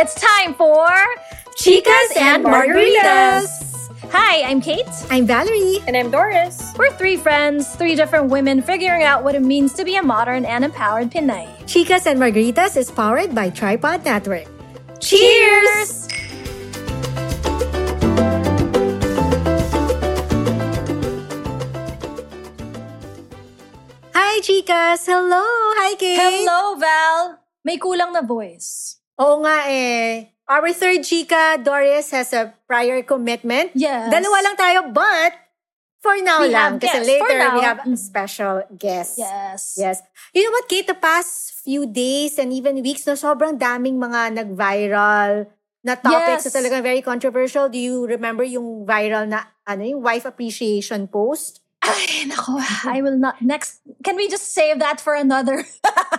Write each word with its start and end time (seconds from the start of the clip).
It's 0.00 0.14
time 0.14 0.54
for 0.54 0.88
Chicas 1.60 2.16
and 2.16 2.42
Margaritas. 2.42 3.92
Hi, 4.08 4.40
I'm 4.48 4.62
Kate. 4.62 4.88
I'm 5.10 5.26
Valerie. 5.26 5.84
And 5.86 5.94
I'm 5.94 6.10
Doris. 6.10 6.72
We're 6.78 6.88
three 6.96 7.18
friends, 7.18 7.76
three 7.76 7.94
different 7.94 8.30
women 8.30 8.62
figuring 8.62 9.02
out 9.02 9.22
what 9.22 9.34
it 9.34 9.42
means 9.42 9.74
to 9.74 9.84
be 9.84 9.96
a 9.96 10.02
modern 10.02 10.46
and 10.46 10.64
empowered 10.64 11.10
Pinay. 11.10 11.52
Chicas 11.68 12.06
and 12.06 12.18
Margaritas 12.18 12.78
is 12.78 12.90
powered 12.90 13.34
by 13.34 13.50
Tripod 13.50 14.02
Network. 14.02 14.48
Cheers! 15.04 16.08
Hi, 24.16 24.40
chicas! 24.40 25.04
Hello! 25.04 25.44
Hi, 25.76 25.94
Kate! 25.96 26.16
Hello, 26.16 26.80
Val! 26.80 27.44
May 27.68 27.76
kulang 27.76 28.16
na 28.16 28.24
voice. 28.24 28.99
Oo 29.20 29.44
nga 29.44 29.68
eh. 29.68 30.32
Our 30.50 30.72
third 30.74 31.06
chica, 31.06 31.60
Doris, 31.60 32.10
has 32.10 32.32
a 32.34 32.50
prior 32.66 33.04
commitment. 33.06 33.70
Yes. 33.76 34.10
Dalawa 34.10 34.42
lang 34.42 34.56
tayo, 34.58 34.78
but 34.90 35.30
for 36.02 36.16
now 36.18 36.42
We 36.42 36.50
lang. 36.50 36.80
Kasi 36.82 36.98
guests. 36.98 37.06
later, 37.06 37.38
we 37.54 37.62
have 37.62 37.78
a 37.84 37.90
special 37.94 38.64
guest. 38.74 39.14
Yes. 39.20 39.76
Yes. 39.78 40.02
You 40.34 40.42
know 40.42 40.50
what, 40.50 40.66
Kate, 40.66 40.88
the 40.88 40.98
past 40.98 41.54
few 41.62 41.86
days 41.86 42.40
and 42.40 42.50
even 42.50 42.82
weeks, 42.82 43.06
no, 43.06 43.14
sobrang 43.14 43.60
daming 43.62 44.00
mga 44.00 44.34
nag-viral 44.42 45.46
na 45.86 45.94
topics 45.94 46.44
Yes. 46.44 46.50
na 46.50 46.56
talagang 46.58 46.82
very 46.82 47.00
controversial. 47.04 47.68
Do 47.70 47.78
you 47.78 48.08
remember 48.10 48.42
yung 48.42 48.82
viral 48.82 49.28
na, 49.28 49.46
ano, 49.68 49.86
yung 49.86 50.02
wife 50.02 50.26
appreciation 50.26 51.06
post? 51.06 51.62
Ay, 51.80 52.26
nako, 52.26 52.58
I 52.90 53.00
will 53.00 53.16
not. 53.16 53.38
Next, 53.40 53.80
can 54.02 54.16
we 54.16 54.26
just 54.26 54.50
save 54.50 54.80
that 54.82 54.98
for 55.00 55.14
another 55.14 55.64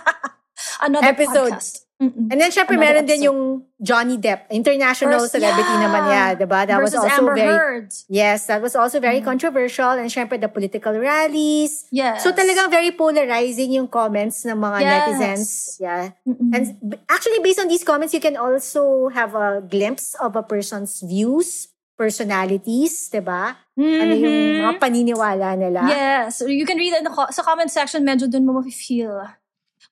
another 0.81 1.11
Episode. 1.13 1.53
podcast? 1.57 1.85
Mm-mm. 2.01 2.33
And 2.33 2.41
then, 2.41 2.49
syempre, 2.49 2.81
Another 2.81 2.97
meron 2.97 3.05
din 3.05 3.21
episode. 3.21 3.29
yung 3.29 3.39
Johnny 3.77 4.17
Depp, 4.17 4.49
international 4.49 5.21
First- 5.21 5.37
celebrity 5.37 5.69
yeah. 5.69 5.83
naman 5.85 6.01
niya, 6.09 6.23
diba? 6.33 6.59
That 6.65 6.81
Versus 6.81 6.97
was 6.97 7.05
also 7.05 7.21
Amber 7.21 7.35
very, 7.37 7.53
Heard. 7.53 7.87
yes, 8.09 8.49
that 8.49 8.57
was 8.57 8.73
also 8.73 8.97
very 8.97 9.21
Mm. 9.21 9.29
controversial. 9.29 9.93
And 9.93 10.09
syempre, 10.09 10.41
the 10.41 10.49
political 10.49 10.97
rallies. 10.97 11.85
Yes. 11.93 12.25
So, 12.25 12.33
talagang 12.33 12.73
very 12.73 12.89
polarizing 12.89 13.77
yung 13.77 13.85
comments 13.85 14.41
ng 14.43 14.57
mga 14.57 14.77
Yes. 14.81 14.89
netizens. 14.89 15.49
Yeah. 15.77 16.03
Mm-mm. 16.25 16.49
And 16.51 16.63
actually, 17.05 17.37
based 17.39 17.61
on 17.61 17.69
these 17.69 17.85
comments, 17.85 18.17
you 18.17 18.19
can 18.19 18.33
also 18.33 19.13
have 19.13 19.37
a 19.37 19.61
glimpse 19.61 20.17
of 20.17 20.33
a 20.33 20.41
person's 20.41 21.05
views, 21.05 21.69
personalities, 21.93 23.13
diba? 23.13 23.61
Ano 23.77 24.13
yung 24.17 24.33
Mhm. 24.33 24.61
mga 24.65 24.73
paniniwala 24.79 25.47
nila. 25.53 25.81
Yes. 25.85 26.41
So 26.41 26.49
you 26.49 26.65
can 26.65 26.81
read 26.81 26.93
in 26.93 27.05
the 27.05 27.13
co- 27.13 27.29
sa 27.29 27.41
comment 27.41 27.69
section, 27.69 28.01
medyo 28.01 28.25
dun 28.25 28.49
mo 28.49 28.57
feel 28.65 29.21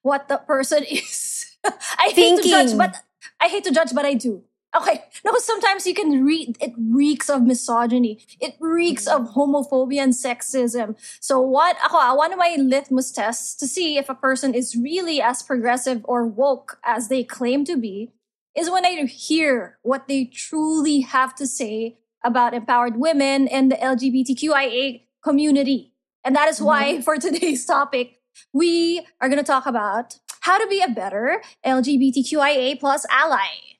what 0.01 0.25
the 0.25 0.41
person 0.41 0.81
is. 0.89 1.28
I 1.97 2.11
hate 2.13 2.41
to 2.41 2.49
judge, 2.49 2.77
but 2.77 2.95
I 3.39 3.47
hate 3.47 3.63
to 3.65 3.71
judge, 3.71 3.93
but 3.93 4.05
I 4.05 4.13
do. 4.13 4.43
Okay. 4.75 5.03
No, 5.25 5.33
sometimes 5.38 5.88
you 5.88 5.95
can 5.95 6.23
read 6.23 6.55
it 6.61 6.73
reeks 6.77 7.27
of 7.29 7.41
misogyny. 7.41 8.19
It 8.39 8.55
reeks 8.59 9.07
of 9.07 9.33
homophobia 9.33 10.01
and 10.01 10.13
sexism. 10.13 10.95
So 11.19 11.41
what 11.41 11.75
ako, 11.83 12.16
one 12.16 12.31
of 12.31 12.38
my 12.38 12.55
litmus 12.59 13.11
tests 13.11 13.55
to 13.55 13.67
see 13.67 13.97
if 13.97 14.09
a 14.09 14.16
person 14.16 14.53
is 14.53 14.75
really 14.75 15.21
as 15.21 15.41
progressive 15.41 16.01
or 16.03 16.25
woke 16.27 16.77
as 16.83 17.07
they 17.07 17.23
claim 17.23 17.66
to 17.66 17.77
be 17.77 18.11
is 18.55 18.69
when 18.69 18.85
I 18.85 19.05
hear 19.05 19.79
what 19.81 20.07
they 20.07 20.25
truly 20.25 21.01
have 21.01 21.33
to 21.35 21.47
say 21.47 21.97
about 22.23 22.53
empowered 22.53 22.97
women 22.97 23.47
and 23.47 23.71
the 23.71 23.75
LGBTQIA 23.75 25.01
community. 25.23 25.94
And 26.23 26.35
that 26.35 26.47
is 26.47 26.61
why 26.61 26.94
mm-hmm. 26.94 27.01
for 27.07 27.17
today's 27.17 27.66
topic, 27.66 28.19
we 28.53 29.05
are 29.19 29.29
going 29.29 29.39
to 29.39 29.44
talk 29.44 29.66
about 29.66 30.19
how 30.41 30.57
to 30.57 30.67
be 30.67 30.81
a 30.81 30.89
better 30.89 31.41
LGBTQIA 31.65 32.79
plus 32.79 33.05
ally. 33.09 33.75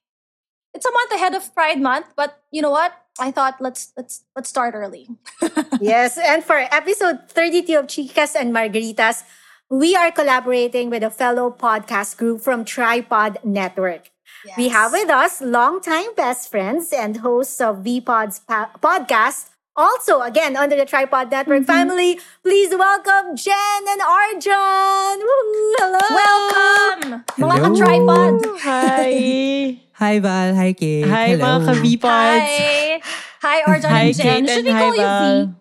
It's 0.74 0.86
a 0.86 0.92
month 0.92 1.12
ahead 1.14 1.34
of 1.34 1.54
Pride 1.56 1.82
Month, 1.82 2.08
but 2.16 2.42
you 2.52 2.62
know 2.62 2.70
what? 2.72 2.94
I 3.20 3.32
thought 3.32 3.60
let's 3.60 3.92
let's 3.98 4.24
let's 4.36 4.50
start 4.50 4.76
early. 4.76 5.10
Yes, 5.82 6.18
and 6.18 6.44
for 6.44 6.56
episode 6.72 7.28
32 7.30 7.76
of 7.78 7.88
Chicas 7.88 8.36
and 8.36 8.54
Margaritas, 8.54 9.24
we 9.70 9.96
are 9.96 10.12
collaborating 10.12 10.90
with 10.90 11.04
a 11.04 11.10
fellow 11.10 11.52
podcast 11.52 12.18
group 12.18 12.42
from 12.42 12.64
Tripod 12.66 13.40
Network. 13.44 14.12
We 14.58 14.70
have 14.70 14.92
with 14.94 15.10
us 15.10 15.42
longtime 15.42 16.16
best 16.16 16.50
friends 16.50 16.94
and 16.94 17.18
hosts 17.18 17.60
of 17.60 17.84
VPod's 17.84 18.40
pa- 18.40 18.72
podcast, 18.82 19.50
also 19.76 20.22
again 20.22 20.56
under 20.56 20.76
the 20.76 20.86
Tripod 20.86 21.32
Network 21.32 21.64
mm-hmm. 21.64 21.72
family. 21.72 22.20
Please 22.44 22.70
welcome 22.76 23.36
Jen 23.36 23.82
and 23.88 24.02
Arjun. 24.02 25.16
Woo! 25.20 25.76
Hello. 25.80 26.06
Welcome, 26.10 27.24
mga 27.38 27.56
Hello. 27.58 27.76
ka-tripod. 27.76 28.34
Hi! 28.64 29.82
Hi 30.00 30.20
Val, 30.24 30.56
hi 30.56 30.72
Kate. 30.72 31.04
Hi 31.12 31.36
Hello. 31.36 31.60
mga 31.60 31.76
ka-V-Pods! 31.76 32.48
Hi, 32.48 33.02
hi 33.44 33.58
Arjun 33.68 33.92
Hi 33.92 34.04
and 34.08 34.16
Jen. 34.16 34.26
Kate 34.26 34.48
Should 34.48 34.58
and 34.58 34.68
we 34.68 34.72
hi 34.72 34.80
call 34.80 34.96
you 34.96 35.08
V? 35.08 35.54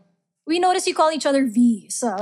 We 0.46 0.56
notice 0.62 0.86
you 0.86 0.94
call 0.94 1.10
each 1.10 1.26
other 1.26 1.42
V 1.42 1.90
So 1.90 2.14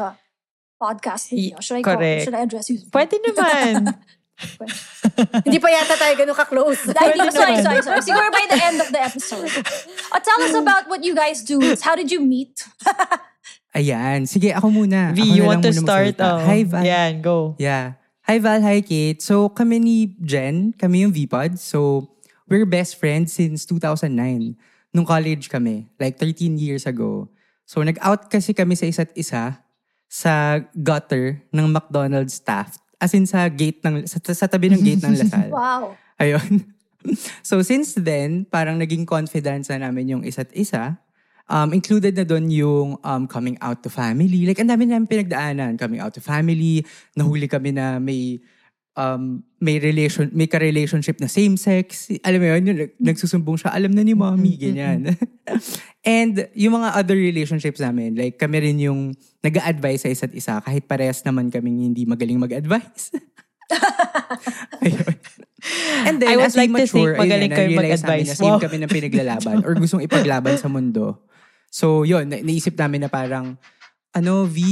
podcast 0.80 1.28
ninyo. 1.28 1.60
Should 1.60 1.76
I 1.76 1.82
call? 1.84 2.00
Correct. 2.00 2.24
Should 2.24 2.36
I 2.36 2.42
address 2.48 2.72
you? 2.72 2.80
V? 2.80 2.88
Pwede 2.88 3.20
naman. 3.20 4.00
Hindi 5.46 5.58
pa 5.58 5.68
yata 5.72 5.96
tayo 5.96 6.12
ganun 6.12 6.36
ka-close. 6.36 6.92
Hindi, 6.92 7.32
sorry, 7.32 7.56
sorry, 7.64 7.80
sorry. 7.80 8.00
Siguro 8.04 8.28
by 8.28 8.44
the 8.52 8.60
end 8.60 8.78
of 8.84 8.88
the 8.92 9.00
episode. 9.00 9.48
Oh, 10.12 10.20
tell 10.20 10.40
us 10.44 10.52
about 10.52 10.88
what 10.92 11.00
you 11.00 11.16
guys 11.16 11.40
do. 11.40 11.56
How 11.80 11.96
did 11.96 12.12
you 12.12 12.20
meet? 12.20 12.52
Ayan. 13.76 14.24
Sige, 14.28 14.52
ako 14.52 14.72
muna. 14.72 15.12
V, 15.12 15.20
Ako 15.24 15.32
you 15.36 15.44
na 15.44 15.48
want 15.48 15.60
to 15.64 15.72
start? 15.72 16.16
magsalita. 16.16 16.24
Oh. 16.36 16.40
Hi 16.44 16.60
Val. 16.64 16.84
Yan, 16.84 17.12
go. 17.20 17.36
Yeah. 17.60 18.00
Hi 18.28 18.36
Val, 18.40 18.60
hi 18.60 18.80
Kate. 18.80 19.20
So 19.20 19.48
kami 19.52 19.80
ni 19.80 19.96
Jen, 20.20 20.72
kami 20.76 21.04
yung 21.04 21.12
VPod. 21.12 21.60
So 21.60 22.10
we're 22.48 22.68
best 22.68 22.96
friends 23.00 23.32
since 23.36 23.64
2009. 23.68 24.12
Nung 24.96 25.04
college 25.04 25.48
kami, 25.52 25.88
like 26.00 26.16
13 26.20 26.56
years 26.56 26.88
ago. 26.88 27.28
So 27.68 27.84
nag-out 27.84 28.32
kasi 28.32 28.56
kami 28.56 28.76
sa 28.76 28.88
isa't 28.88 29.12
isa 29.12 29.60
sa 30.08 30.62
gutter 30.72 31.44
ng 31.52 31.66
McDonald's 31.68 32.40
staff. 32.40 32.80
As 32.96 33.12
in 33.12 33.28
sa 33.28 33.48
gate 33.52 33.84
ng, 33.84 34.08
sa, 34.08 34.18
sa 34.32 34.46
tabi 34.48 34.72
ng 34.72 34.80
gate 34.80 35.04
ng 35.04 35.16
Lasal. 35.20 35.48
Wow. 35.52 35.96
Ayun. 36.16 36.64
so 37.48 37.60
since 37.60 37.94
then, 37.96 38.48
parang 38.48 38.80
naging 38.80 39.04
confidence 39.04 39.68
na 39.68 39.88
namin 39.88 40.16
yung 40.16 40.22
isa't 40.24 40.48
isa. 40.56 40.96
Um, 41.46 41.70
included 41.70 42.18
na 42.18 42.26
doon 42.26 42.50
yung 42.50 42.98
um, 42.98 43.22
coming 43.30 43.54
out 43.62 43.78
to 43.86 43.90
family. 43.92 44.42
Like, 44.48 44.58
ang 44.58 44.66
dami 44.66 44.90
namin 44.90 45.06
pinagdaanan. 45.06 45.78
Coming 45.78 46.02
out 46.02 46.10
to 46.18 46.22
family. 46.24 46.82
Nahuli 47.14 47.46
kami 47.46 47.70
na 47.70 48.02
may 48.02 48.42
um, 48.96 49.44
may 49.60 49.78
relation, 49.78 50.32
may 50.32 50.48
ka-relationship 50.48 51.20
na 51.20 51.28
same-sex. 51.28 52.08
Alam 52.24 52.40
mo 52.40 52.46
yun, 52.50 52.62
yung 52.66 52.78
nag- 52.80 52.96
nagsusumbong 52.98 53.60
siya, 53.60 53.76
alam 53.76 53.92
na 53.92 54.02
ni 54.02 54.16
mommy, 54.16 54.56
ganyan. 54.56 55.12
And 56.06 56.48
yung 56.56 56.80
mga 56.80 56.96
other 56.96 57.14
relationships 57.14 57.78
namin, 57.78 58.16
like 58.16 58.40
kami 58.40 58.58
rin 58.62 58.78
yung 58.80 59.12
nag 59.44 59.56
advise 59.60 60.02
sa 60.02 60.10
isa't 60.10 60.34
isa 60.34 60.58
kahit 60.60 60.88
parehas 60.88 61.22
naman 61.22 61.52
kaming 61.52 61.92
hindi 61.92 62.04
magaling 62.08 62.40
mag-advise. 62.40 63.12
And 66.06 66.22
then, 66.22 66.30
I 66.30 66.38
would 66.38 66.46
as 66.46 66.54
like 66.54 66.70
to 66.70 66.86
think 66.86 66.94
mature, 66.94 67.18
magaling 67.18 67.50
na, 67.50 67.56
kayo 67.58 67.68
na-realize 67.74 68.02
namin 68.06 68.22
mag-advise. 68.22 68.28
na 68.30 68.38
same 68.38 68.54
Wow. 68.54 68.62
kami 68.62 68.76
ng 68.78 68.92
pinaglalaban 68.92 69.56
or 69.66 69.72
gustong 69.74 70.04
ipaglaban 70.06 70.54
sa 70.54 70.70
mundo. 70.70 71.26
So, 71.72 72.06
yun, 72.06 72.30
na- 72.30 72.44
naisip 72.44 72.78
namin 72.78 73.02
na 73.02 73.10
parang, 73.10 73.58
ano, 74.14 74.46
V, 74.46 74.62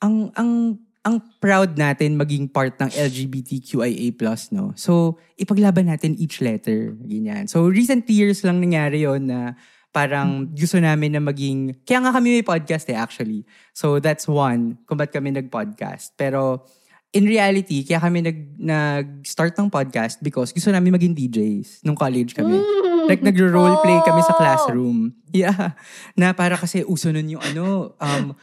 ang, 0.00 0.32
ang, 0.32 0.80
ang 1.00 1.16
proud 1.40 1.80
natin 1.80 2.20
maging 2.20 2.52
part 2.52 2.76
ng 2.76 2.92
LGBTQIA+, 2.92 4.12
no? 4.52 4.76
So, 4.76 5.16
ipaglaban 5.40 5.88
natin 5.88 6.12
each 6.20 6.44
letter, 6.44 6.92
ganyan. 7.00 7.48
So, 7.48 7.64
recent 7.72 8.04
years 8.12 8.44
lang 8.44 8.60
nangyari 8.60 9.08
yon 9.08 9.24
na 9.24 9.56
parang 9.90 10.52
gusto 10.52 10.76
namin 10.76 11.16
na 11.16 11.22
maging, 11.24 11.82
kaya 11.88 12.04
nga 12.04 12.12
kami 12.12 12.38
may 12.38 12.44
podcast 12.44 12.84
eh, 12.92 12.98
actually. 13.00 13.48
So, 13.72 13.96
that's 13.96 14.28
one, 14.28 14.76
kung 14.84 15.00
ba't 15.00 15.08
kami 15.08 15.32
nag-podcast. 15.32 16.20
Pero, 16.20 16.68
in 17.16 17.24
reality, 17.24 17.80
kaya 17.82 17.98
kami 17.98 18.20
nag, 18.20 18.38
nag-start 18.60 19.56
ng 19.56 19.72
podcast 19.72 20.20
because 20.20 20.52
gusto 20.52 20.68
namin 20.68 20.94
maging 20.94 21.16
DJs 21.16 21.80
nung 21.82 21.96
college 21.96 22.36
kami. 22.36 22.60
Like, 23.08 23.24
nagro-roleplay 23.24 24.04
kami 24.04 24.20
sa 24.22 24.36
classroom. 24.36 24.98
Yeah. 25.30 25.78
Na 26.18 26.34
para 26.34 26.58
kasi 26.58 26.82
uso 26.82 27.06
nun 27.14 27.38
yung 27.38 27.38
ano, 27.54 27.94
um, 28.02 28.34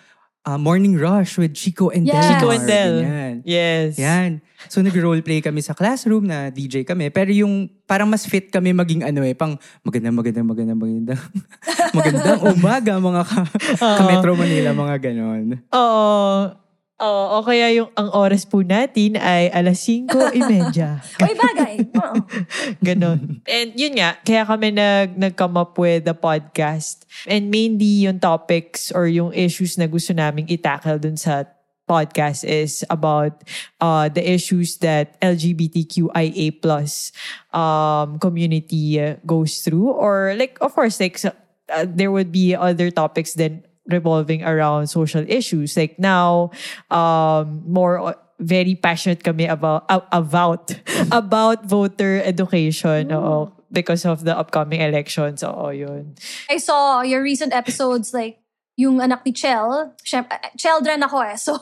uh, 0.47 0.55
Morning 0.55 0.95
Rush 0.95 1.35
with 1.35 1.51
Chico 1.51 1.91
and 1.91 2.07
Yeah. 2.07 2.23
Del. 2.23 2.27
Chico 2.31 2.47
and 2.55 2.63
Del. 2.63 2.95
Ganyan. 3.03 3.35
Yes. 3.43 3.99
Yan. 3.99 4.39
So, 4.71 4.79
nag-roleplay 4.79 5.43
kami 5.43 5.59
sa 5.59 5.75
classroom 5.75 6.25
na 6.25 6.47
DJ 6.47 6.87
kami. 6.87 7.11
Pero 7.11 7.29
yung 7.29 7.67
parang 7.83 8.07
mas 8.07 8.23
fit 8.23 8.47
kami 8.47 8.71
maging 8.71 9.03
ano 9.03 9.21
eh, 9.27 9.35
pang 9.35 9.59
maganda, 9.83 10.09
maganda, 10.09 10.41
maganda, 10.41 10.73
maganda. 10.73 11.13
magandang 11.97 12.41
umaga 12.55 12.91
mga 12.97 13.21
ka, 13.27 13.41
ka 13.75 14.03
Metro 14.07 14.31
Manila, 14.33 14.71
mga 14.71 14.95
ganon. 15.11 15.61
Oo. 15.75 16.66
Oo. 16.97 17.23
O 17.37 17.45
kaya 17.45 17.69
yung 17.77 17.93
ang 17.93 18.09
oras 18.09 18.41
po 18.41 18.65
natin 18.65 19.21
ay 19.21 19.53
alas 19.53 19.85
5.30. 19.85 20.97
Uy, 21.21 21.33
bagay. 21.37 21.75
Oo. 21.93 22.15
Ganon. 22.85 23.45
And 23.45 23.69
yun 23.77 24.01
nga, 24.01 24.17
kaya 24.25 24.41
kami 24.49 24.73
nag, 24.73 25.13
nag-come 25.13 25.61
up 25.61 25.77
with 25.77 26.09
the 26.09 26.17
podcast. 26.17 27.05
And 27.29 27.53
mainly 27.53 28.09
yung 28.09 28.17
topics 28.17 28.89
or 28.89 29.05
yung 29.05 29.29
issues 29.37 29.77
na 29.77 29.85
gusto 29.85 30.09
naming 30.09 30.49
itackle 30.49 30.97
dun 30.97 31.21
sa 31.21 31.45
podcast 31.87 32.43
is 32.43 32.83
about 32.91 33.45
uh, 33.79 34.09
the 34.09 34.19
issues 34.19 34.77
that 34.83 35.15
LGBTQIA 35.21 36.61
plus 36.61 37.13
um, 37.53 38.19
community 38.19 38.99
uh, 38.99 39.15
goes 39.23 39.63
through, 39.63 39.95
or 39.95 40.35
like 40.35 40.59
of 40.59 40.75
course 40.75 40.99
like 40.99 41.17
so- 41.17 41.31
uh, 41.71 41.87
there 41.87 42.11
would 42.11 42.31
be 42.31 42.51
other 42.53 42.91
topics 42.91 43.33
then 43.39 43.63
revolving 43.89 44.43
around 44.43 44.87
social 44.87 45.23
issues. 45.27 45.75
Like 45.75 45.99
now, 45.99 46.51
um, 46.91 47.63
more 47.67 47.99
o- 47.99 48.19
very 48.39 48.75
passionate 48.75 49.23
kami 49.23 49.45
about 49.47 49.85
about 50.11 50.71
about 51.11 51.65
voter 51.65 52.21
education. 52.23 53.11
oo, 53.11 53.51
because 53.71 54.05
of 54.05 54.23
the 54.23 54.37
upcoming 54.37 54.79
elections. 54.81 55.43
Oo, 55.43 55.69
yun. 55.69 56.15
I 56.49 56.57
saw 56.57 57.01
your 57.01 57.21
recent 57.23 57.51
episodes 57.51 58.13
like 58.13 58.39
yung 58.77 59.01
anak 59.01 59.25
ni 59.25 59.33
Chel. 59.33 59.91
Siyem- 60.05 60.29
uh, 60.29 60.37
children 60.55 61.01
ako 61.01 61.17
eh. 61.25 61.35
So 61.49 61.57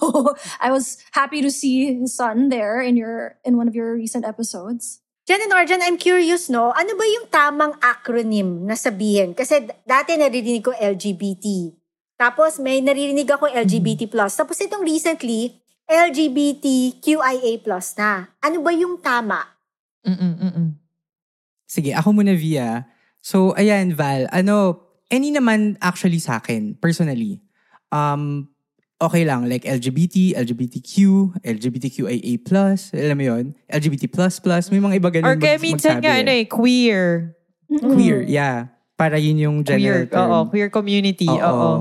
I 0.60 0.70
was 0.70 1.00
happy 1.16 1.42
to 1.42 1.50
see 1.50 1.96
his 1.96 2.14
son 2.14 2.50
there 2.50 2.82
in 2.84 3.00
your 3.00 3.40
in 3.48 3.56
one 3.58 3.68
of 3.72 3.74
your 3.74 3.96
recent 3.96 4.26
episodes. 4.28 5.00
Jen 5.26 5.42
and 5.42 5.50
Arjan, 5.58 5.82
I'm 5.82 5.98
curious, 5.98 6.54
no? 6.54 6.70
Ano 6.78 6.94
ba 6.94 7.02
yung 7.02 7.26
tamang 7.34 7.74
acronym 7.82 8.70
na 8.70 8.78
sabihin? 8.78 9.34
Kasi 9.34 9.66
dati 9.82 10.14
naririnig 10.22 10.62
ko 10.62 10.70
LGBT. 10.78 11.74
Tapos 12.16 12.60
may 12.64 12.80
naririnig 12.80 13.28
ako 13.28 13.52
LGBT+. 13.52 14.08
Tapos 14.08 14.58
itong 14.60 14.84
recently, 14.88 15.60
LGBTQIA+. 15.86 17.60
na. 18.00 18.12
Ano 18.42 18.58
ba 18.64 18.72
yung 18.72 18.98
tama? 19.04 19.44
Mm-mm, 20.08 20.34
mm-mm. 20.40 20.70
Sige, 21.66 21.92
ako 21.94 22.16
muna 22.16 22.34
via. 22.38 22.88
So, 23.20 23.52
ayan, 23.58 23.94
Val. 23.98 24.30
Ano, 24.32 24.86
any 25.10 25.34
naman 25.34 25.78
actually 25.82 26.22
sa 26.22 26.38
akin, 26.40 26.78
personally. 26.78 27.42
Um, 27.92 28.54
okay 29.02 29.26
lang. 29.26 29.50
Like 29.50 29.66
LGBT, 29.66 30.38
LGBTQ, 30.40 30.96
LGBTQIA+, 31.42 32.38
alam 32.96 33.18
mo 33.18 33.26
yun? 33.26 33.46
LGBT++, 33.68 34.06
may 34.72 34.82
mga 34.82 34.96
iba 35.02 35.10
ganun 35.10 35.28
Or 35.28 35.36
kaya 35.36 35.58
mag- 35.58 35.66
minsan 35.66 36.00
nga, 36.00 36.16
eh. 36.16 36.22
ano 36.22 36.32
eh, 36.32 36.46
queer. 36.46 37.34
Queer, 37.66 38.22
yeah. 38.30 38.70
Para 38.96 39.20
yun 39.20 39.38
yung 39.40 39.58
general 39.64 40.08
Queer, 40.08 40.12
term. 40.12 40.28
oo, 40.32 40.40
queer 40.48 40.70
community. 40.72 41.28
Oo. 41.28 41.44
Oo. 41.44 41.72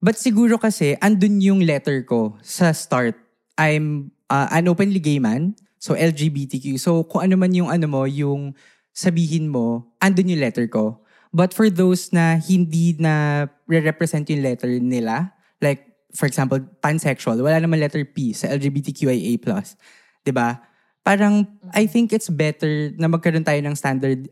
But 0.00 0.16
siguro 0.16 0.56
kasi, 0.56 0.96
andun 1.00 1.40
yung 1.44 1.60
letter 1.64 2.04
ko 2.08 2.36
sa 2.40 2.72
start. 2.72 3.16
I'm 3.60 4.12
uh, 4.32 4.48
an 4.48 4.68
openly 4.68 5.00
gay 5.00 5.20
man. 5.20 5.56
So, 5.80 5.92
LGBTQ. 5.96 6.80
So, 6.80 7.04
kung 7.04 7.28
ano 7.28 7.36
man 7.36 7.52
yung 7.52 7.68
ano 7.68 7.84
mo, 7.88 8.04
yung 8.08 8.56
sabihin 8.92 9.48
mo, 9.48 9.92
andun 10.00 10.32
yung 10.32 10.40
letter 10.40 10.68
ko. 10.68 11.00
But 11.32 11.52
for 11.52 11.68
those 11.70 12.10
na 12.12 12.36
hindi 12.36 12.96
na 12.98 13.46
re-represent 13.68 14.28
yung 14.28 14.44
letter 14.44 14.80
nila, 14.80 15.30
like, 15.60 15.84
for 16.16 16.26
example, 16.26 16.58
pansexual, 16.82 17.38
wala 17.38 17.60
naman 17.62 17.78
letter 17.78 18.02
P 18.02 18.32
sa 18.34 18.50
LGBTQIA+. 18.50 19.36
ba? 20.34 20.48
Parang, 21.04 21.46
I 21.72 21.86
think 21.86 22.12
it's 22.12 22.28
better 22.28 22.92
na 22.98 23.06
magkaroon 23.06 23.46
tayo 23.46 23.60
ng 23.62 23.76
standard 23.76 24.26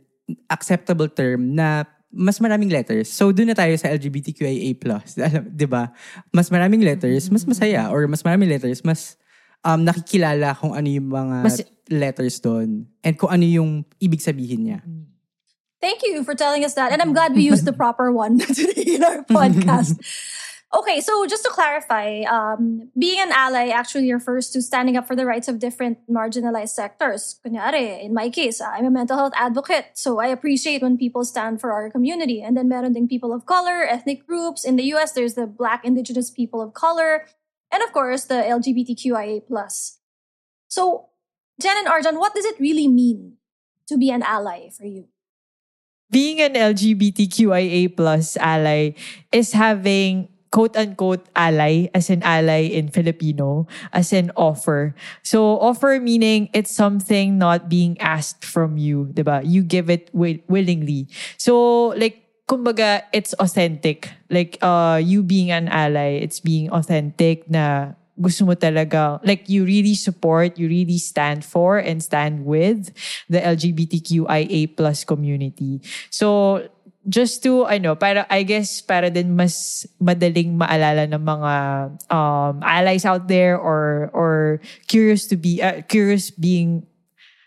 acceptable 0.51 1.09
term 1.09 1.57
na 1.57 1.85
mas 2.09 2.41
maraming 2.41 2.73
letters. 2.73 3.13
So, 3.13 3.33
doon 3.33 3.53
na 3.53 3.57
tayo 3.57 3.77
sa 3.77 3.93
LGBTQIA+. 3.93 4.73
'Di 5.57 5.67
ba? 5.69 5.93
Mas 6.33 6.49
maraming 6.49 6.81
letters, 6.81 7.29
mas 7.29 7.45
masaya. 7.45 7.93
Or 7.93 8.09
mas 8.09 8.25
maraming 8.25 8.49
letters, 8.49 8.81
mas 8.81 9.21
um, 9.65 9.81
nakikilala 9.85 10.57
kung 10.57 10.73
ano 10.73 10.89
yung 10.89 11.09
mga 11.13 11.37
Mas- 11.45 11.69
letters 11.89 12.41
doon. 12.41 12.89
And 13.05 13.15
kung 13.17 13.29
ano 13.33 13.45
yung 13.45 13.85
ibig 14.01 14.25
sabihin 14.25 14.69
niya. 14.69 14.81
Thank 15.79 16.03
you 16.03 16.27
for 16.27 16.35
telling 16.35 16.67
us 16.67 16.75
that. 16.75 16.91
And 16.91 16.99
I'm 16.99 17.15
glad 17.15 17.39
we 17.39 17.47
used 17.47 17.63
the 17.63 17.77
proper 17.77 18.11
one 18.11 18.39
today 18.43 18.99
in 18.99 19.05
our 19.05 19.23
podcast. 19.23 19.95
Okay, 20.75 21.01
so 21.01 21.25
just 21.27 21.45
to 21.45 21.51
clarify, 21.51 22.25
um, 22.29 22.91
being 22.99 23.19
an 23.21 23.33
ally 23.33 23.69
actually 23.69 24.13
refers 24.13 24.51
to 24.51 24.61
standing 24.61 24.99
up 24.99 25.07
for 25.07 25.17
the 25.17 25.25
rights 25.25 25.49
of 25.49 25.59
different 25.59 25.97
marginalized 26.11 26.77
sectors. 26.77 27.41
Kunyari, 27.41 28.05
in 28.05 28.13
my 28.13 28.29
case, 28.29 28.61
I'm 28.61 28.85
a 28.85 28.91
mental 28.91 29.17
health 29.17 29.33
advocate, 29.35 29.87
so 29.95 30.21
I 30.21 30.27
appreciate 30.27 30.83
when 30.83 30.99
people 30.99 31.25
stand 31.25 31.63
for 31.63 31.73
our 31.73 31.91
community. 31.91 32.43
And 32.43 32.55
then 32.55 32.69
meron 32.69 32.93
ding 32.93 33.09
people 33.09 33.33
of 33.33 33.47
color, 33.47 33.83
ethnic 33.89 34.27
groups. 34.27 34.63
In 34.63 34.77
the 34.77 34.85
US, 34.93 35.13
there's 35.13 35.35
the 35.35 35.47
Black 35.47 35.87
Indigenous 35.87 36.31
people 36.31 36.61
of 36.61 36.75
color, 36.75 37.25
and 37.73 37.83
of 37.83 37.93
course, 37.93 38.25
the 38.25 38.35
LGBTQIA+. 38.35 39.41
So, 40.69 41.09
Jen 41.59 41.79
and 41.79 41.89
Arjan, 41.89 42.21
what 42.21 42.35
does 42.35 42.45
it 42.45 42.61
really 42.61 42.89
mean 42.89 43.39
to 43.87 43.97
be 43.97 44.11
an 44.11 44.23
ally 44.23 44.69
for 44.69 44.85
you? 44.85 45.09
being 46.11 46.41
an 46.41 46.55
LGBTQIA 46.55 47.95
plus 47.95 48.37
ally 48.39 48.93
is 49.31 49.53
having 49.53 50.29
quote 50.51 50.77
unquote 50.77 51.27
ally 51.37 51.89
as 51.95 52.11
an 52.11 52.23
ally 52.23 52.69
in 52.69 52.89
Filipino 52.89 53.67
as 53.93 54.13
an 54.13 54.31
offer. 54.37 54.95
So 55.23 55.59
offer 55.61 56.01
meaning 56.01 56.49
it's 56.53 56.75
something 56.75 57.39
not 57.39 57.69
being 57.69 58.01
asked 58.01 58.45
from 58.45 58.77
you, 58.79 59.11
diba? 59.13 59.43
You 59.45 59.63
give 59.63 59.91
it 59.91 60.13
wi- 60.13 60.43
willingly. 60.49 61.09
So 61.37 61.95
like 62.01 62.25
kumbaga 62.49 63.03
it's 63.13 63.35
authentic. 63.35 64.09
Like 64.31 64.57
uh 64.63 65.01
you 65.03 65.23
being 65.23 65.51
an 65.51 65.69
ally, 65.69 66.21
it's 66.25 66.41
being 66.41 66.71
authentic 66.73 67.49
na 67.51 67.93
gusto 68.19 68.45
mo 68.45 68.55
talaga, 68.59 69.23
like 69.23 69.47
you 69.49 69.65
really 69.65 69.95
support, 69.95 70.59
you 70.59 70.67
really 70.67 70.99
stand 70.99 71.47
for 71.47 71.79
and 71.79 72.03
stand 72.03 72.45
with 72.45 72.91
the 73.31 73.39
LGBTQIA 73.39 74.67
community. 75.07 75.81
So, 76.11 76.67
just 77.07 77.43
to, 77.45 77.65
ano, 77.69 77.95
para, 77.95 78.27
I 78.29 78.43
guess, 78.43 78.81
para 78.81 79.11
din 79.11 79.37
mas 79.37 79.87
madaling 80.01 80.59
maalala 80.59 81.07
ng 81.07 81.23
mga 81.23 81.55
um, 82.11 82.55
allies 82.65 83.05
out 83.05 83.29
there 83.29 83.57
or, 83.57 84.11
or 84.13 84.61
curious 84.89 85.27
to 85.29 85.37
be, 85.37 85.63
uh, 85.63 85.83
curious 85.87 86.31
being, 86.31 86.85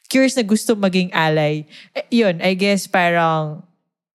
curious 0.07 0.37
na 0.37 0.43
gusto 0.43 0.75
maging 0.75 1.11
ally. 1.11 1.65
Eh, 1.95 2.23
yun, 2.23 2.41
I 2.41 2.53
guess 2.53 2.87
parang, 2.87 3.63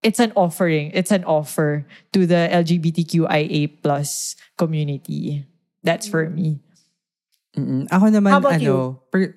it's 0.07 0.23
an 0.23 0.31
offering. 0.39 0.91
It's 0.95 1.11
an 1.11 1.25
offer 1.25 1.83
to 2.13 2.27
the 2.27 2.47
LGBTQIA 2.53 3.83
plus 3.83 4.37
community. 4.57 5.45
That's 5.83 6.07
for 6.07 6.31
me. 6.31 6.63
Mm-mm. 7.59 7.91
Ako 7.91 8.15
naman, 8.15 8.31
How 8.31 8.39
about 8.39 8.61
ano, 8.61 9.03
per- 9.11 9.35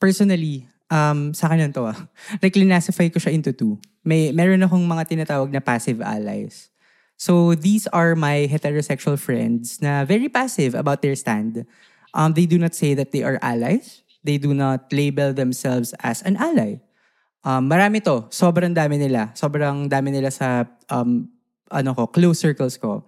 personally, 0.00 0.64
um, 0.88 1.34
sa 1.34 1.52
akin 1.52 1.72
to 1.76 1.92
ah. 1.92 1.98
Like, 2.42 2.56
linasify 2.56 3.12
ko 3.12 3.20
siya 3.20 3.36
into 3.36 3.52
two. 3.52 3.76
May, 4.08 4.32
meron 4.32 4.64
akong 4.64 4.88
mga 4.88 5.04
tinatawag 5.04 5.52
na 5.52 5.60
passive 5.60 6.00
allies. 6.00 6.72
So, 7.20 7.52
these 7.52 7.84
are 7.92 8.16
my 8.16 8.48
heterosexual 8.48 9.20
friends 9.20 9.84
na 9.84 10.08
very 10.08 10.32
passive 10.32 10.72
about 10.72 11.04
their 11.04 11.12
stand. 11.12 11.68
Um, 12.16 12.32
they 12.32 12.48
do 12.48 12.56
not 12.56 12.72
say 12.72 12.96
that 12.96 13.12
they 13.12 13.20
are 13.20 13.36
allies. 13.44 14.00
They 14.24 14.40
do 14.40 14.56
not 14.56 14.88
label 14.88 15.36
themselves 15.36 15.92
as 16.00 16.24
an 16.24 16.40
ally. 16.40 16.80
Um, 17.44 17.68
marami 17.68 18.00
to. 18.08 18.32
Sobrang 18.32 18.72
dami 18.72 18.96
nila. 18.96 19.36
Sobrang 19.36 19.92
dami 19.92 20.08
nila 20.08 20.32
sa 20.32 20.64
um, 20.88 21.28
ano 21.68 21.92
ko, 21.92 22.08
close 22.08 22.40
circles 22.40 22.80
ko. 22.80 23.04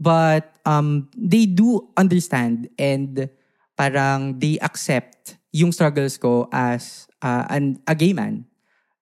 But 0.00 0.56
um, 0.64 1.10
they 1.12 1.44
do 1.44 1.90
understand 1.96 2.70
and 2.78 3.28
parang 3.76 4.38
they 4.38 4.56
accept 4.62 5.36
yung 5.52 5.72
struggles 5.72 6.16
ko 6.16 6.48
as 6.52 7.08
uh, 7.20 7.44
an, 7.50 7.82
a 7.84 7.94
gay 7.94 8.12
man. 8.12 8.49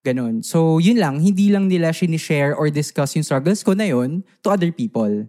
Ganon. 0.08 0.40
So, 0.40 0.80
yun 0.80 0.96
lang. 0.96 1.20
Hindi 1.20 1.52
lang 1.52 1.68
nila 1.68 1.92
sinishare 1.92 2.56
or 2.56 2.72
discuss 2.72 3.12
yung 3.12 3.28
struggles 3.28 3.60
ko 3.60 3.76
na 3.76 3.84
yun 3.92 4.24
to 4.40 4.48
other 4.48 4.72
people. 4.72 5.28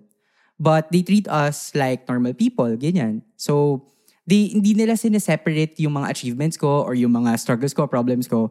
But 0.55 0.87
they 0.95 1.03
treat 1.03 1.27
us 1.27 1.75
like 1.75 2.07
normal 2.07 2.31
people. 2.31 2.71
Ganyan. 2.79 3.27
So, 3.35 3.83
they, 4.23 4.55
hindi 4.55 4.71
nila 4.71 4.95
sineseparate 4.95 5.75
yung 5.83 5.99
mga 5.99 6.15
achievements 6.15 6.55
ko 6.55 6.87
or 6.87 6.95
yung 6.95 7.11
mga 7.11 7.35
struggles 7.35 7.75
ko, 7.75 7.91
problems 7.91 8.31
ko 8.31 8.47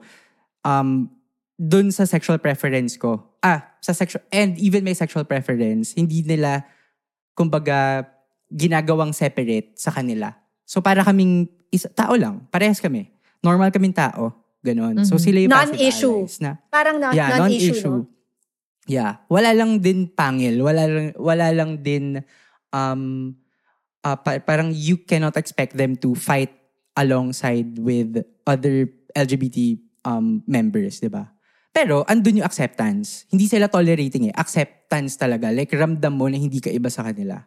um, 0.69 1.09
dun 1.59 1.91
sa 1.91 2.07
sexual 2.07 2.39
preference 2.39 2.95
ko. 3.01 3.25
Ah, 3.43 3.79
sa 3.81 3.95
sexual, 3.95 4.23
and 4.31 4.59
even 4.59 4.83
may 4.83 4.95
sexual 4.95 5.25
preference, 5.25 5.95
hindi 5.95 6.23
nila, 6.23 6.67
kumbaga, 7.35 8.07
ginagawang 8.49 9.13
separate 9.13 9.77
sa 9.77 9.93
kanila. 9.93 10.33
So 10.65 10.81
para 10.81 11.05
kaming 11.05 11.49
isa, 11.69 11.89
tao 11.93 12.17
lang, 12.17 12.49
parehas 12.49 12.81
kami. 12.81 13.13
Normal 13.45 13.71
kaming 13.71 13.95
tao, 13.95 14.35
ganon. 14.61 15.05
So 15.05 15.17
Mhm. 15.17 15.23
sila 15.23 15.39
yung 15.41 15.53
passive 15.53 15.79
Non-issue. 15.79 16.17
allies 16.21 16.37
na, 16.41 16.53
Parang 16.69 16.97
non- 16.99 17.15
yeah, 17.15 17.29
non-issue, 17.37 17.79
non-issue. 17.79 17.97
no? 18.05 18.09
Yeah, 18.89 19.21
wala 19.29 19.53
lang 19.53 19.79
din 19.79 20.09
pangil, 20.09 20.65
wala 20.65 20.89
lang 20.89 21.07
wala 21.15 21.53
lang 21.53 21.85
din 21.85 22.25
um 22.73 23.37
uh, 24.01 24.17
pa- 24.17 24.41
parang 24.41 24.73
you 24.73 24.97
cannot 24.99 25.37
expect 25.37 25.77
them 25.77 25.93
to 25.95 26.17
fight 26.17 26.49
alongside 26.97 27.77
with 27.77 28.17
other 28.45 28.89
LGBT 29.13 29.77
um 30.05 30.41
members, 30.49 30.99
'di 30.99 31.13
ba? 31.13 31.29
Pero 31.69 32.03
andun 32.09 32.41
yung 32.41 32.49
acceptance. 32.49 33.29
Hindi 33.29 33.45
sila 33.47 33.69
tolerating 33.69 34.33
eh. 34.33 34.35
Acceptance 34.35 35.15
talaga. 35.15 35.53
Like 35.53 35.71
ramdam 35.71 36.17
mo 36.17 36.27
na 36.27 36.41
hindi 36.41 36.59
ka 36.59 36.73
iba 36.73 36.89
sa 36.89 37.05
kanila. 37.05 37.45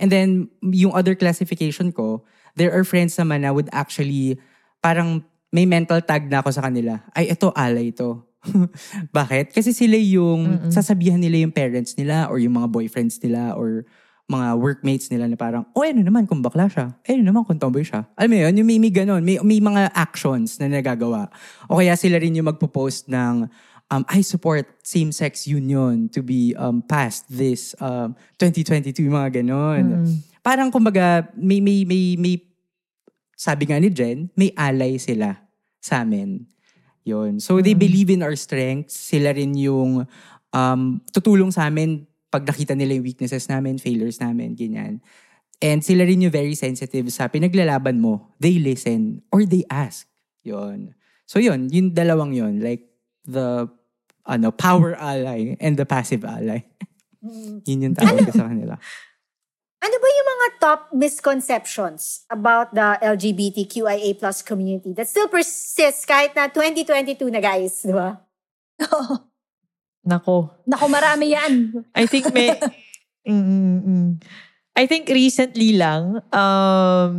And 0.00 0.08
then 0.08 0.48
yung 0.64 0.96
other 0.96 1.12
classification 1.14 1.92
ko, 1.92 2.24
there 2.56 2.72
are 2.72 2.82
friends 2.82 3.14
naman 3.14 3.44
na 3.44 3.52
would 3.52 3.68
actually 3.70 4.40
parang 4.80 5.20
may 5.48 5.64
mental 5.64 6.00
tag 6.04 6.28
na 6.28 6.44
ako 6.44 6.52
sa 6.52 6.64
kanila. 6.68 7.00
Ay, 7.16 7.32
ito, 7.32 7.48
alay 7.56 7.92
ito. 7.92 8.28
Bakit? 9.16 9.52
Kasi 9.52 9.72
sila 9.72 9.96
yung 9.96 10.70
sasabihan 10.72 11.18
nila 11.18 11.42
yung 11.42 11.54
parents 11.54 11.96
nila 11.96 12.28
or 12.28 12.38
yung 12.38 12.54
mga 12.56 12.68
boyfriends 12.68 13.18
nila 13.24 13.56
or 13.56 13.88
mga 14.28 14.60
workmates 14.60 15.08
nila 15.08 15.24
na 15.24 15.40
parang, 15.40 15.64
oh, 15.72 15.80
ano 15.80 16.04
naman 16.04 16.28
kung 16.28 16.44
bakla 16.44 16.68
siya? 16.68 16.92
Eh, 17.08 17.16
ano 17.16 17.32
naman 17.32 17.48
kung 17.48 17.56
tomboy 17.56 17.80
siya? 17.80 18.04
Alam 18.12 18.36
mo 18.36 18.36
yun, 18.44 18.54
yung 18.60 18.68
may, 18.68 18.76
may 18.76 18.92
ganun, 18.92 19.24
may, 19.24 19.40
may 19.40 19.56
mga 19.56 19.88
actions 19.96 20.60
na 20.60 20.68
nagagawa. 20.68 21.32
O 21.64 21.80
kaya 21.80 21.96
sila 21.96 22.20
rin 22.20 22.36
yung 22.36 22.52
magpo-post 22.52 23.08
ng, 23.08 23.48
um, 23.88 24.02
I 24.04 24.20
support 24.20 24.68
same-sex 24.84 25.48
union 25.48 26.12
to 26.12 26.20
be 26.20 26.52
um, 26.60 26.84
passed 26.84 27.24
this 27.32 27.72
um, 27.80 28.12
2022, 28.36 29.08
yung 29.08 29.16
mga 29.16 29.40
ganun. 29.40 30.04
Parang 30.44 30.68
kumbaga, 30.68 31.24
may, 31.32 31.64
may, 31.64 31.88
may, 31.88 32.20
may, 32.20 32.36
sabi 33.38 33.70
nga 33.70 33.78
ni 33.78 33.86
Jen, 33.94 34.34
may 34.34 34.50
ally 34.58 34.98
sila 34.98 35.38
sa 35.78 36.02
amin. 36.02 36.42
Yun. 37.06 37.38
So, 37.38 37.62
they 37.62 37.78
believe 37.78 38.10
in 38.10 38.26
our 38.26 38.34
strengths. 38.34 38.98
Sila 38.98 39.30
rin 39.30 39.54
yung 39.54 40.02
um, 40.50 40.82
tutulong 41.14 41.54
sa 41.54 41.70
amin 41.70 42.02
pag 42.28 42.44
nakita 42.44 42.74
nila 42.76 42.98
yung 42.98 43.06
weaknesses 43.06 43.48
namin, 43.48 43.78
failures 43.80 44.20
namin, 44.20 44.52
ganyan. 44.52 45.00
And 45.62 45.80
sila 45.80 46.04
rin 46.04 46.20
yung 46.22 46.34
very 46.34 46.58
sensitive 46.58 47.08
sa 47.14 47.30
pinaglalaban 47.30 48.02
mo. 48.02 48.34
They 48.42 48.58
listen 48.58 49.22
or 49.32 49.46
they 49.46 49.64
ask. 49.70 50.06
Yun. 50.44 50.98
So 51.24 51.40
yun, 51.40 51.72
yung 51.72 51.96
dalawang 51.96 52.36
yun. 52.36 52.60
Like 52.60 52.86
the 53.24 53.66
ano, 54.28 54.52
power 54.52 54.94
ally 54.98 55.56
and 55.58 55.74
the 55.74 55.88
passive 55.88 56.22
ally. 56.22 56.68
yun 57.66 57.90
yung 57.90 57.96
tawag 57.96 58.28
ko 58.28 58.32
sa 58.34 58.46
kanila. 58.50 58.76
Ano 59.78 59.94
ba 59.94 60.08
yung 60.10 60.28
mga 60.28 60.46
top 60.58 60.80
misconceptions 60.90 62.26
about 62.26 62.74
the 62.74 62.98
LGBTQIA 62.98 64.18
plus 64.18 64.42
community 64.42 64.90
that 64.98 65.06
still 65.06 65.30
persists 65.30 66.02
kahit 66.02 66.34
na 66.34 66.50
2022 66.50 67.30
na 67.30 67.38
guys, 67.38 67.86
di 67.86 67.94
ba? 67.94 68.18
Nako. 70.08 70.50
Naku, 70.66 70.86
marami 70.90 71.36
yan. 71.36 71.84
I 71.94 72.06
think 72.10 72.32
may... 72.34 72.54
Mm, 73.28 73.44
mm, 73.44 73.78
mm. 73.84 74.10
I 74.78 74.86
think 74.86 75.10
recently 75.10 75.74
lang, 75.74 76.22
um, 76.30 77.14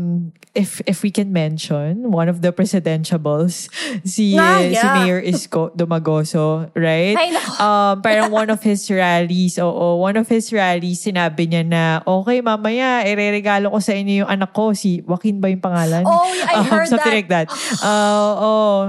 if 0.55 0.79
if 0.87 1.03
we 1.03 1.11
can 1.11 1.35
mention, 1.35 2.07
one 2.07 2.31
of 2.31 2.39
the 2.39 2.55
presidentiables, 2.55 3.67
si, 4.07 4.39
Ah, 4.39 4.63
si 4.63 4.71
yeah. 4.79 4.95
Mayor 4.95 5.19
Isko 5.19 5.67
Dumagoso, 5.75 6.71
right? 6.71 7.19
Ay, 7.19 7.35
naku. 7.35 7.51
um, 7.59 7.95
parang 7.99 8.31
one 8.31 8.47
of 8.47 8.63
his 8.63 8.87
rallies, 8.87 9.59
oo, 9.59 9.99
one 9.99 10.15
of 10.15 10.31
his 10.31 10.47
rallies, 10.55 11.03
sinabi 11.03 11.51
niya 11.51 11.67
na, 11.67 11.83
okay, 12.07 12.39
mamaya, 12.39 13.03
ireregalo 13.03 13.75
ko 13.75 13.83
sa 13.83 13.91
inyo 13.91 14.23
yung 14.23 14.31
anak 14.31 14.55
ko, 14.55 14.71
si 14.71 15.03
Joaquin 15.03 15.43
ba 15.43 15.51
yung 15.51 15.59
pangalan? 15.59 16.07
Oh, 16.07 16.31
I 16.47 16.55
Um, 16.63 16.65
heard 16.65 16.87
something 16.87 17.11
that. 17.11 17.19
like 17.19 17.29
that. 17.29 17.47
Uh, 17.83 18.33
oh, 18.39 18.79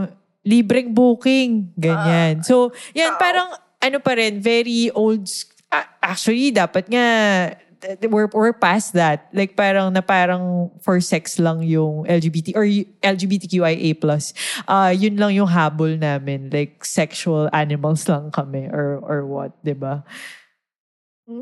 libreng 0.47 0.95
booking, 0.95 1.75
ganyan. 1.75 2.47
so, 2.47 2.71
yan, 2.95 3.19
parang, 3.19 3.51
ano 3.83 3.99
pa 3.99 4.15
rin, 4.15 4.39
very 4.39 4.95
old, 4.95 5.27
actually, 6.01 6.55
dapat 6.55 6.87
nga, 6.87 7.07
we're, 8.09 8.29
we're 8.33 8.53
past 8.53 8.93
that. 8.95 9.29
Like, 9.33 9.57
parang, 9.57 9.93
na 9.93 10.01
parang 10.01 10.71
for 10.81 11.01
sex 11.01 11.39
lang 11.39 11.63
yung 11.63 12.05
LGBT, 12.05 12.57
or 12.57 12.65
LGBTQIA+. 13.05 13.97
Uh, 14.69 14.93
yun 14.93 15.17
lang 15.17 15.33
yung 15.35 15.49
habol 15.49 15.97
namin. 15.97 16.51
Like, 16.53 16.85
sexual 16.85 17.49
animals 17.53 18.09
lang 18.09 18.31
kami, 18.31 18.69
or, 18.69 19.01
or 19.03 19.27
what, 19.27 19.53
di 19.65 19.73
ba? 19.73 20.05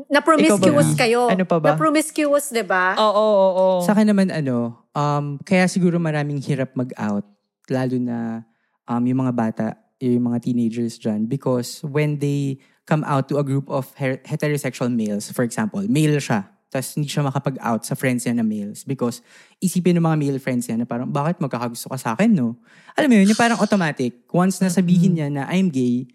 Na 0.09 0.21
promiscuous 0.21 0.93
kayo. 0.93 1.33
Ano 1.33 1.43
pa 1.49 1.57
ba? 1.57 1.73
Na 1.73 1.79
promiscuous, 1.79 2.53
di 2.53 2.61
ba? 2.61 2.93
Oo, 2.93 3.09
oo, 3.09 3.49
oo. 3.57 3.81
Sa 3.81 3.97
akin 3.97 4.13
naman 4.13 4.29
ano, 4.29 4.85
um, 4.93 5.41
kaya 5.41 5.65
siguro 5.65 5.97
maraming 5.97 6.37
hirap 6.45 6.77
mag-out, 6.77 7.25
lalo 7.65 7.95
na 7.97 8.45
um, 8.85 9.01
yung 9.01 9.25
mga 9.25 9.33
bata, 9.33 9.65
yung 9.97 10.29
mga 10.29 10.45
teenagers 10.45 11.01
dyan. 11.01 11.25
Because 11.25 11.81
when 11.81 12.21
they 12.21 12.61
come 12.89 13.05
out 13.05 13.29
to 13.29 13.37
a 13.37 13.45
group 13.45 13.69
of 13.69 13.93
her- 14.01 14.17
heterosexual 14.25 14.89
males, 14.89 15.29
for 15.29 15.45
example, 15.45 15.85
male 15.85 16.17
siya, 16.17 16.49
tapos 16.73 16.97
hindi 16.97 17.05
siya 17.05 17.25
makapag-out 17.29 17.85
sa 17.85 17.93
friends 17.93 18.25
niya 18.25 18.41
na 18.41 18.45
males 18.45 18.81
because 18.81 19.21
isipin 19.61 19.97
ng 19.97 20.05
mga 20.05 20.17
male 20.17 20.39
friends 20.41 20.65
niya 20.65 20.81
na 20.81 20.85
parang, 20.89 21.05
bakit 21.09 21.37
magkakagusto 21.37 21.89
ka 21.93 21.97
sa 22.01 22.09
akin, 22.17 22.33
no? 22.33 22.57
Alam 22.97 23.13
mo 23.13 23.15
yun, 23.21 23.29
yung 23.29 23.37
parang 23.37 23.61
automatic. 23.61 24.25
Once 24.33 24.57
na 24.57 24.73
sabihin 24.73 25.17
niya 25.17 25.29
na 25.29 25.45
I'm 25.49 25.69
gay, 25.69 26.09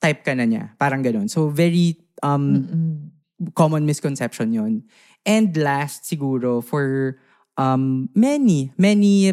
type 0.00 0.24
ka 0.24 0.32
na 0.32 0.48
niya. 0.48 0.72
Parang 0.80 1.04
ganun. 1.04 1.28
So, 1.28 1.52
very 1.52 2.00
um, 2.24 2.64
Mm. 2.64 3.54
common 3.54 3.86
misconception 3.86 4.50
yon. 4.50 4.82
And 5.24 5.54
last, 5.56 6.04
siguro, 6.04 6.58
for 6.62 7.16
um, 7.56 8.10
many, 8.14 8.74
many, 8.76 9.30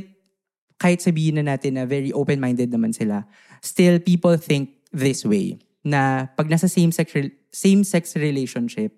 kahit 0.77 1.01
sabihin 1.01 1.41
na 1.41 1.55
natin 1.55 1.77
na 1.77 1.86
very 1.89 2.13
open-minded 2.13 2.70
naman 2.70 2.94
sila, 2.94 3.25
still 3.62 3.98
people 4.00 4.38
think 4.38 4.77
this 4.94 5.25
way, 5.25 5.58
na 5.85 6.27
pag 6.33 6.49
nasa 6.49 6.65
same-sex, 6.65 7.13
same-sex 7.53 8.17
relationship, 8.17 8.91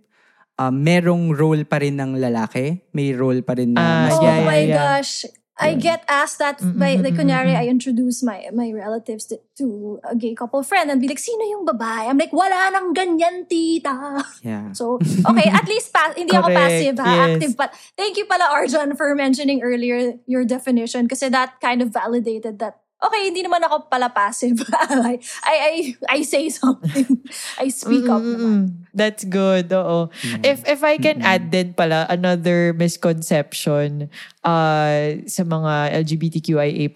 um, 0.58 0.74
merong 0.82 1.36
role 1.36 1.68
pa 1.68 1.84
rin 1.84 2.00
ng 2.00 2.16
lalaki, 2.18 2.82
may 2.96 3.12
role 3.14 3.44
pa 3.44 3.54
rin 3.60 3.76
ng 3.76 3.78
Oh 3.78 4.00
mas 4.08 4.18
yeah, 4.24 4.40
babae. 4.42 4.48
my 4.48 4.62
yeah. 4.64 4.78
gosh. 4.80 5.14
I 5.58 5.74
get 5.74 6.06
asked 6.06 6.38
that 6.38 6.62
by, 6.78 7.02
like, 7.02 7.18
kunyari, 7.18 7.58
I 7.58 7.66
introduce 7.66 8.22
my 8.22 8.46
my 8.54 8.70
relatives 8.70 9.26
to, 9.34 9.42
to 9.58 9.98
a 10.06 10.14
gay 10.14 10.38
couple 10.38 10.62
friend 10.62 10.94
and 10.94 11.02
be 11.02 11.10
like, 11.10 11.18
sino 11.18 11.42
yung 11.50 11.66
babae? 11.66 12.06
I'm 12.06 12.22
like, 12.22 12.30
wala 12.30 12.70
nang 12.70 12.94
ganyan, 12.94 13.50
tita. 13.50 14.22
Yeah. 14.46 14.70
So, 14.78 15.02
okay, 15.02 15.50
at 15.50 15.66
least 15.66 15.90
pa- 15.90 16.14
hindi 16.14 16.30
ako 16.30 16.54
Correct, 16.54 16.62
passive, 16.62 16.98
ha? 17.02 17.10
yes. 17.10 17.26
Active 17.26 17.54
pa. 17.58 17.66
Thank 17.98 18.22
you 18.22 18.30
pala, 18.30 18.54
Arjan, 18.54 18.94
for 18.94 19.10
mentioning 19.18 19.66
earlier 19.66 20.22
your 20.30 20.46
definition 20.46 21.10
kasi 21.10 21.26
that 21.34 21.58
kind 21.58 21.82
of 21.82 21.90
validated 21.90 22.62
that 22.62 22.86
okay, 22.98 23.30
hindi 23.30 23.46
naman 23.46 23.62
ako 23.66 23.90
pala 23.90 24.10
passive. 24.10 24.58
I, 24.74 25.20
I, 25.46 25.76
I, 26.10 26.20
say 26.26 26.50
something. 26.50 27.22
I 27.62 27.70
speak 27.70 28.10
up 28.10 28.22
naman. 28.22 28.90
That's 28.94 29.24
good. 29.26 29.70
Oo. 29.74 30.10
If 30.42 30.66
if 30.66 30.82
I 30.82 30.98
can 30.98 31.22
add 31.22 31.54
din 31.54 31.78
pala 31.78 32.10
another 32.10 32.74
misconception 32.74 34.10
uh 34.42 35.22
sa 35.30 35.44
mga 35.46 35.74
LGBTQIA+ 36.06 36.90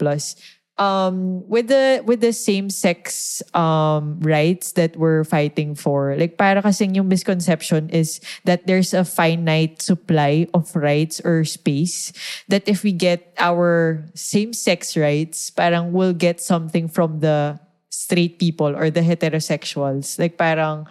um 0.82 1.46
with 1.46 1.70
the 1.70 2.02
with 2.10 2.26
the 2.26 2.34
same 2.34 2.74
sex 2.74 3.44
um 3.54 4.18
rights 4.26 4.74
that 4.74 4.98
we're 4.98 5.24
fighting 5.24 5.78
for 5.78 6.18
like 6.18 6.42
para 6.42 6.58
kasing 6.58 6.98
yung 6.98 7.06
misconception 7.06 7.86
is 7.94 8.18
that 8.50 8.66
there's 8.66 8.90
a 8.90 9.06
finite 9.06 9.78
supply 9.78 10.50
of 10.58 10.74
rights 10.74 11.22
or 11.22 11.46
space 11.46 12.10
that 12.50 12.66
if 12.66 12.82
we 12.82 12.90
get 12.90 13.30
our 13.38 14.02
same 14.18 14.58
sex 14.58 14.98
rights 14.98 15.54
parang 15.54 15.94
we'll 15.94 16.18
get 16.18 16.42
something 16.42 16.90
from 16.90 17.22
the 17.22 17.62
straight 17.92 18.40
people 18.40 18.74
or 18.76 18.90
the 18.90 19.02
heterosexuals. 19.02 20.18
Like 20.18 20.38
parang 20.40 20.88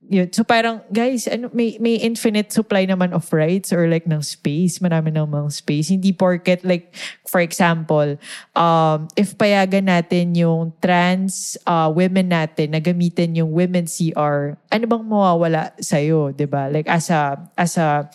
yun. 0.00 0.32
So 0.32 0.42
parang, 0.42 0.80
guys, 0.88 1.28
ano, 1.28 1.52
may, 1.52 1.76
may 1.76 2.00
infinite 2.00 2.52
supply 2.52 2.88
naman 2.88 3.12
of 3.12 3.28
rights 3.32 3.72
or 3.72 3.84
like 3.86 4.08
ng 4.08 4.24
space. 4.24 4.80
Marami 4.80 5.12
namang 5.12 5.52
space. 5.52 5.92
Hindi 5.92 6.16
porket 6.16 6.64
like, 6.64 6.96
for 7.28 7.40
example, 7.40 8.16
um, 8.56 9.06
if 9.14 9.36
payagan 9.36 9.92
natin 9.92 10.32
yung 10.32 10.72
trans 10.80 11.60
uh, 11.68 11.92
women 11.92 12.32
natin 12.32 12.72
na 12.72 12.80
gamitin 12.80 13.36
yung 13.36 13.52
women 13.52 13.84
CR, 13.84 14.56
ano 14.72 14.84
bang 14.88 15.04
mawawala 15.04 15.76
sa'yo, 15.78 16.32
ba 16.48 16.72
Like 16.72 16.88
as 16.88 17.12
a, 17.12 17.36
as 17.54 17.76
a 17.76 18.08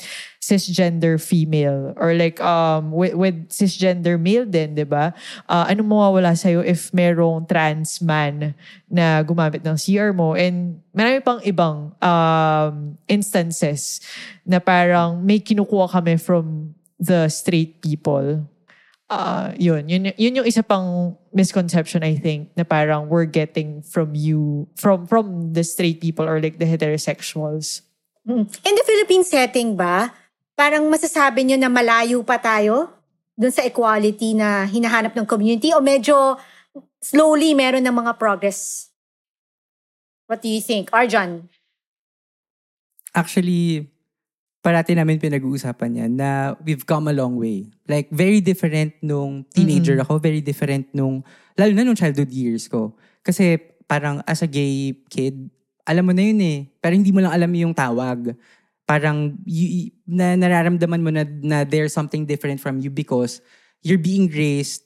cisgender 0.45 1.17
female 1.17 1.97
or 1.97 2.13
like 2.13 2.37
um 2.45 2.93
with, 2.93 3.17
with 3.17 3.49
cisgender 3.49 4.21
male 4.21 4.45
din, 4.45 4.77
'di 4.77 4.85
ba? 4.85 5.09
Uh, 5.49 5.65
ano 5.65 5.81
mawawala 5.81 6.37
sa 6.37 6.53
if 6.61 6.93
merong 6.93 7.49
trans 7.49 7.97
man 8.05 8.53
na 8.85 9.25
gumamit 9.25 9.65
ng 9.65 9.73
CR 9.73 10.13
mo 10.13 10.37
and 10.37 10.77
marami 10.93 11.17
pang 11.25 11.41
ibang 11.41 11.89
um 11.97 12.93
instances 13.09 14.05
na 14.45 14.61
parang 14.61 15.17
may 15.25 15.41
kinukuha 15.41 15.89
kami 15.89 16.21
from 16.21 16.77
the 17.01 17.25
straight 17.25 17.81
people. 17.81 18.45
Uh, 19.05 19.53
yun, 19.61 19.85
yun, 19.85 20.09
yun 20.17 20.41
yung 20.41 20.49
isa 20.49 20.65
pang 20.65 21.13
misconception 21.29 22.01
I 22.01 22.17
think 22.17 22.49
na 22.57 22.65
parang 22.65 23.05
we're 23.05 23.29
getting 23.29 23.85
from 23.85 24.17
you 24.17 24.65
from 24.73 25.05
from 25.05 25.53
the 25.53 25.61
straight 25.61 26.01
people 26.01 26.25
or 26.25 26.41
like 26.41 26.57
the 26.57 26.65
heterosexuals. 26.65 27.85
Mm. 28.25 28.49
In 28.49 28.73
the 28.73 28.85
Philippine 28.85 29.21
setting 29.21 29.77
ba, 29.77 30.09
parang 30.55 30.87
masasabi 30.87 31.43
nyo 31.43 31.59
na 31.59 31.67
malayo 31.67 32.23
pa 32.23 32.39
tayo 32.39 32.89
dun 33.35 33.51
sa 33.51 33.67
equality 33.67 34.31
na 34.31 34.63
hinahanap 34.63 35.11
ng 35.11 35.27
community 35.27 35.75
o 35.75 35.83
medyo 35.83 36.39
slowly 37.03 37.51
meron 37.51 37.83
ng 37.83 37.91
mga 37.91 38.15
progress? 38.15 38.89
What 40.25 40.41
do 40.41 40.49
you 40.49 40.63
think? 40.63 40.89
Arjan? 40.89 41.51
Actually, 43.13 43.91
parati 44.65 44.97
namin 44.97 45.21
pinag-uusapan 45.21 46.01
yan 46.01 46.11
na 46.17 46.57
we've 46.65 46.87
come 46.87 47.11
a 47.11 47.13
long 47.13 47.37
way. 47.37 47.69
Like, 47.85 48.09
very 48.09 48.41
different 48.41 48.97
nung 49.05 49.45
teenager 49.53 49.93
ako, 50.01 50.17
very 50.17 50.41
different 50.41 50.89
nung, 50.95 51.21
lalo 51.53 51.71
na 51.77 51.85
nung 51.85 51.99
childhood 51.99 52.33
years 52.33 52.65
ko. 52.65 52.97
Kasi 53.21 53.61
parang 53.85 54.25
as 54.25 54.41
a 54.41 54.49
gay 54.49 54.97
kid, 55.13 55.53
alam 55.85 56.09
mo 56.09 56.17
na 56.17 56.25
yun 56.25 56.41
eh. 56.41 56.65
Pero 56.81 56.97
hindi 56.97 57.13
mo 57.13 57.21
lang 57.21 57.37
alam 57.37 57.51
yung 57.53 57.77
tawag. 57.77 58.33
Parang 58.85 59.37
y- 59.45 59.89
y- 59.89 59.91
na 60.05 60.37
nararamdaman 60.37 61.01
mo 61.01 61.09
na, 61.09 61.25
na 61.25 61.57
there's 61.65 61.93
something 61.93 62.25
different 62.25 62.61
from 62.61 62.77
you 62.77 62.93
because 62.93 63.41
you're 63.81 64.01
being 64.01 64.29
raised 64.29 64.85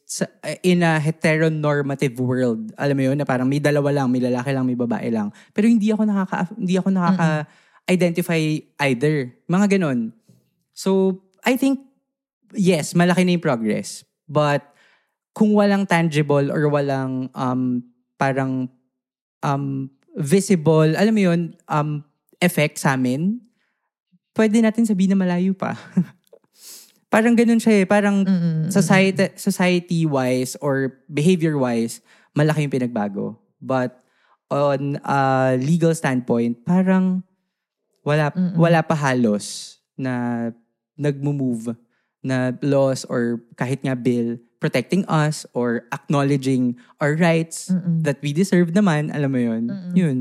in 0.64 0.84
a 0.84 1.00
heteronormative 1.00 2.20
world. 2.20 2.72
Alam 2.80 2.96
mo 2.96 3.04
yun, 3.12 3.18
na 3.20 3.28
parang 3.28 3.48
may 3.48 3.60
dalawa 3.60 3.92
lang, 3.92 4.12
may 4.12 4.20
lalaki 4.24 4.52
lang, 4.52 4.68
may 4.68 4.76
babae 4.76 5.08
lang. 5.12 5.32
Pero 5.56 5.68
hindi 5.68 5.92
ako 5.92 6.04
nakaka, 6.08 6.52
hindi 6.56 6.76
ako 6.76 6.90
nakaka, 6.92 7.48
identify 7.88 8.40
either. 8.88 9.32
Mga 9.48 9.80
ganon. 9.80 10.12
So, 10.76 11.20
I 11.44 11.56
think, 11.56 11.80
yes, 12.56 12.92
malaki 12.96 13.24
na 13.24 13.40
yung 13.40 13.44
progress. 13.44 14.04
But, 14.28 14.64
kung 15.40 15.56
walang 15.56 15.88
tangible 15.88 16.52
or 16.52 16.68
walang 16.68 17.32
um, 17.32 17.84
parang 18.20 18.68
um, 19.40 19.88
visible, 20.20 20.92
alam 21.00 21.16
mo 21.16 21.22
yun, 21.32 21.56
um, 21.72 22.04
effect 22.44 22.76
sa 22.76 23.00
amin, 23.00 23.40
pwede 24.34 24.62
natin 24.62 24.86
sabihin 24.86 25.14
na 25.14 25.20
malayo 25.20 25.54
pa. 25.54 25.76
parang 27.14 27.34
ganun 27.34 27.58
siya 27.58 27.84
eh. 27.84 27.86
Parang 27.90 28.24
society, 28.70 29.34
society-wise 29.36 30.56
or 30.62 31.02
behavior-wise, 31.10 32.02
malaki 32.38 32.70
yung 32.70 32.74
pinagbago. 32.74 33.26
But 33.60 34.00
on 34.50 35.02
a 35.04 35.54
legal 35.58 35.94
standpoint, 35.94 36.66
parang 36.66 37.26
wala, 38.06 38.32
wala 38.56 38.80
pa 38.86 38.96
halos 38.96 39.78
na 39.98 40.50
nagmo-move 40.98 41.76
na 42.22 42.52
laws 42.62 43.06
or 43.10 43.42
kahit 43.56 43.82
nga 43.84 43.96
bill 43.96 44.38
protecting 44.60 45.08
us 45.08 45.48
or 45.56 45.88
acknowledging 45.96 46.76
our 47.00 47.16
rights 47.16 47.72
that 48.04 48.20
we 48.20 48.36
deserve 48.36 48.76
naman, 48.76 49.08
alam 49.16 49.32
mo 49.32 49.40
yun, 49.40 49.64
yun. 49.96 50.18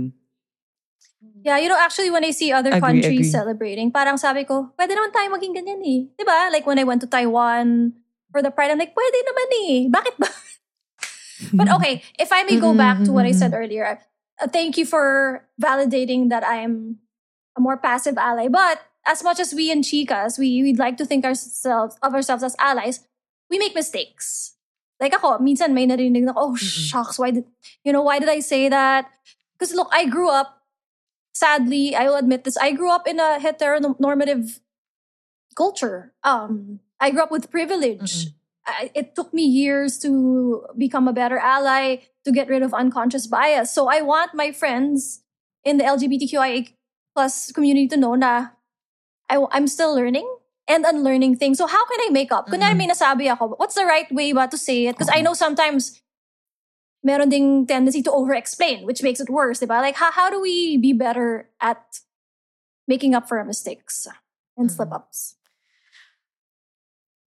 Yeah, 1.44 1.58
you 1.58 1.68
know, 1.68 1.78
actually, 1.78 2.10
when 2.10 2.24
I 2.24 2.30
see 2.30 2.52
other 2.52 2.70
Agree, 2.70 2.80
countries 2.80 3.28
agree. 3.28 3.30
celebrating, 3.30 3.92
parang 3.92 4.16
sabi 4.16 4.44
ko, 4.44 4.72
pwede 4.78 4.96
naman 4.96 5.12
tayo 5.12 5.28
maging 5.30 5.54
ganyan 5.54 5.80
eh. 5.84 6.00
Di 6.16 6.24
ba? 6.24 6.50
Like 6.50 6.66
when 6.66 6.78
I 6.78 6.84
went 6.84 7.00
to 7.02 7.10
Taiwan 7.10 7.92
for 8.32 8.42
the 8.42 8.50
Pride, 8.50 8.70
I'm 8.72 8.78
like, 8.78 8.94
pwede 8.94 9.18
naman 9.22 9.48
eh. 9.66 9.76
Bakit 9.96 10.14
ba? 10.18 10.30
but 11.54 11.68
okay, 11.78 12.02
if 12.18 12.32
I 12.32 12.42
may 12.42 12.58
go 12.58 12.74
back 12.74 13.02
to 13.04 13.12
what 13.12 13.26
I 13.26 13.32
said 13.32 13.54
earlier, 13.54 13.98
uh, 14.40 14.48
thank 14.48 14.76
you 14.76 14.86
for 14.86 15.46
validating 15.60 16.30
that 16.30 16.42
I'm 16.46 16.98
a 17.56 17.60
more 17.60 17.76
passive 17.76 18.18
ally. 18.18 18.48
But 18.48 18.82
as 19.06 19.22
much 19.22 19.40
as 19.40 19.54
we 19.54 19.70
in 19.70 19.82
Chicas, 19.82 20.38
we, 20.38 20.62
we'd 20.62 20.78
like 20.78 20.96
to 20.98 21.06
think 21.06 21.24
ourselves 21.24 21.96
of 22.02 22.14
ourselves 22.14 22.42
as 22.42 22.56
allies, 22.58 23.00
we 23.50 23.58
make 23.58 23.74
mistakes. 23.74 24.54
Like 25.00 25.14
ako, 25.14 25.38
minsan 25.38 25.74
may 25.74 25.86
narinig 25.86 26.26
na 26.26 26.32
ako, 26.32 26.42
oh, 26.42 26.54
shucks, 26.56 27.18
why 27.18 27.30
did, 27.30 27.44
you 27.84 27.92
know, 27.92 28.02
why 28.02 28.18
did 28.18 28.28
I 28.28 28.40
say 28.40 28.68
that? 28.68 29.06
Because 29.54 29.74
look, 29.74 29.88
I 29.92 30.06
grew 30.06 30.30
up, 30.30 30.57
sadly, 31.38 31.94
I 31.94 32.10
will 32.10 32.16
admit 32.16 32.42
this, 32.42 32.56
I 32.56 32.72
grew 32.72 32.90
up 32.90 33.06
in 33.06 33.20
a 33.20 33.38
heteronormative 33.38 34.58
culture. 35.54 36.12
Um, 36.24 36.80
I 36.98 37.10
grew 37.10 37.22
up 37.22 37.30
with 37.30 37.50
privilege. 37.50 38.26
I, 38.66 38.90
it 38.94 39.14
took 39.14 39.32
me 39.32 39.44
years 39.46 39.98
to 40.00 40.66
become 40.76 41.06
a 41.06 41.12
better 41.12 41.38
ally, 41.38 42.02
to 42.24 42.32
get 42.32 42.48
rid 42.48 42.62
of 42.62 42.74
unconscious 42.74 43.26
bias. 43.26 43.72
So 43.72 43.88
I 43.88 44.02
want 44.02 44.34
my 44.34 44.52
friends 44.52 45.22
in 45.64 45.78
the 45.78 45.84
LGBTQIA 45.84 46.74
plus 47.14 47.52
community 47.52 47.88
to 47.88 47.96
know 47.96 48.14
na 48.14 48.48
I, 49.30 49.38
I'm 49.52 49.66
still 49.68 49.94
learning 49.94 50.26
and 50.66 50.84
unlearning 50.84 51.36
things. 51.36 51.58
So 51.58 51.66
how 51.66 51.86
can 51.86 52.00
I 52.06 52.10
make 52.10 52.30
up? 52.32 52.48
Kunwari 52.48 52.76
may 52.76 52.88
nasabi 52.88 53.32
ako, 53.32 53.56
what's 53.56 53.74
the 53.74 53.86
right 53.86 54.10
way 54.12 54.32
ba 54.32 54.48
to 54.48 54.58
say 54.58 54.86
it? 54.86 54.98
Because 54.98 55.10
I 55.12 55.22
know 55.22 55.32
sometimes 55.32 56.00
meron 57.02 57.28
ding 57.28 57.66
tendency 57.66 58.02
to 58.02 58.12
over-explain, 58.12 58.84
which 58.84 59.02
makes 59.02 59.20
it 59.20 59.30
worse, 59.30 59.60
diba? 59.60 59.80
Like, 59.80 59.96
how, 59.96 60.10
how 60.10 60.30
do 60.30 60.40
we 60.40 60.76
be 60.76 60.92
better 60.92 61.48
at 61.60 62.00
making 62.86 63.14
up 63.14 63.28
for 63.28 63.38
our 63.38 63.44
mistakes 63.44 64.06
and 64.56 64.70
slip-ups? 64.70 65.36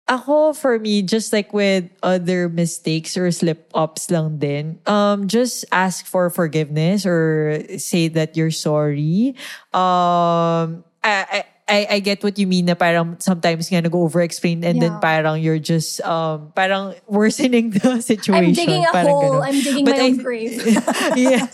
Ako, 0.09 0.55
for 0.55 0.79
me, 0.79 1.03
just 1.03 1.35
like 1.35 1.53
with 1.53 1.85
other 2.03 2.49
mistakes 2.49 3.17
or 3.17 3.31
slip-ups 3.31 4.11
lang 4.11 4.39
din, 4.39 4.81
um, 4.87 5.29
just 5.29 5.67
ask 5.71 6.07
for 6.07 6.31
forgiveness 6.31 7.05
or 7.05 7.61
say 7.77 8.09
that 8.09 8.35
you're 8.35 8.51
sorry. 8.51 9.37
Um, 9.77 10.83
I, 11.05 11.45
I, 11.45 11.45
I 11.69 11.87
I 11.87 11.99
get 12.01 12.25
what 12.25 12.41
you 12.41 12.49
mean 12.49 12.67
na 12.67 12.75
parang 12.75 13.21
sometimes 13.21 13.69
nga 13.69 13.85
nag-over-explain 13.85 14.65
and 14.65 14.81
then 14.81 14.97
Yeah. 14.97 15.05
parang 15.05 15.37
you're 15.39 15.61
just, 15.61 16.01
um, 16.03 16.51
parang 16.57 16.97
worsening 17.07 17.77
the 17.77 18.01
situation. 18.13 18.51
I'm 18.51 18.57
digging 18.57 18.89
a 18.89 18.93
parang 18.93 19.13
hole. 19.13 19.39
ganun. 19.39 19.47
I'm 19.47 19.61
digging 19.61 19.85
But 19.85 19.97
my 19.97 20.01
I- 20.01 20.07
own 20.09 20.17
grave. 20.19 20.57
yeah. 21.17 21.47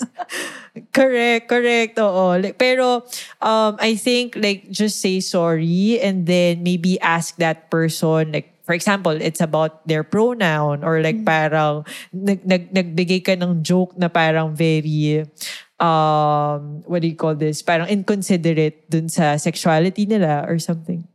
Correct, 0.91 1.47
correct. 1.47 1.95
Oo. 1.99 2.35
Like, 2.39 2.59
pero 2.59 3.07
um, 3.39 3.73
I 3.79 3.95
think 3.95 4.35
like 4.35 4.71
just 4.71 4.99
say 4.99 5.21
sorry 5.21 5.99
and 6.03 6.27
then 6.27 6.63
maybe 6.63 6.99
ask 6.99 7.37
that 7.39 7.71
person 7.71 8.33
like 8.33 8.51
for 8.65 8.73
example, 8.73 9.13
it's 9.13 9.45
about 9.45 9.85
their 9.87 10.01
pronoun 10.03 10.83
or 10.83 11.05
like 11.05 11.21
parang 11.21 11.85
nag, 12.17 12.41
nag, 12.49 12.73
nagbigay 12.73 13.21
ka 13.21 13.37
ng 13.37 13.61
joke 13.61 13.93
na 14.01 14.09
parang 14.09 14.57
very 14.57 15.29
um 15.81 16.83
what 16.87 17.03
do 17.03 17.09
you 17.09 17.17
call 17.17 17.35
this? 17.35 17.63
Parang 17.63 17.89
inconsiderate 17.89 18.89
dun 18.91 19.09
sa 19.09 19.37
sexuality 19.37 20.07
nila 20.07 20.47
or 20.47 20.59
something. 20.59 21.07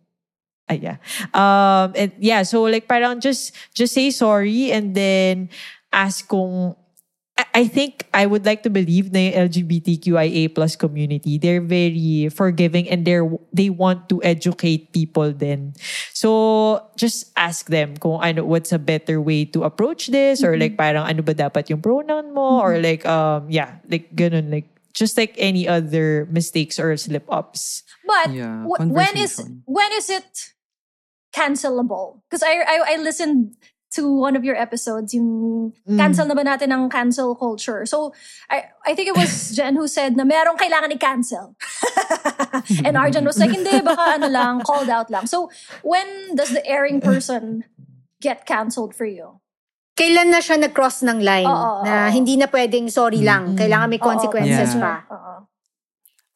Ah, 0.69 0.77
yeah. 0.77 0.97
Um, 1.33 1.97
and 1.97 2.11
yeah, 2.21 2.45
so 2.45 2.63
like 2.69 2.85
parang 2.85 3.17
just 3.19 3.57
just 3.73 3.93
say 3.93 4.13
sorry 4.13 4.69
and 4.69 4.93
then 4.93 5.49
ask 5.89 6.29
kung 6.29 6.77
I- 7.39 7.63
I 7.63 7.65
think 7.71 8.03
I 8.13 8.27
would 8.27 8.43
like 8.45 8.63
to 8.67 8.69
believe 8.69 9.15
the 9.15 9.31
LGBTQIA 9.31 10.51
plus 10.51 10.75
community, 10.75 11.39
they're 11.39 11.63
very 11.63 12.27
forgiving 12.27 12.89
and 12.91 13.07
they're 13.07 13.23
they 13.55 13.71
want 13.71 14.09
to 14.11 14.19
educate 14.27 14.91
people 14.91 15.31
then. 15.31 15.71
So 16.11 16.83
just 16.99 17.31
ask 17.39 17.71
them 17.71 17.95
kung 17.95 18.19
ano 18.19 18.43
what's 18.43 18.75
a 18.75 18.81
better 18.81 19.23
way 19.23 19.47
to 19.55 19.63
approach 19.63 20.11
this 20.11 20.43
or 20.43 20.59
like 20.59 20.75
parang 20.75 21.07
ano 21.07 21.23
ba 21.23 21.31
dapat 21.31 21.71
yung 21.71 21.79
pronoun 21.79 22.35
mo 22.35 22.59
or 22.59 22.75
like 22.83 23.07
um 23.07 23.47
yeah, 23.47 23.79
like 23.87 24.11
ganun 24.19 24.51
like 24.51 24.67
just 24.91 25.15
like 25.15 25.31
any 25.39 25.63
other 25.63 26.27
mistakes 26.27 26.75
or 26.75 26.91
slip 26.99 27.23
ups. 27.31 27.87
But 28.03 28.35
Yeah, 28.35 28.67
wh- 28.67 28.83
when 28.91 29.15
is 29.15 29.39
when 29.63 29.89
is 29.95 30.11
it 30.11 30.51
cancelable? 31.31 32.21
Because 32.27 32.43
I, 32.43 32.59
I 32.67 32.77
I 32.93 32.95
listened 32.99 33.55
to 33.89 34.05
one 34.05 34.37
of 34.37 34.45
your 34.45 34.53
episodes, 34.53 35.17
yung 35.17 35.73
cancel 35.97 36.29
na 36.29 36.37
ba 36.37 36.45
natin 36.45 36.69
ang 36.69 36.89
cancel 36.93 37.33
culture. 37.33 37.85
So 37.89 38.13
I 38.45 38.69
I 38.85 38.93
think 38.93 39.09
it 39.09 39.17
was 39.17 39.29
Jen 39.57 39.73
who 39.73 39.89
said 39.89 40.13
na 40.13 40.21
merong 40.23 40.61
kailangan 40.61 40.93
i-cancel. 40.93 41.57
and 42.85 42.93
Arjan 42.93 43.25
was 43.25 43.41
like, 43.41 43.49
hindi, 43.49 43.81
baka 43.81 44.21
ano 44.21 44.29
lang, 44.29 44.61
called 44.61 44.89
out 44.93 45.09
lang. 45.09 45.25
So 45.25 45.49
when 45.81 46.05
does 46.37 46.53
the 46.53 46.61
airing 46.65 47.01
person 47.01 47.65
get 48.21 48.45
canceled 48.45 48.93
for 48.93 49.09
you? 49.09 49.41
Kailan 49.97 50.31
na 50.31 50.39
siya 50.39 50.55
nag-cross 50.61 51.03
ng 51.03 51.19
line 51.19 51.49
Oo, 51.49 51.83
na 51.83 52.07
oo. 52.07 52.13
hindi 52.13 52.37
na 52.39 52.47
pwedeng 52.47 52.87
sorry 52.87 53.19
lang. 53.25 53.57
Kailangan 53.57 53.89
may 53.89 53.99
Oo, 53.99 54.05
consequences 54.05 54.77
Yeah. 54.77 54.81
pa. 54.85 54.93
Oo. 55.09 55.33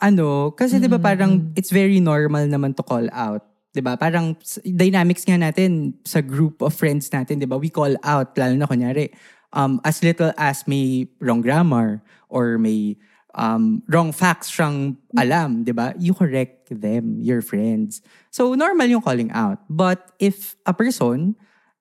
ano, 0.03 0.51
kasi 0.51 0.83
'di 0.83 0.91
ba 0.91 0.99
parang 0.99 1.55
it's 1.55 1.71
very 1.71 2.03
normal 2.03 2.43
naman 2.43 2.75
to 2.75 2.83
call 2.83 3.07
out. 3.15 3.39
'Di 3.73 3.81
ba? 3.81 3.97
Parang 3.97 4.37
dynamics 4.61 5.25
nga 5.25 5.35
natin 5.35 5.97
sa 6.05 6.21
group 6.21 6.61
of 6.61 6.71
friends 6.77 7.09
natin, 7.09 7.41
'di 7.41 7.49
ba? 7.49 7.57
We 7.57 7.73
call 7.73 7.97
out 8.05 8.37
lalo 8.37 8.53
na 8.53 8.69
kunyari 8.69 9.09
um 9.53 9.81
as 9.81 10.01
little 10.05 10.33
as 10.37 10.65
may 10.69 11.09
wrong 11.17 11.41
grammar 11.41 12.05
or 12.29 12.61
may 12.61 12.97
um 13.33 13.81
wrong 13.89 14.13
facts 14.13 14.53
siyang 14.53 14.93
alam, 15.17 15.65
'di 15.65 15.73
ba? 15.73 15.97
You 15.97 16.13
correct 16.13 16.69
them, 16.69 17.17
your 17.17 17.41
friends. 17.41 18.05
So 18.29 18.53
normal 18.53 18.93
yung 18.93 19.01
calling 19.01 19.33
out. 19.33 19.65
But 19.65 20.13
if 20.21 20.53
a 20.69 20.73
person 20.77 21.33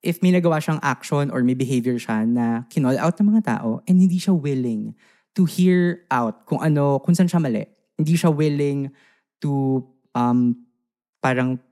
if 0.03 0.19
may 0.19 0.35
nagawa 0.35 0.59
siyang 0.59 0.83
action 0.83 1.31
or 1.31 1.47
may 1.47 1.55
behavior 1.55 1.95
siya 1.95 2.27
na 2.27 2.67
kinall 2.67 2.99
out 2.99 3.15
ng 3.17 3.31
mga 3.31 3.43
tao 3.47 3.81
and 3.87 4.03
hindi 4.03 4.19
siya 4.19 4.35
willing 4.35 4.99
to 5.33 5.47
hear 5.47 6.05
out 6.11 6.45
kung 6.45 6.61
ano, 6.61 6.99
kung 7.01 7.15
saan 7.15 7.31
siya 7.31 7.41
mali. 7.41 7.65
Hindi 7.97 8.19
siya 8.19 8.35
willing 8.35 8.91
to 9.41 9.81
um, 10.13 10.59
parang 11.23 11.63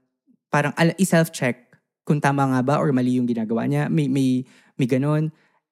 parang 0.50 0.74
i-self-check 0.98 1.70
kung 2.02 2.18
tama 2.18 2.42
nga 2.50 2.60
ba 2.60 2.74
or 2.82 2.90
mali 2.90 3.16
yung 3.22 3.30
ginagawa 3.30 3.70
niya. 3.70 3.86
May, 3.86 4.10
may, 4.10 4.42
may 4.74 4.90
ganun. 4.90 5.30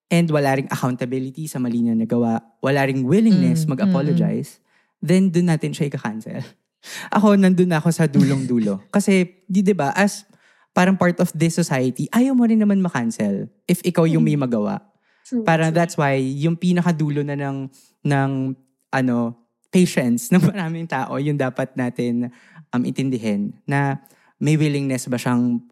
And 0.08 0.26
wala 0.30 0.56
ring 0.56 0.70
accountability 0.70 1.50
sa 1.50 1.58
mali 1.58 1.84
niya 1.84 1.98
nagawa. 1.98 2.40
Wala 2.64 2.86
ring 2.86 3.04
willingness 3.04 3.66
mag-apologize. 3.68 4.62
Then, 5.04 5.34
dun 5.34 5.50
natin 5.50 5.74
siya 5.74 5.90
i-cancel. 5.92 6.40
ako, 7.16 7.36
nandun 7.36 7.68
na 7.68 7.82
ako 7.82 7.90
sa 7.92 8.06
dulong-dulo. 8.08 8.80
Kasi, 8.94 9.44
di 9.44 9.60
di 9.60 9.74
ba, 9.74 9.92
as 9.92 10.24
parang 10.72 10.94
part 10.94 11.18
of 11.18 11.34
this 11.34 11.58
society, 11.58 12.06
ayaw 12.14 12.38
mo 12.38 12.46
rin 12.46 12.62
naman 12.62 12.78
ma-cancel 12.78 13.50
if 13.66 13.82
ikaw 13.82 14.06
yung 14.06 14.22
may 14.22 14.38
magawa. 14.38 14.78
True. 15.26 15.44
Parang 15.44 15.74
that's 15.74 15.98
why 15.98 16.16
yung 16.16 16.56
pinakadulo 16.56 17.20
na 17.20 17.36
ng 17.36 17.68
ng 18.06 18.30
ano 18.94 19.36
patience 19.68 20.28
ng 20.32 20.40
maraming 20.40 20.88
tao 20.88 21.20
yung 21.20 21.36
dapat 21.36 21.76
natin 21.76 22.32
um 22.72 22.82
intindihin 22.86 23.52
na 23.68 24.00
may 24.38 24.54
willingness 24.54 25.10
ba 25.10 25.18
siyang 25.18 25.62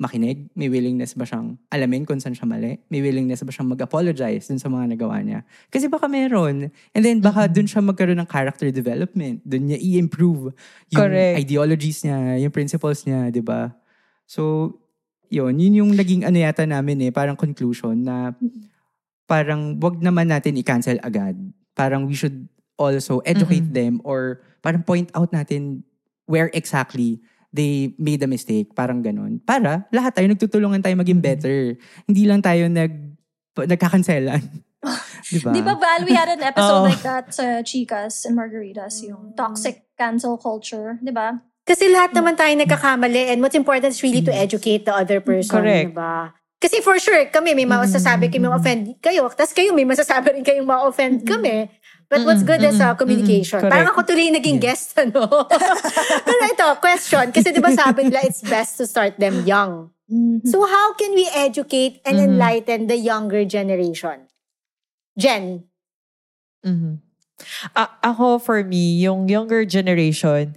makinig? 0.00 0.50
May 0.58 0.66
willingness 0.66 1.14
ba 1.14 1.22
siyang 1.22 1.54
alamin 1.70 2.02
kung 2.02 2.18
saan 2.18 2.34
siya 2.34 2.48
mali? 2.48 2.80
May 2.90 3.04
willingness 3.04 3.46
ba 3.46 3.52
siyang 3.54 3.70
mag-apologize 3.70 4.50
dun 4.50 4.58
sa 4.58 4.66
mga 4.66 4.96
nagawa 4.96 5.22
niya? 5.22 5.46
Kasi 5.70 5.86
baka 5.86 6.10
meron. 6.10 6.72
And 6.96 7.02
then 7.04 7.22
baka 7.22 7.46
dun 7.46 7.70
siya 7.70 7.84
magkaroon 7.84 8.18
ng 8.18 8.28
character 8.28 8.68
development. 8.74 9.44
Dun 9.46 9.70
niya 9.70 9.78
i-improve 9.78 10.50
yung 10.90 10.98
Correct. 10.98 11.36
ideologies 11.38 12.02
niya, 12.02 12.42
yung 12.42 12.52
principles 12.52 13.06
niya, 13.06 13.30
di 13.30 13.44
ba? 13.44 13.70
So, 14.26 14.72
yun. 15.30 15.54
Yun 15.56 15.84
yung 15.84 15.90
naging 15.94 16.26
ano 16.26 16.36
yata 16.42 16.66
namin 16.66 17.06
eh, 17.06 17.10
parang 17.14 17.38
conclusion 17.38 17.94
na 18.02 18.34
parang 19.30 19.78
wag 19.78 20.02
naman 20.02 20.28
natin 20.28 20.58
i-cancel 20.58 20.98
agad. 21.00 21.38
Parang 21.74 22.10
we 22.10 22.18
should 22.18 22.50
also 22.74 23.22
educate 23.22 23.70
them 23.70 24.02
or 24.02 24.42
parang 24.58 24.82
point 24.82 25.06
out 25.14 25.30
natin 25.30 25.86
where 26.26 26.50
exactly 26.50 27.22
they 27.54 27.94
made 28.02 28.18
a 28.26 28.28
mistake. 28.28 28.74
Parang 28.74 28.98
ganun. 28.98 29.38
Para 29.46 29.86
lahat 29.94 30.18
tayo 30.18 30.26
nagtutulungan 30.26 30.82
tayo 30.82 30.98
maging 30.98 31.22
better. 31.22 31.78
Hindi 32.10 32.26
lang 32.26 32.42
tayo 32.42 32.66
nag 32.66 33.14
nagkakanselan. 33.54 34.42
diba? 35.32 35.54
Di 35.54 35.62
ba, 35.62 35.78
Val, 35.78 36.02
we 36.02 36.12
had 36.12 36.28
an 36.28 36.42
episode 36.42 36.82
Oo. 36.82 36.90
like 36.90 37.00
that 37.06 37.30
sa 37.30 37.62
Chicas 37.62 38.26
and 38.26 38.34
Margaritas, 38.36 39.00
yung 39.06 39.32
toxic 39.38 39.86
cancel 39.96 40.36
culture, 40.36 40.98
di 41.00 41.14
ba? 41.14 41.38
Kasi 41.64 41.88
lahat 41.88 42.12
naman 42.12 42.36
tayo 42.36 42.52
nagkakamali 42.52 43.32
and 43.32 43.40
what's 43.40 43.56
important 43.56 43.88
is 43.88 44.04
really 44.04 44.20
to 44.20 44.34
educate 44.34 44.84
the 44.84 44.92
other 44.92 45.24
person. 45.24 45.64
Correct. 45.64 45.96
Diba? 45.96 46.36
Kasi 46.60 46.80
for 46.84 46.96
sure, 47.00 47.28
kami 47.32 47.52
may 47.52 47.68
masasabi 47.68 48.28
kami 48.28 48.48
ma-offend 48.48 48.96
kayo. 49.00 49.28
Tapos 49.32 49.52
kayo 49.52 49.72
may 49.72 49.84
masasabi 49.84 50.40
rin 50.40 50.44
kayong 50.44 50.68
ma-offend 50.68 51.24
kami. 51.24 51.68
But 52.08 52.22
what's 52.28 52.42
good 52.44 52.62
is 52.62 52.78
uh, 52.78 52.94
communication. 52.94 53.58
Correct. 53.64 53.72
Parang 53.74 53.90
ako 53.90 54.00
tuloy 54.06 54.30
naging 54.30 54.60
guest, 54.60 54.94
ano? 55.00 55.24
Pero 56.28 56.42
ito, 56.46 56.68
question. 56.78 57.32
Kasi 57.32 57.50
di 57.50 57.58
ba 57.58 57.72
sabi 57.72 58.06
nila, 58.06 58.22
it's 58.22 58.44
best 58.44 58.78
to 58.78 58.84
start 58.86 59.16
them 59.18 59.42
young. 59.48 59.90
Mhm. 60.04 60.44
So 60.44 60.62
how 60.68 60.92
can 60.94 61.16
we 61.16 61.24
educate 61.32 62.04
and 62.04 62.20
enlighten 62.20 62.86
the 62.92 62.96
younger 63.00 63.42
generation? 63.48 64.28
Jen, 65.16 65.64
Mhm. 66.64 67.00
A- 67.76 67.92
ako, 68.00 68.38
for 68.38 68.64
me, 68.64 69.00
yung 69.04 69.28
younger 69.28 69.64
generation, 69.68 70.54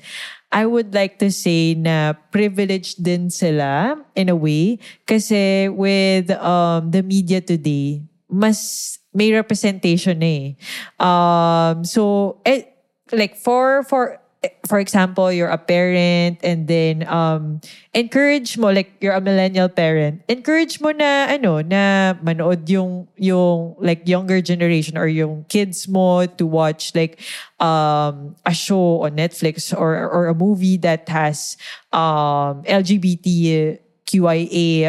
I 0.47 0.63
would 0.63 0.95
like 0.95 1.19
to 1.19 1.27
say 1.27 1.75
na 1.75 2.15
privileged 2.31 3.03
din 3.03 3.27
sila 3.27 3.99
in 4.15 4.31
a 4.31 4.38
way. 4.38 4.79
Kasi 5.03 5.67
with 5.67 6.31
um, 6.39 6.91
the 6.95 7.03
media 7.03 7.43
today, 7.43 8.07
mas 8.31 8.95
may 9.17 9.34
representation 9.34 10.21
na 10.21 10.30
eh. 10.30 10.53
Um, 11.01 11.82
so, 11.82 12.38
eh, 12.45 12.69
like 13.10 13.34
for, 13.36 13.82
for, 13.89 14.21
for 14.69 14.80
example, 14.80 15.32
you're 15.34 15.49
a 15.49 15.58
parent 15.58 16.38
and 16.43 16.67
then 16.67 17.01
um, 17.10 17.60
encourage 17.93 18.58
mo, 18.58 18.69
like 18.69 18.93
you're 19.01 19.17
a 19.17 19.21
millennial 19.21 19.69
parent, 19.69 20.21
encourage 20.30 20.80
mo 20.80 20.91
na 20.91 21.34
ano, 21.34 21.62
na 21.65 22.13
manood 22.21 22.69
yung, 22.69 23.08
yung 23.17 23.73
like 23.82 24.08
younger 24.08 24.39
generation 24.39 24.95
or 24.97 25.08
yung 25.08 25.43
kids 25.49 25.88
mo 25.88 26.27
to 26.27 26.45
watch 26.45 26.93
like 26.93 27.19
um, 27.60 28.36
a 28.45 28.53
show 28.53 29.01
on 29.01 29.17
Netflix 29.17 29.73
or, 29.73 29.97
or 29.97 30.27
a 30.27 30.36
movie 30.36 30.77
that 30.77 31.10
has 31.10 31.58
um, 31.91 32.62
LGBTQIA 32.69 33.82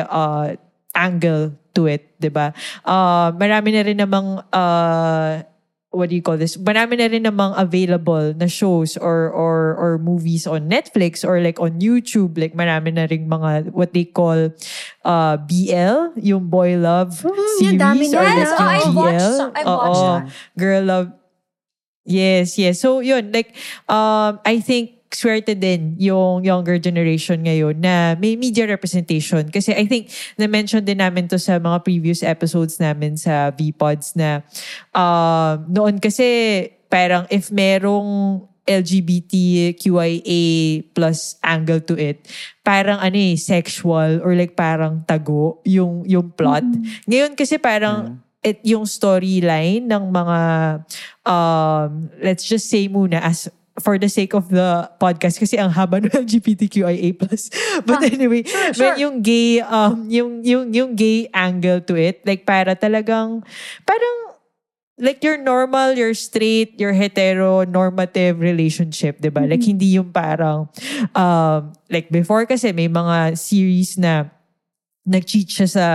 uh, 0.05 0.57
angle 0.95 1.58
to 1.75 1.89
it, 1.91 2.15
'di 2.21 2.31
ba? 2.31 2.53
Uh, 2.85 3.33
marami 3.37 3.75
na 3.75 3.83
rin 3.85 3.99
namang 3.99 4.41
uh, 4.53 5.43
what 5.89 6.13
do 6.13 6.15
you 6.15 6.21
call 6.23 6.37
this? 6.37 6.61
Marami 6.61 7.01
na 7.01 7.09
rin 7.09 7.25
namang 7.25 7.57
available 7.57 8.37
na 8.37 8.45
shows 8.47 8.95
or 9.01 9.33
or 9.33 9.73
or 9.81 9.97
movies 9.97 10.45
on 10.47 10.69
Netflix 10.69 11.25
or 11.25 11.41
like 11.41 11.57
on 11.59 11.81
YouTube. 11.81 12.37
Like 12.37 12.53
marami 12.53 12.93
na 12.93 13.09
ring 13.09 13.25
mga 13.27 13.73
what 13.73 13.97
they 13.97 14.05
call 14.05 14.53
uh, 15.05 15.35
BL, 15.49 16.13
yung 16.21 16.47
boy 16.53 16.77
love 16.77 17.17
dami 17.79 18.05
series 18.05 18.13
na. 18.13 18.21
or 18.21 18.25
Yes, 18.29 18.51
like 18.53 18.61
oh, 18.61 18.69
yung 18.69 18.93
GL. 18.93 18.97
watched 19.01 19.33
some- 19.41 19.55
I've 19.57 19.67
watched 19.67 20.05
that. 20.05 20.25
girl 20.61 20.83
love. 20.85 21.09
Yes, 22.09 22.57
yes. 22.57 22.81
So 22.81 23.01
yun, 23.01 23.33
like 23.33 23.53
um 23.89 24.41
I 24.45 24.61
think 24.65 24.98
swerte 25.13 25.57
din 25.57 25.97
yung 25.97 26.45
younger 26.45 26.77
generation 26.77 27.41
ngayon 27.41 27.81
na 27.81 28.15
may 28.17 28.37
media 28.37 28.69
representation. 28.69 29.49
Kasi 29.49 29.73
I 29.73 29.89
think 29.89 30.13
na-mention 30.37 30.85
din 30.85 31.01
namin 31.01 31.29
to 31.29 31.41
sa 31.41 31.57
mga 31.57 31.83
previous 31.85 32.21
episodes 32.23 32.77
namin 32.77 33.17
sa 33.17 33.51
V-Pods 33.53 34.15
na 34.15 34.45
um, 34.93 35.65
noon 35.69 35.97
kasi 35.99 36.69
parang 36.93 37.25
if 37.33 37.49
merong 37.49 38.43
LGBTQIA 38.69 40.43
plus 40.93 41.41
angle 41.41 41.81
to 41.81 41.97
it, 41.97 42.29
parang 42.61 43.01
ano 43.01 43.17
eh, 43.17 43.33
sexual 43.41 44.21
or 44.21 44.37
like 44.37 44.53
parang 44.53 45.01
tago 45.09 45.65
yung, 45.65 46.05
yung 46.05 46.29
plot. 46.37 46.69
Ngayon 47.09 47.33
kasi 47.33 47.57
parang 47.57 48.21
it 48.39 48.63
yung 48.63 48.87
storyline 48.87 49.83
ng 49.91 50.05
mga 50.15 50.39
um 51.27 52.07
let's 52.23 52.47
just 52.47 52.71
say 52.71 52.87
muna 52.87 53.19
as 53.19 53.51
for 53.79 53.99
the 53.99 54.11
sake 54.11 54.35
of 54.35 54.51
the 54.51 54.91
podcast 54.99 55.39
kasi 55.39 55.59
ang 55.59 55.71
haba 55.71 56.03
ng 56.03 56.13
LGBTQIA+. 56.27 57.15
But 57.87 58.03
anyway, 58.05 58.43
when 58.77 58.95
yung 58.99 59.17
gay 59.23 59.63
um 59.63 60.07
yung 60.11 60.43
yung 60.43 60.71
yung 60.75 60.91
gay 60.99 61.31
angle 61.33 61.81
to 61.87 61.95
it, 61.95 62.23
like 62.27 62.45
para 62.47 62.75
talagang 62.75 63.43
parang 63.87 64.17
like 64.99 65.23
your 65.23 65.39
normal, 65.39 65.95
your 65.95 66.13
straight, 66.13 66.75
your 66.75 66.93
heteronormative 66.93 68.43
relationship, 68.43 69.23
'di 69.23 69.31
ba? 69.31 69.47
Like 69.47 69.63
hindi 69.63 69.95
yung 69.95 70.11
parang 70.11 70.67
um 71.15 71.73
like 71.89 72.11
before 72.11 72.45
kasi 72.51 72.75
may 72.75 72.91
mga 72.91 73.39
series 73.39 73.95
na 73.97 74.35
nag-cheat 75.09 75.49
siya 75.49 75.69
sa 75.73 75.87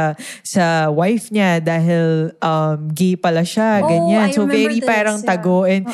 sa 0.42 0.90
wife 0.90 1.30
niya 1.30 1.62
dahil 1.62 2.34
um 2.42 2.90
gay 2.90 3.14
pala 3.14 3.46
siya, 3.46 3.86
Oh, 3.86 3.88
ganyan. 3.88 4.32
I 4.32 4.34
so 4.34 4.50
very 4.50 4.82
this, 4.82 4.90
parang 4.90 5.22
yeah. 5.22 5.28
tago 5.30 5.70
and 5.70 5.86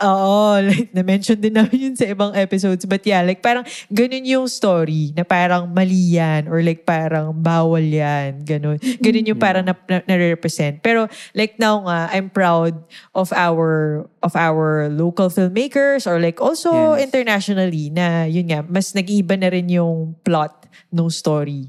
Oo, 0.00 0.56
like, 0.68 0.90
na-mention 0.96 1.36
din 1.36 1.52
namin 1.52 1.92
yun 1.92 1.96
sa 1.96 2.08
ibang 2.08 2.32
episodes. 2.32 2.88
But 2.88 3.04
yeah, 3.04 3.20
like, 3.20 3.44
parang 3.44 3.68
ganun 3.92 4.24
yung 4.24 4.48
story 4.48 5.12
na 5.12 5.28
parang 5.28 5.68
mali 5.68 6.16
yan 6.16 6.48
or 6.48 6.64
like 6.64 6.88
parang 6.88 7.36
bawal 7.36 7.84
yan. 7.84 8.40
Ganun. 8.44 8.80
Ganun 8.80 9.28
yung 9.28 9.40
parang 9.40 9.64
na, 9.68 9.76
na, 9.88 10.00
na-represent. 10.08 10.80
Pero 10.80 11.04
like 11.36 11.60
now 11.60 11.84
nga, 11.84 12.08
I'm 12.10 12.32
proud 12.32 12.80
of 13.12 13.28
our 13.36 14.04
of 14.24 14.32
our 14.36 14.88
local 14.88 15.28
filmmakers 15.28 16.08
or 16.08 16.16
like 16.16 16.40
also 16.40 16.72
Yes. 16.96 17.08
internationally 17.12 17.92
na 17.92 18.24
yun 18.24 18.48
nga, 18.48 18.64
mas 18.64 18.96
nag-iiba 18.96 19.36
na 19.36 19.52
rin 19.52 19.68
yung 19.68 20.16
plot 20.24 20.68
ng 20.88 21.08
story. 21.12 21.68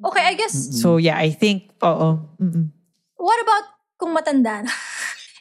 Okay, 0.00 0.24
I 0.24 0.34
guess, 0.34 0.56
So 0.80 0.96
yeah, 0.96 1.20
I 1.20 1.28
think, 1.28 1.70
oo. 1.84 2.18
Mm-mm. 2.40 2.72
what 3.20 3.36
about 3.44 3.64
kung 4.00 4.16
matanda 4.16 4.64
na? 4.64 4.72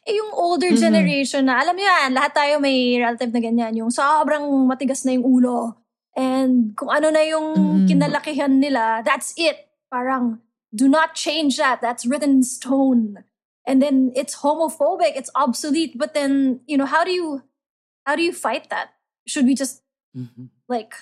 eh, 0.09 0.17
yung 0.17 0.33
older 0.33 0.73
generation 0.73 1.45
na, 1.45 1.61
alam 1.61 1.77
mo 1.77 1.81
yan, 1.85 2.17
lahat 2.17 2.33
tayo 2.33 2.53
may 2.57 2.97
relative 2.97 3.29
na 3.29 3.41
ganyan, 3.41 3.73
yung 3.77 3.93
sobrang 3.93 4.41
matigas 4.65 5.05
na 5.05 5.13
yung 5.13 5.23
ulo. 5.23 5.77
And 6.17 6.73
kung 6.73 6.89
ano 6.89 7.13
na 7.13 7.21
yung 7.21 7.47
Mm-mm. 7.53 7.87
kinalakihan 7.87 8.57
nila, 8.57 9.05
that's 9.05 9.37
it. 9.37 9.69
Parang, 9.93 10.41
do 10.73 10.89
not 10.89 11.13
change 11.13 11.61
that. 11.61 11.79
That's 11.79 12.09
written 12.09 12.41
in 12.41 12.43
stone. 12.43 13.23
And 13.69 13.77
then 13.77 14.09
it's 14.17 14.41
homophobic, 14.41 15.13
it's 15.13 15.29
obsolete. 15.37 15.93
But 15.95 16.17
then, 16.17 16.61
you 16.65 16.75
know, 16.75 16.89
how 16.89 17.05
do 17.05 17.13
you, 17.13 17.45
how 18.09 18.17
do 18.17 18.25
you 18.25 18.33
fight 18.33 18.73
that? 18.73 18.97
Should 19.29 19.45
we 19.45 19.53
just, 19.53 19.85
Mhm. 20.17 20.49
like, 20.65 20.97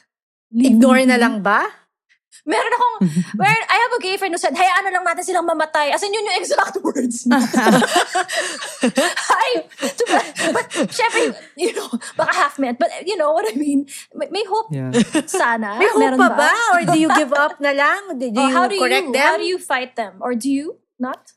ignore 0.52 1.00
na 1.08 1.16
lang 1.16 1.40
ba? 1.42 1.64
Meron 2.44 2.72
akong, 2.72 2.98
meron, 3.40 3.64
I 3.66 3.78
have 3.80 3.94
a 3.96 4.02
gay 4.02 4.16
friend 4.16 4.34
who 4.34 4.38
said, 4.38 4.54
hayaan 4.54 4.84
na 4.84 4.92
lang 4.92 5.04
natin 5.04 5.24
silang 5.24 5.46
mamatay. 5.46 5.90
As 5.90 6.02
in, 6.02 6.12
yun 6.12 6.26
yung 6.26 6.38
exact 6.38 6.78
words 6.86 7.24
niya. 7.24 7.40
Ay, 9.34 9.52
but, 10.52 10.66
syempre, 10.90 11.22
you 11.56 11.74
know, 11.74 11.88
baka 12.14 12.32
half 12.34 12.56
meant. 12.58 12.78
But, 12.78 12.90
you 13.04 13.16
know 13.16 13.32
what 13.32 13.46
I 13.46 13.56
mean? 13.56 13.88
May, 14.14 14.28
may 14.32 14.46
hope 14.46 14.70
Yeah. 14.70 14.92
sana. 15.26 15.80
May 15.80 15.88
hope 15.88 16.02
Meron 16.02 16.20
pa 16.20 16.30
ba? 16.36 16.52
Or 16.74 16.82
do 16.86 16.98
you 16.98 17.10
give 17.10 17.34
up 17.34 17.58
na 17.60 17.72
lang? 17.72 18.20
Do, 18.20 18.26
do 18.28 18.36
Or 18.36 18.48
you 18.48 18.54
how 18.54 18.66
do 18.68 18.78
correct 18.78 19.08
you, 19.08 19.16
them? 19.16 19.24
how 19.24 19.38
do 19.38 19.46
you 19.46 19.58
fight 19.58 19.96
them? 19.96 20.20
Or 20.20 20.36
do 20.36 20.48
you 20.48 20.78
not? 21.00 21.34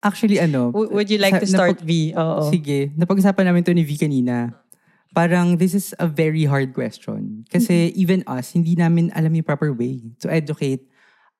Actually, 0.00 0.40
ano, 0.40 0.72
W- 0.72 0.88
would 0.90 1.10
you 1.10 1.20
like 1.20 1.36
sa- 1.36 1.40
to 1.40 1.46
start, 1.46 1.76
napag- 1.76 1.84
V? 1.84 1.92
Oo. 2.16 2.48
Sige, 2.48 2.88
napag-usapan 2.96 3.44
namin 3.46 3.60
to 3.62 3.72
ni 3.72 3.84
V 3.84 4.00
kanina. 4.00 4.48
Parang 5.10 5.58
this 5.58 5.74
is 5.74 5.90
a 5.98 6.06
very 6.06 6.46
hard 6.46 6.70
question. 6.70 7.42
Kasi 7.50 7.90
even 7.98 8.22
us, 8.30 8.54
hindi 8.54 8.78
namin 8.78 9.10
alam 9.14 9.34
yung 9.34 9.46
proper 9.46 9.74
way 9.74 10.14
to 10.22 10.30
educate, 10.30 10.86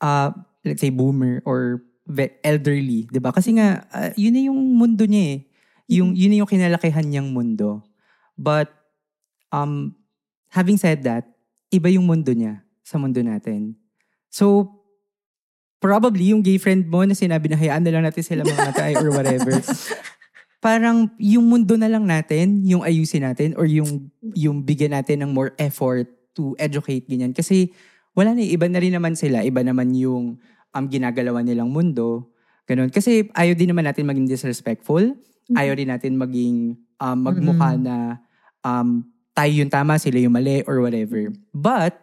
uh, 0.02 0.34
let's 0.66 0.82
say, 0.82 0.90
boomer 0.90 1.38
or 1.46 1.86
elderly. 2.42 3.06
'di 3.06 3.22
ba 3.22 3.30
Kasi 3.30 3.54
nga, 3.54 3.86
uh, 3.94 4.10
yun 4.18 4.34
na 4.34 4.42
yung 4.50 4.58
mundo 4.74 5.06
niya 5.06 5.38
eh. 5.38 5.38
Yung, 5.90 6.14
yun 6.14 6.30
na 6.30 6.38
yung 6.42 6.50
kinalakihan 6.50 7.06
niyang 7.06 7.30
mundo. 7.34 7.82
But, 8.38 8.70
um, 9.50 9.98
having 10.50 10.78
said 10.78 11.02
that, 11.02 11.26
iba 11.70 11.90
yung 11.90 12.06
mundo 12.06 12.30
niya 12.30 12.62
sa 12.82 12.98
mundo 12.98 13.18
natin. 13.22 13.74
So, 14.30 14.70
probably 15.82 16.30
yung 16.30 16.42
gay 16.42 16.58
friend 16.58 16.86
mo 16.86 17.02
na 17.02 17.14
sinabi 17.18 17.50
na 17.50 17.58
hayaan 17.58 17.82
na 17.82 17.90
lang 17.90 18.04
natin 18.06 18.22
sila 18.22 18.46
mamatay 18.50 18.98
or 18.98 19.10
whatever. 19.10 19.50
Parang 20.60 21.08
yung 21.16 21.48
mundo 21.48 21.74
na 21.80 21.88
lang 21.88 22.04
natin, 22.04 22.60
yung 22.68 22.84
ayusin 22.84 23.24
natin 23.24 23.56
or 23.56 23.64
yung 23.64 24.12
yung 24.36 24.60
bigyan 24.60 24.92
natin 24.92 25.24
ng 25.24 25.32
more 25.32 25.56
effort 25.56 26.04
to 26.36 26.52
educate 26.60 27.08
ganyan 27.08 27.32
kasi 27.34 27.72
wala 28.12 28.36
na 28.36 28.44
iba 28.44 28.68
na 28.68 28.76
rin 28.76 28.92
naman 28.92 29.16
sila, 29.16 29.40
iba 29.40 29.64
naman 29.64 29.96
yung 29.96 30.36
um, 30.76 30.84
ginagalawan 30.90 31.46
nilang 31.46 31.70
mundo. 31.72 32.28
Ganun. 32.68 32.92
Kasi 32.92 33.26
ayaw 33.34 33.54
din 33.56 33.72
naman 33.72 33.86
natin 33.86 34.06
maging 34.06 34.28
disrespectful. 34.28 35.02
Ayaw 35.50 35.74
din 35.74 35.90
natin 35.90 36.14
maging 36.14 36.78
um, 37.00 37.18
magmukha 37.18 37.74
na 37.80 38.20
um, 38.62 39.02
tayo 39.34 39.50
yung 39.50 39.72
tama, 39.72 39.98
sila 39.98 40.20
yung 40.20 40.34
mali 40.34 40.62
or 40.68 40.84
whatever. 40.84 41.32
But 41.50 41.96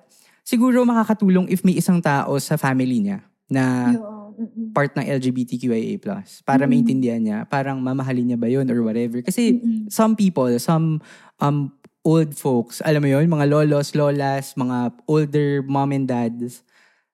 siguro 0.43 0.83
makakatulong 0.83 1.47
if 1.47 1.63
may 1.63 1.77
isang 1.77 2.01
tao 2.01 2.35
sa 2.41 2.57
family 2.57 3.03
niya 3.03 3.23
na 3.47 3.93
Yung- 3.95 4.16
Mm-mm. 4.37 4.69
part 4.69 4.93
ng 4.93 5.01
LGBTQIA+. 5.01 5.97
Para 6.45 6.63
Mm. 6.63 6.69
maintindihan 6.69 7.21
niya, 7.21 7.37
parang 7.49 7.81
mamahalin 7.81 8.29
niya 8.29 8.37
ba 8.37 8.45
yun 8.45 8.69
or 8.69 8.85
whatever. 8.85 9.17
Kasi 9.25 9.57
Mm-mm. 9.57 9.89
some 9.89 10.13
people, 10.13 10.53
some 10.61 11.01
um 11.41 11.73
old 12.05 12.31
folks, 12.37 12.79
alam 12.85 13.03
mo 13.03 13.09
yun, 13.11 13.27
mga 13.27 13.49
lolos, 13.49 13.91
lolas, 13.91 14.55
mga 14.55 14.95
older 15.09 15.59
mom 15.65 15.91
and 15.91 16.07
dads, 16.07 16.63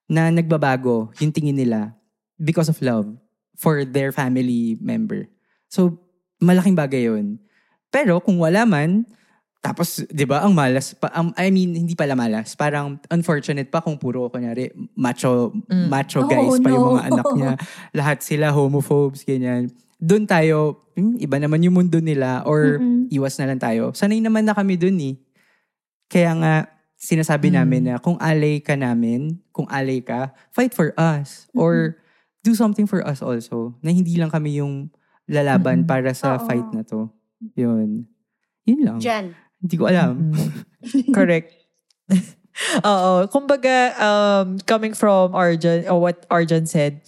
na 0.06 0.28
nagbabago 0.30 1.10
yung 1.18 1.32
tingin 1.32 1.56
nila 1.56 1.96
because 2.38 2.68
of 2.70 2.78
love 2.84 3.08
for 3.56 3.82
their 3.82 4.12
family 4.12 4.76
member. 4.78 5.26
So, 5.66 5.98
malaking 6.38 6.76
bagay 6.76 7.08
yun. 7.10 7.40
Pero 7.90 8.20
kung 8.20 8.38
wala 8.38 8.62
man, 8.68 9.08
tapos, 9.64 10.04
di 10.04 10.28
ba, 10.28 10.44
ang 10.44 10.52
malas 10.52 10.92
pa, 10.92 11.08
um, 11.16 11.32
I 11.40 11.48
mean, 11.48 11.72
hindi 11.72 11.96
pala 11.96 12.12
malas, 12.12 12.52
parang 12.52 13.00
unfortunate 13.08 13.72
pa 13.72 13.80
kung 13.80 13.96
puro, 13.96 14.28
kunyari, 14.28 14.68
macho, 14.92 15.56
Mm. 15.64 15.88
macho 15.88 16.20
Oh, 16.20 16.28
guys 16.28 16.60
pa 16.60 16.68
yung 16.68 16.84
no. 16.84 16.90
mga 16.92 17.04
anak 17.08 17.26
niya. 17.32 17.52
Lahat 17.98 18.20
sila 18.20 18.52
homophobes, 18.52 19.24
ganyan. 19.24 19.72
Doon 19.96 20.28
tayo, 20.28 20.84
hmm, 20.92 21.16
iba 21.16 21.40
naman 21.40 21.64
yung 21.64 21.80
mundo 21.80 21.96
nila, 21.96 22.44
or 22.44 22.76
Mm-mm. 22.76 23.08
iwas 23.08 23.40
na 23.40 23.48
lang 23.48 23.56
tayo. 23.56 23.96
Sanay 23.96 24.20
naman 24.20 24.44
na 24.44 24.52
kami 24.52 24.76
dun 24.76 25.00
eh. 25.00 25.16
Kaya 26.06 26.36
nga, 26.36 26.54
sinasabi 26.94 27.48
Mm. 27.48 27.56
namin 27.56 27.82
na 27.88 27.94
kung 27.96 28.20
alay 28.20 28.60
ka 28.60 28.76
namin, 28.76 29.40
kung 29.48 29.64
alay 29.72 30.04
ka, 30.04 30.36
fight 30.52 30.76
for 30.76 30.92
us. 30.94 31.48
Or 31.56 31.96
do 32.44 32.52
something 32.52 32.84
for 32.84 33.00
us 33.00 33.24
also. 33.24 33.72
Na 33.80 33.88
hindi 33.88 34.12
lang 34.20 34.28
kami 34.28 34.60
yung 34.60 34.92
lalaban 35.24 35.82
Mm-mm. 35.84 35.88
para 35.88 36.12
sa 36.12 36.36
Oo. 36.36 36.44
fight 36.44 36.68
na 36.76 36.84
to. 36.84 37.08
Yun. 37.56 38.04
Yun 38.64 38.80
lang. 38.80 38.98
Jen. 39.00 39.32
Hindi 39.64 39.80
ko 39.80 39.88
alam. 39.88 40.36
Mm. 40.36 40.60
Correct. 41.16 41.48
Oo. 42.84 43.24
Kumbaga, 43.32 43.96
um, 43.96 44.60
coming 44.68 44.92
from 44.92 45.32
Arjun, 45.32 45.88
or 45.88 46.04
what 46.04 46.28
Arjun 46.28 46.68
said, 46.68 47.00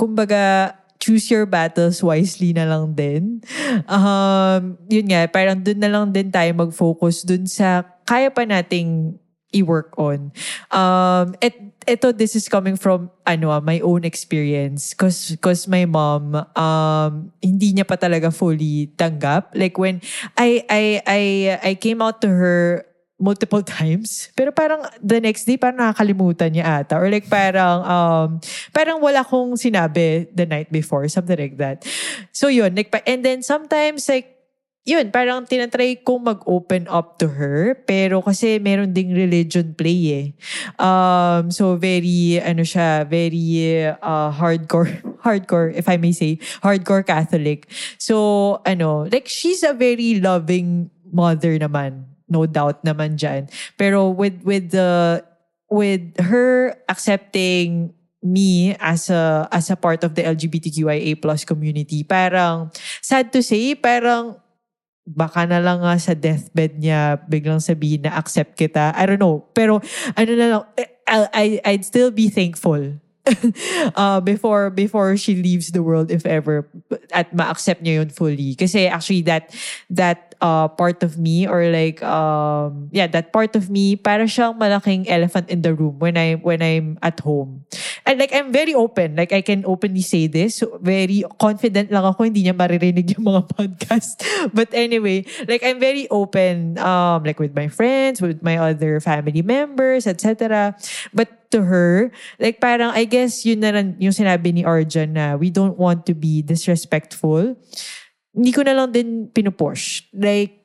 kumbaga, 0.00 0.72
choose 1.00 1.28
your 1.28 1.44
battles 1.44 2.00
wisely 2.00 2.56
na 2.56 2.64
lang 2.64 2.96
din. 2.96 3.44
Um, 3.90 4.76
yun 4.90 5.08
nga, 5.10 5.26
parang 5.30 5.62
dun 5.62 5.78
na 5.78 5.90
lang 5.90 6.10
din 6.10 6.28
tayo 6.28 6.50
mag-focus 6.52 7.22
dun 7.22 7.46
sa 7.46 7.86
kaya 8.04 8.28
pa 8.30 8.42
nating 8.42 9.14
i-work 9.54 9.94
on. 9.98 10.30
Um, 10.70 11.34
et, 11.42 11.54
ito, 11.90 12.14
this 12.14 12.38
is 12.38 12.48
coming 12.48 12.78
from 12.78 13.10
ano, 13.26 13.50
ah, 13.50 13.60
my 13.60 13.80
own 13.80 14.06
experience. 14.06 14.94
Cause, 14.94 15.36
cause 15.42 15.66
my 15.66 15.84
mom, 15.84 16.38
um, 16.54 17.12
hindi 17.42 17.74
niya 17.74 17.86
pa 17.86 17.98
talaga 17.98 18.32
fully 18.32 18.88
tanggap. 18.94 19.52
Like 19.54 19.76
when 19.76 20.00
I, 20.38 20.64
I, 20.70 20.82
I, 21.06 21.22
I 21.62 21.72
came 21.74 22.00
out 22.00 22.22
to 22.22 22.28
her 22.28 22.86
multiple 23.20 23.62
times. 23.78 24.32
Pero 24.34 24.50
parang 24.50 24.88
the 24.98 25.20
next 25.20 25.44
day, 25.44 25.60
parang 25.60 25.78
nakakalimutan 25.78 26.56
niya 26.56 26.64
ata. 26.82 26.96
Or 26.96 27.12
like 27.12 27.28
parang, 27.28 27.84
um, 27.84 28.28
parang 28.72 28.98
wala 29.04 29.22
kong 29.22 29.60
sinabi 29.60 30.30
the 30.32 30.48
night 30.48 30.72
before. 30.72 31.06
Something 31.06 31.36
like 31.36 31.60
that. 31.60 31.84
So 32.32 32.48
yun. 32.48 32.74
Like, 32.74 32.90
and 33.04 33.20
then 33.20 33.44
sometimes 33.44 34.08
like, 34.08 34.39
yun, 34.84 35.12
parang 35.12 35.44
tinatry 35.44 36.00
kong 36.00 36.24
mag-open 36.24 36.88
up 36.88 37.20
to 37.20 37.28
her. 37.28 37.76
Pero 37.84 38.22
kasi 38.24 38.58
meron 38.58 38.92
ding 38.92 39.12
religion 39.12 39.74
play 39.76 40.00
eh. 40.10 40.26
Um, 40.80 41.52
so 41.52 41.76
very, 41.76 42.40
ano 42.40 42.64
siya, 42.64 43.04
very 43.04 43.86
uh, 43.86 44.30
hardcore, 44.32 45.02
hardcore, 45.24 45.72
if 45.76 45.88
I 45.88 45.96
may 45.96 46.12
say, 46.12 46.40
hardcore 46.64 47.04
Catholic. 47.04 47.68
So, 47.98 48.60
ano, 48.64 49.06
like 49.10 49.28
she's 49.28 49.62
a 49.62 49.76
very 49.76 50.20
loving 50.20 50.90
mother 51.12 51.58
naman. 51.58 52.08
No 52.30 52.46
doubt 52.46 52.86
naman 52.86 53.18
dyan. 53.18 53.50
Pero 53.76 54.08
with, 54.08 54.40
with 54.46 54.70
the, 54.70 55.22
with 55.68 56.02
her 56.18 56.74
accepting 56.88 57.94
me 58.20 58.76
as 58.76 59.08
a 59.08 59.48
as 59.48 59.72
a 59.72 59.76
part 59.80 60.04
of 60.04 60.12
the 60.12 60.20
LGBTQIA 60.20 61.16
plus 61.16 61.40
community 61.48 62.04
parang 62.04 62.68
sad 63.00 63.32
to 63.32 63.40
say 63.40 63.72
parang 63.72 64.36
baka 65.06 65.48
na 65.48 65.58
lang 65.58 65.80
nga 65.82 65.96
sa 65.98 66.14
deathbed 66.14 66.78
niya 66.78 67.18
biglang 67.26 67.60
sabihin 67.60 68.06
na 68.06 68.14
accept 68.14 68.54
kita. 68.54 68.92
I 68.94 69.04
don't 69.06 69.20
know. 69.20 69.48
Pero 69.56 69.80
ano 70.14 70.32
na 70.36 70.46
lang, 70.46 70.62
I, 71.08 71.18
I, 71.32 71.46
I'd 71.64 71.84
still 71.84 72.10
be 72.10 72.30
thankful 72.30 73.00
uh, 73.96 74.20
before 74.20 74.70
before 74.70 75.16
she 75.16 75.36
leaves 75.36 75.72
the 75.72 75.82
world 75.82 76.10
if 76.10 76.24
ever 76.24 76.68
at 77.12 77.32
ma-accept 77.34 77.82
niya 77.82 78.04
yun 78.04 78.10
fully. 78.10 78.54
Kasi 78.54 78.86
actually 78.86 79.22
that 79.28 79.52
that 79.90 80.34
uh, 80.40 80.68
part 80.68 81.02
of 81.02 81.18
me 81.18 81.46
or 81.46 81.68
like 81.68 82.02
um 82.02 82.88
yeah 82.92 83.06
that 83.06 83.32
part 83.32 83.54
of 83.56 83.68
me 83.68 83.94
para 83.96 84.24
siyang 84.24 84.56
malaking 84.56 85.04
elephant 85.08 85.48
in 85.50 85.62
the 85.62 85.74
room 85.74 85.98
when 86.00 86.16
I 86.16 86.40
when 86.40 86.62
I'm 86.62 86.98
at 87.02 87.20
home. 87.20 87.64
And 88.06 88.18
like 88.18 88.32
I'm 88.34 88.52
very 88.52 88.74
open. 88.74 89.16
Like 89.16 89.32
I 89.32 89.40
can 89.40 89.64
openly 89.66 90.02
say 90.02 90.26
this. 90.26 90.62
Very 90.80 91.24
confident 91.40 91.90
lang 91.90 92.04
ako 92.04 92.24
hindi 92.24 92.44
niya 92.44 92.56
maririnig 92.56 93.16
yung 93.16 93.28
mga 93.28 93.42
podcast. 93.54 94.22
But 94.52 94.72
anyway, 94.72 95.24
like 95.48 95.62
I'm 95.62 95.80
very 95.80 96.08
open 96.08 96.78
um 96.78 97.24
like 97.24 97.38
with 97.38 97.54
my 97.54 97.68
friends, 97.68 98.20
with 98.20 98.42
my 98.42 98.56
other 98.56 99.00
family 99.00 99.42
members, 99.42 100.06
etc. 100.06 100.76
But 101.12 101.50
to 101.50 101.66
her, 101.66 102.14
like 102.38 102.62
parang 102.62 102.94
I 102.94 103.04
guess 103.04 103.44
yun 103.44 103.60
na 103.60 103.74
lang 103.74 103.98
yung 103.98 104.14
sinabi 104.14 104.54
ni 104.54 104.62
Arjan 104.62 105.18
na 105.18 105.34
we 105.34 105.50
don't 105.50 105.76
want 105.76 106.06
to 106.06 106.14
be 106.14 106.42
disrespectful. 106.42 107.58
Hindi 108.30 108.52
ko 108.54 108.62
na 108.62 108.74
lang 108.78 108.94
din 108.94 109.26
pinupush. 109.26 110.06
Like, 110.14 110.59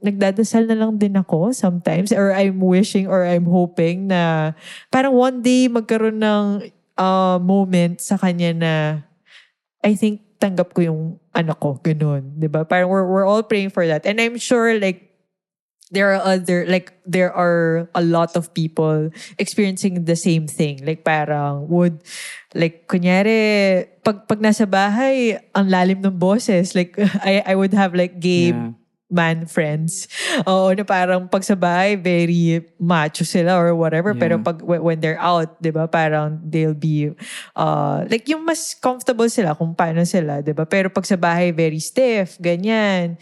nagdadasal 0.00 0.68
na 0.68 0.76
lang 0.76 1.00
din 1.00 1.16
ako 1.16 1.52
sometimes 1.52 2.12
or 2.12 2.32
I'm 2.32 2.60
wishing 2.60 3.08
or 3.08 3.24
I'm 3.24 3.48
hoping 3.48 4.12
na 4.12 4.52
parang 4.92 5.16
one 5.16 5.40
day 5.40 5.68
magkaroon 5.68 6.20
ng 6.20 6.46
uh, 6.96 7.38
moment 7.40 8.00
sa 8.00 8.16
kanya 8.20 8.50
na 8.52 8.74
I 9.84 9.94
think 9.94 10.26
tanggap 10.36 10.76
ko 10.76 10.80
yung 10.84 11.02
anak 11.32 11.60
ko. 11.60 11.80
Ganun. 11.80 12.36
ba 12.52 12.64
Parang 12.68 12.90
we're, 12.92 13.06
we're 13.08 13.28
all 13.28 13.42
praying 13.42 13.70
for 13.70 13.86
that. 13.86 14.04
And 14.04 14.20
I'm 14.20 14.36
sure 14.36 14.76
like 14.76 15.06
there 15.90 16.10
are 16.12 16.22
other 16.22 16.66
like 16.66 16.92
there 17.06 17.30
are 17.30 17.86
a 17.94 18.02
lot 18.02 18.34
of 18.34 18.50
people 18.52 19.10
experiencing 19.38 20.02
the 20.02 20.18
same 20.18 20.50
thing 20.50 20.82
like 20.82 21.06
parang 21.06 21.70
would 21.70 22.02
like 22.58 22.90
kunyari 22.90 23.86
pag 24.02 24.26
pag 24.26 24.42
nasa 24.42 24.66
bahay 24.66 25.38
ang 25.54 25.70
lalim 25.70 26.02
ng 26.02 26.18
boses 26.18 26.74
like 26.74 26.98
I 27.22 27.38
I 27.46 27.54
would 27.54 27.70
have 27.70 27.94
like 27.94 28.18
gay 28.18 28.50
Yeah. 28.50 28.74
Man 29.06 29.46
friends 29.46 30.10
oo 30.50 30.74
na 30.74 30.82
parang 30.82 31.30
pag 31.30 31.46
sa 31.46 31.54
bahay 31.54 31.94
very 31.94 32.58
macho 32.74 33.22
sila 33.22 33.54
or 33.54 33.70
whatever 33.78 34.10
Yeah. 34.10 34.18
pero 34.18 34.34
pag 34.42 34.58
when 34.66 34.98
they're 34.98 35.20
out 35.22 35.54
'di 35.62 35.70
ba 35.70 35.86
parang 35.86 36.42
they'll 36.42 36.74
be 36.74 37.14
uh 37.54 38.02
like 38.10 38.26
yung 38.26 38.42
mas 38.42 38.74
comfortable 38.74 39.30
sila 39.30 39.54
kung 39.54 39.78
paano 39.78 40.02
sila 40.02 40.42
'di 40.42 40.50
ba 40.58 40.66
pero 40.66 40.90
pag 40.90 41.06
sa 41.06 41.14
bahay 41.14 41.54
very 41.54 41.78
stiff 41.78 42.34
ganyan 42.42 43.14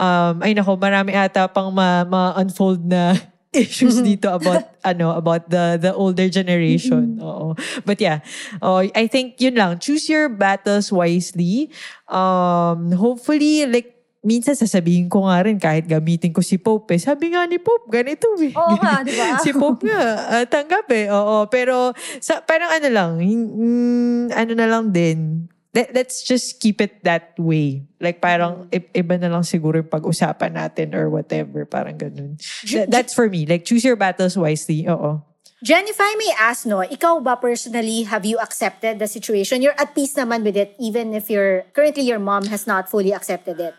um 0.00 0.40
ay 0.40 0.56
nako 0.56 0.76
marami 0.80 1.12
ata 1.12 1.44
pang 1.52 1.68
ma, 1.68 2.04
ma-unfold 2.08 2.80
na 2.88 3.12
issues 3.56 4.00
dito 4.04 4.28
about 4.28 4.68
ano 4.90 5.16
about 5.16 5.48
the 5.48 5.80
the 5.80 5.88
older 5.96 6.28
generation. 6.28 7.16
Oo. 7.24 7.56
But 7.88 7.96
yeah, 8.04 8.20
oh, 8.60 8.84
I 8.84 9.08
think 9.08 9.40
yun 9.40 9.56
lang. 9.56 9.80
Choose 9.80 10.12
your 10.12 10.28
battles 10.28 10.92
wisely. 10.92 11.72
Um 12.04 12.92
hopefully 12.92 13.64
like 13.64 13.95
minsan 14.26 14.52
sasabihin 14.52 15.06
ko 15.06 15.22
nga 15.24 15.38
rin 15.40 15.56
kahit 15.56 15.86
gamitin 15.86 16.34
ko 16.34 16.42
si 16.42 16.58
Pope 16.58 16.92
eh. 16.92 17.00
Sabi 17.00 17.30
nga 17.30 17.46
ni 17.46 17.62
Pope, 17.62 17.86
ganito 17.88 18.26
eh. 18.36 18.50
Oo 18.52 18.74
nga, 18.76 19.06
di 19.06 19.14
ba? 19.14 19.38
si 19.46 19.54
Pope 19.54 19.86
nga, 19.86 20.02
ah, 20.28 20.44
tanggap 20.44 20.90
eh. 20.90 21.06
Oo, 21.08 21.46
pero 21.46 21.94
sa, 22.18 22.42
parang 22.42 22.74
ano 22.74 22.88
lang, 22.90 23.10
mm, 23.22 24.34
ano 24.34 24.52
na 24.52 24.66
lang 24.66 24.90
din, 24.90 25.46
let, 25.70 25.94
let's 25.94 26.20
just 26.20 26.58
keep 26.58 26.80
it 26.80 26.98
that 27.00 27.38
way. 27.38 27.86
Like 28.00 28.18
parang 28.18 28.66
i- 28.68 28.90
iba 28.92 29.14
na 29.14 29.28
lang 29.28 29.46
siguro 29.46 29.78
yung 29.78 29.92
pag-usapan 29.92 30.52
natin 30.52 30.90
or 30.92 31.06
whatever, 31.06 31.62
parang 31.62 31.94
ganun. 31.94 32.34
That- 32.66 32.90
that's 32.90 33.14
for 33.14 33.30
me. 33.30 33.46
Like 33.46 33.62
choose 33.62 33.84
your 33.84 33.96
battles 33.96 34.34
wisely. 34.34 34.88
Oo. 34.88 35.22
Jen, 35.64 35.88
if 35.88 35.96
I 35.96 36.12
may 36.20 36.32
ask, 36.36 36.68
no, 36.68 36.84
ikaw 36.84 37.16
ba 37.24 37.40
personally, 37.40 38.04
have 38.04 38.28
you 38.28 38.36
accepted 38.36 39.00
the 39.00 39.08
situation? 39.08 39.64
You're 39.64 39.76
at 39.80 39.96
peace 39.96 40.12
naman 40.12 40.44
with 40.44 40.52
it, 40.52 40.76
even 40.76 41.16
if 41.16 41.32
you're, 41.32 41.64
currently 41.72 42.04
your 42.04 42.20
mom 42.20 42.52
has 42.52 42.68
not 42.68 42.92
fully 42.92 43.16
accepted 43.16 43.56
it. 43.56 43.72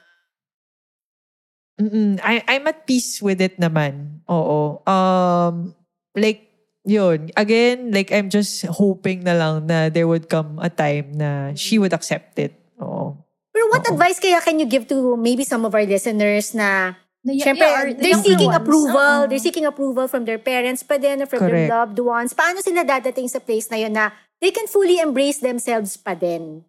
Mm-mm. 1.77 2.19
I, 2.23 2.41
I'm 2.47 2.65
at 2.67 2.85
peace 2.85 3.21
with 3.21 3.39
it 3.39 3.59
naman. 3.59 4.25
Oo. 4.25 4.81
Um, 4.89 5.75
like, 6.17 6.49
yun. 6.83 7.29
Again, 7.37 7.91
like, 7.93 8.11
I'm 8.11 8.29
just 8.29 8.65
hoping 8.65 9.23
na 9.23 9.33
lang 9.37 9.67
na 9.67 9.89
there 9.89 10.07
would 10.07 10.29
come 10.29 10.57
a 10.57 10.69
time 10.69 11.13
na 11.13 11.53
she 11.53 11.77
would 11.77 11.93
accept 11.93 12.39
it. 12.39 12.57
Oo. 12.81 13.13
Pero 13.53 13.63
what 13.69 13.85
Oo. 13.85 13.93
advice 13.93 14.17
kaya 14.17 14.41
can 14.41 14.57
you 14.57 14.65
give 14.65 14.89
to 14.89 15.17
maybe 15.17 15.45
some 15.45 15.65
of 15.65 15.73
our 15.73 15.85
listeners 15.85 16.53
na 16.53 16.93
The- 17.27 17.43
Siyempre, 17.43 17.67
yeah, 17.67 17.83
the 17.91 17.99
they're 17.99 18.23
seeking 18.23 18.47
ones. 18.47 18.61
approval. 18.63 19.15
Oo. 19.21 19.27
They're 19.27 19.43
seeking 19.43 19.67
approval 19.67 20.07
from 20.07 20.23
their 20.23 20.39
parents 20.39 20.79
pa 20.81 20.95
din 20.95 21.19
or 21.19 21.27
from 21.27 21.43
their 21.43 21.67
Correct. 21.67 21.73
loved 21.75 21.99
ones. 21.99 22.31
Paano 22.31 22.63
sila 22.63 22.87
dadating 22.87 23.27
sa 23.27 23.43
place 23.43 23.67
na 23.67 23.75
yun 23.77 23.91
na 23.91 24.15
they 24.39 24.49
can 24.49 24.63
fully 24.65 25.01
embrace 25.03 25.43
themselves 25.43 25.97
pa 25.99 26.15
din? 26.15 26.63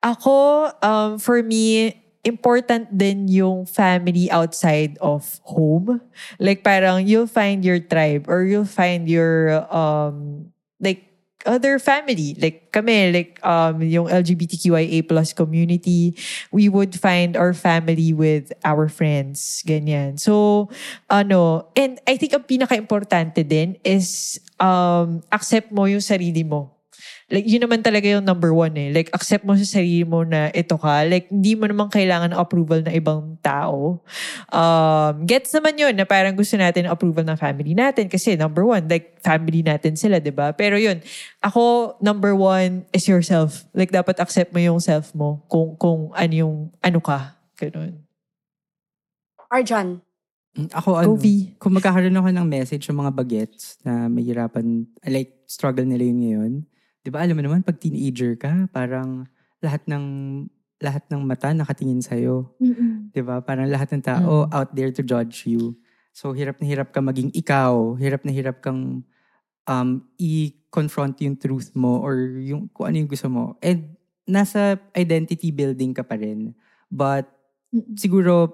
Ako, 0.00 0.70
um, 0.80 1.18
for 1.18 1.42
me, 1.42 1.92
important 2.28 2.92
din 2.92 3.26
yung 3.26 3.64
family 3.64 4.28
outside 4.28 5.00
of 5.00 5.40
home. 5.42 5.98
Like 6.38 6.62
parang 6.62 7.08
you'll 7.08 7.30
find 7.30 7.64
your 7.64 7.80
tribe 7.80 8.28
or 8.28 8.44
you'll 8.44 8.68
find 8.68 9.08
your 9.08 9.64
um 9.72 10.52
like 10.78 11.08
other 11.46 11.78
family. 11.78 12.34
Like 12.36 12.72
kami, 12.72 13.12
like 13.12 13.40
um, 13.40 13.82
yung 13.82 14.08
LGBTQIA 14.08 15.06
plus 15.06 15.32
community, 15.32 16.16
we 16.50 16.68
would 16.68 16.92
find 16.98 17.36
our 17.36 17.54
family 17.54 18.12
with 18.12 18.52
our 18.64 18.88
friends. 18.88 19.64
Ganyan. 19.66 20.18
So, 20.18 20.68
ano, 21.08 21.72
and 21.76 22.00
I 22.06 22.16
think 22.20 22.34
ang 22.34 22.44
pinaka-importante 22.44 23.46
din 23.46 23.80
is 23.84 24.38
um, 24.58 25.22
accept 25.30 25.70
mo 25.70 25.86
yung 25.86 26.02
sarili 26.02 26.42
mo. 26.42 26.77
Like, 27.28 27.44
yun 27.44 27.60
naman 27.60 27.84
talaga 27.84 28.08
yung 28.08 28.24
number 28.24 28.56
one 28.56 28.72
eh. 28.80 28.88
Like, 28.88 29.12
accept 29.12 29.44
mo 29.44 29.52
sa 29.52 29.60
sarili 29.68 30.00
mo 30.00 30.24
na 30.24 30.48
ito 30.48 30.80
ka. 30.80 31.04
Like, 31.04 31.28
hindi 31.28 31.52
mo 31.60 31.68
naman 31.68 31.92
kailangan 31.92 32.32
ng 32.32 32.40
approval 32.40 32.80
ng 32.88 32.94
ibang 32.96 33.36
tao. 33.44 34.00
Um, 34.48 35.28
gets 35.28 35.52
naman 35.52 35.76
yun 35.76 35.92
na 35.92 36.08
parang 36.08 36.32
gusto 36.32 36.56
natin 36.56 36.88
approval 36.88 37.28
ng 37.28 37.36
family 37.36 37.76
natin. 37.76 38.08
Kasi 38.08 38.32
number 38.32 38.64
one, 38.64 38.88
like, 38.88 39.20
family 39.20 39.60
natin 39.60 39.92
sila, 39.92 40.24
di 40.24 40.32
ba? 40.32 40.56
Pero 40.56 40.80
yun, 40.80 41.04
ako, 41.44 42.00
number 42.00 42.32
one 42.32 42.88
is 42.96 43.04
yourself. 43.04 43.68
Like, 43.76 43.92
dapat 43.92 44.24
accept 44.24 44.56
mo 44.56 44.64
yung 44.64 44.80
self 44.80 45.12
mo 45.12 45.44
kung, 45.52 45.76
kung 45.76 46.08
ano 46.16 46.32
yung, 46.32 46.56
ano 46.80 46.98
ka. 47.04 47.36
Ganun. 47.60 48.08
Arjan. 49.52 50.00
Mm, 50.56 50.72
Ako 50.72 50.96
ano, 50.96 51.12
Go, 51.12 51.20
V. 51.20 51.52
kung 51.60 51.76
magkakaroon 51.76 52.16
ako 52.16 52.28
ng 52.32 52.46
message 52.48 52.88
sa 52.88 52.96
mga 52.96 53.12
bagets 53.12 53.76
na 53.84 54.08
mahirapan, 54.08 54.88
like, 55.04 55.44
struggle 55.44 55.84
nila 55.84 56.08
yun 56.08 56.20
ngayon, 56.24 56.52
di 57.08 57.10
ba 57.10 57.24
alam 57.24 57.40
mo 57.40 57.40
naman, 57.40 57.64
pag 57.64 57.80
teenager 57.80 58.36
ka, 58.36 58.68
parang 58.68 59.24
lahat 59.64 59.80
ng 59.88 60.04
lahat 60.76 61.08
ng 61.08 61.24
mata 61.24 61.56
nakatingin 61.56 62.04
sa'yo. 62.04 62.52
Mm-mm. 62.60 63.08
Di 63.08 63.24
ba? 63.24 63.40
Parang 63.40 63.64
lahat 63.64 63.96
ng 63.96 64.04
tao 64.04 64.44
out 64.52 64.76
there 64.76 64.92
to 64.92 65.00
judge 65.00 65.48
you. 65.48 65.72
So, 66.12 66.36
hirap 66.36 66.60
na 66.60 66.68
hirap 66.68 66.92
ka 66.92 67.00
maging 67.00 67.32
ikaw. 67.32 67.96
Hirap 67.96 68.28
na 68.28 68.30
hirap 68.30 68.60
kang 68.60 69.08
um, 69.64 69.88
i-confront 70.20 71.16
yung 71.24 71.40
truth 71.40 71.72
mo 71.72 72.04
or 72.04 72.38
yung 72.44 72.68
kung 72.76 72.92
ano 72.92 73.00
yung 73.00 73.10
gusto 73.10 73.32
mo. 73.32 73.56
And 73.64 73.96
nasa 74.28 74.76
identity 74.92 75.48
building 75.48 75.96
ka 75.96 76.04
pa 76.04 76.20
rin. 76.20 76.52
But 76.92 77.24
siguro 77.96 78.52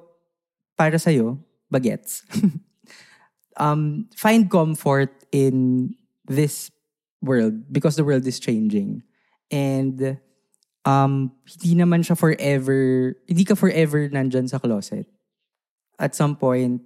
para 0.79 0.95
sa'yo, 0.95 1.43
bagets. 1.67 2.23
um, 3.59 4.07
find 4.15 4.47
comfort 4.47 5.11
in 5.35 5.91
this 6.31 6.71
world 7.25 7.73
because 7.73 7.97
the 7.97 8.05
world 8.05 8.29
is 8.29 8.37
changing. 8.37 9.03
And 9.49 10.21
um, 10.85 11.33
hindi 11.49 11.81
naman 11.81 12.05
siya 12.05 12.17
forever, 12.17 13.13
hindi 13.27 13.45
ka 13.45 13.57
forever 13.57 14.09
nandyan 14.13 14.49
sa 14.49 14.61
closet. 14.61 15.09
At 15.99 16.15
some 16.15 16.37
point, 16.37 16.85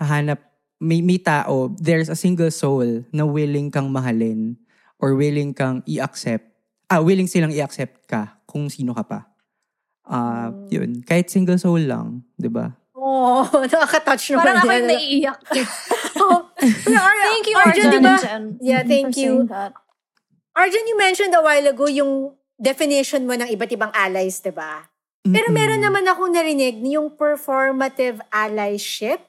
hahanap, 0.00 0.40
may, 0.80 1.00
may 1.04 1.18
tao, 1.18 1.74
there's 1.78 2.08
a 2.08 2.16
single 2.16 2.50
soul 2.50 3.04
na 3.12 3.24
willing 3.28 3.70
kang 3.70 3.92
mahalin 3.92 4.56
or 4.98 5.14
willing 5.14 5.52
kang 5.52 5.84
i-accept. 5.86 6.48
Ah, 6.88 7.00
willing 7.00 7.28
silang 7.28 7.52
i-accept 7.52 8.08
ka 8.08 8.40
kung 8.48 8.68
sino 8.68 8.94
ka 8.94 9.04
pa. 9.04 9.20
Ah, 10.04 10.52
yun. 10.68 11.00
Kahit 11.04 11.32
single 11.32 11.58
soul 11.58 11.84
lang, 11.84 12.24
di 12.36 12.48
ba? 12.48 12.76
Oh, 12.94 13.44
nakaka-touch 13.72 14.36
naman. 14.36 14.44
Parang 14.44 14.56
ako 14.60 14.68
yan. 14.68 14.76
yung 14.76 14.88
naiiyak. 14.88 15.40
Oh, 16.24 16.43
Ar- 16.64 17.24
Thank 17.28 17.46
you, 17.48 17.56
Arjan, 17.56 17.72
Arjan 17.72 17.92
di 17.92 18.00
ba? 18.00 18.14
and 18.14 18.20
Jen, 18.22 18.44
Yeah, 18.60 18.82
thank 18.82 19.16
you. 19.16 19.44
Arjan, 20.54 20.84
you 20.86 20.96
mentioned 20.96 21.34
a 21.34 21.42
while 21.42 21.66
ago 21.66 21.86
yung 21.90 22.32
definition 22.60 23.26
mo 23.26 23.34
ng 23.34 23.50
iba't 23.50 23.70
ibang 23.74 23.92
allies, 23.92 24.40
di 24.40 24.54
ba? 24.54 24.86
Pero 25.24 25.48
meron 25.48 25.80
naman 25.80 26.04
akong 26.04 26.36
narinig 26.36 26.84
yung 26.84 27.16
performative 27.16 28.20
allyship. 28.28 29.24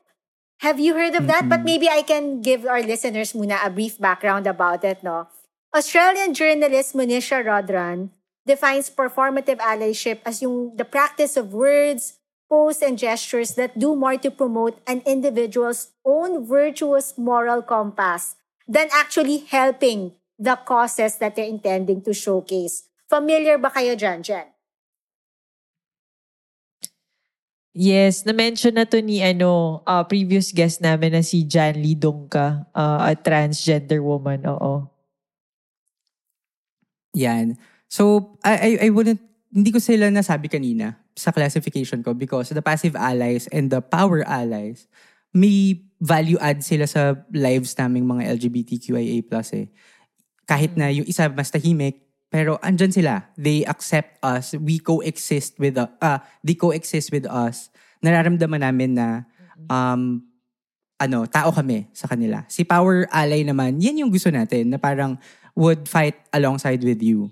Have 0.59 0.75
you 0.79 0.91
heard 0.91 1.15
of 1.15 1.27
that? 1.31 1.47
But 1.47 1.63
maybe 1.63 1.87
I 1.87 2.03
can 2.03 2.43
give 2.43 2.67
our 2.67 2.83
listeners 2.83 3.31
muna 3.31 3.63
a 3.63 3.71
brief 3.71 3.95
background 3.95 4.43
about 4.43 4.83
it, 4.83 5.03
no? 5.03 5.31
Australian 5.71 6.35
journalist 6.35 6.95
Monisha 6.95 7.39
Rodran 7.43 8.11
defines 8.43 8.91
performative 8.91 9.59
allyship 9.63 10.19
as 10.27 10.43
yung 10.43 10.75
the 10.75 10.83
practice 10.83 11.35
of 11.35 11.51
words, 11.55 12.19
posts, 12.55 12.79
and 12.79 12.95
gestures 12.95 13.59
that 13.59 13.75
do 13.75 13.99
more 13.99 14.15
to 14.15 14.31
promote 14.31 14.79
an 14.87 15.03
individual's 15.03 15.91
own 16.07 16.47
virtuous 16.47 17.19
moral 17.19 17.59
compass 17.59 18.39
than 18.63 18.87
actually 18.95 19.43
helping 19.51 20.15
the 20.39 20.55
causes 20.63 21.19
that 21.19 21.35
they're 21.35 21.51
intending 21.51 21.99
to 21.99 22.15
showcase. 22.15 22.87
Familiar 23.11 23.59
ba 23.59 23.67
kayo 23.67 23.99
dyan, 23.99 24.23
Jen? 24.23 24.47
Yes, 27.75 28.23
na-mention 28.23 28.79
na 28.79 28.87
to 28.87 29.03
ni 29.03 29.19
ano, 29.19 29.83
uh, 29.83 30.07
previous 30.07 30.55
guest 30.55 30.79
namin 30.79 31.11
na 31.11 31.19
si 31.19 31.43
Jan 31.43 31.75
Lee 31.75 31.99
Dongka, 31.99 32.71
uh, 32.71 33.03
a 33.03 33.19
transgender 33.19 33.99
woman. 33.99 34.47
Oo. 34.47 34.87
Yan. 37.19 37.59
So, 37.91 38.39
I, 38.47 38.55
I, 38.55 38.71
I 38.87 38.89
wouldn't, 38.95 39.19
hindi 39.55 39.71
ko 39.71 39.79
sila 39.79 40.11
nasabi 40.11 40.51
kanina 40.51 40.99
sa 41.15 41.31
classification 41.31 42.03
ko 42.03 42.11
because 42.11 42.51
the 42.51 42.59
passive 42.59 42.91
allies 42.99 43.47
and 43.55 43.71
the 43.71 43.79
power 43.79 44.19
allies, 44.27 44.91
may 45.31 45.79
value 46.03 46.35
add 46.43 46.59
sila 46.59 46.83
sa 46.83 47.15
lives 47.31 47.71
naming 47.79 48.03
mga 48.03 48.35
LGBTQIA+. 48.35 49.23
Eh. 49.55 49.71
Kahit 50.43 50.75
na 50.75 50.91
yung 50.91 51.07
isa 51.07 51.31
mas 51.31 51.55
tahimik, 51.55 52.03
pero 52.27 52.59
andyan 52.59 52.91
sila. 52.91 53.31
They 53.39 53.63
accept 53.63 54.19
us. 54.19 54.59
We 54.59 54.83
coexist 54.83 55.55
with, 55.55 55.79
uh, 55.79 55.87
ah, 56.03 56.19
they 56.43 56.59
coexist 56.59 57.15
with 57.15 57.23
us. 57.23 57.71
Nararamdaman 58.03 58.59
namin 58.59 58.99
na 58.99 59.23
um, 59.71 60.19
ano, 60.99 61.23
tao 61.31 61.55
kami 61.55 61.87
sa 61.95 62.11
kanila. 62.11 62.43
Si 62.51 62.67
Power 62.67 63.07
Ally 63.07 63.47
naman, 63.47 63.79
yan 63.79 64.03
yung 64.03 64.11
gusto 64.11 64.27
natin 64.27 64.67
na 64.67 64.79
parang 64.79 65.15
would 65.55 65.87
fight 65.87 66.19
alongside 66.35 66.83
with 66.83 66.99
you. 66.99 67.31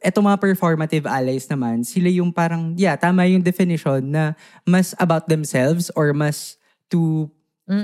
Eto 0.00 0.24
mga 0.24 0.40
performative 0.40 1.04
allies 1.04 1.44
naman, 1.46 1.84
sila 1.84 2.08
yung 2.08 2.32
parang, 2.32 2.72
yeah, 2.80 2.96
tama 2.96 3.28
yung 3.28 3.44
definition 3.44 4.00
na 4.08 4.32
mas 4.64 4.96
about 4.96 5.28
themselves 5.28 5.92
or 5.92 6.16
mas 6.16 6.56
to 6.88 7.28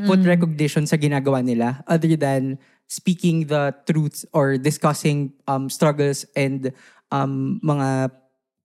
put 0.02 0.18
recognition 0.26 0.82
sa 0.82 0.98
ginagawa 0.98 1.38
nila 1.46 1.78
other 1.86 2.18
than 2.18 2.58
speaking 2.90 3.46
the 3.46 3.70
truths 3.86 4.26
or 4.34 4.58
discussing 4.58 5.30
um, 5.46 5.70
struggles 5.70 6.26
and 6.34 6.74
um, 7.14 7.62
mga 7.62 8.10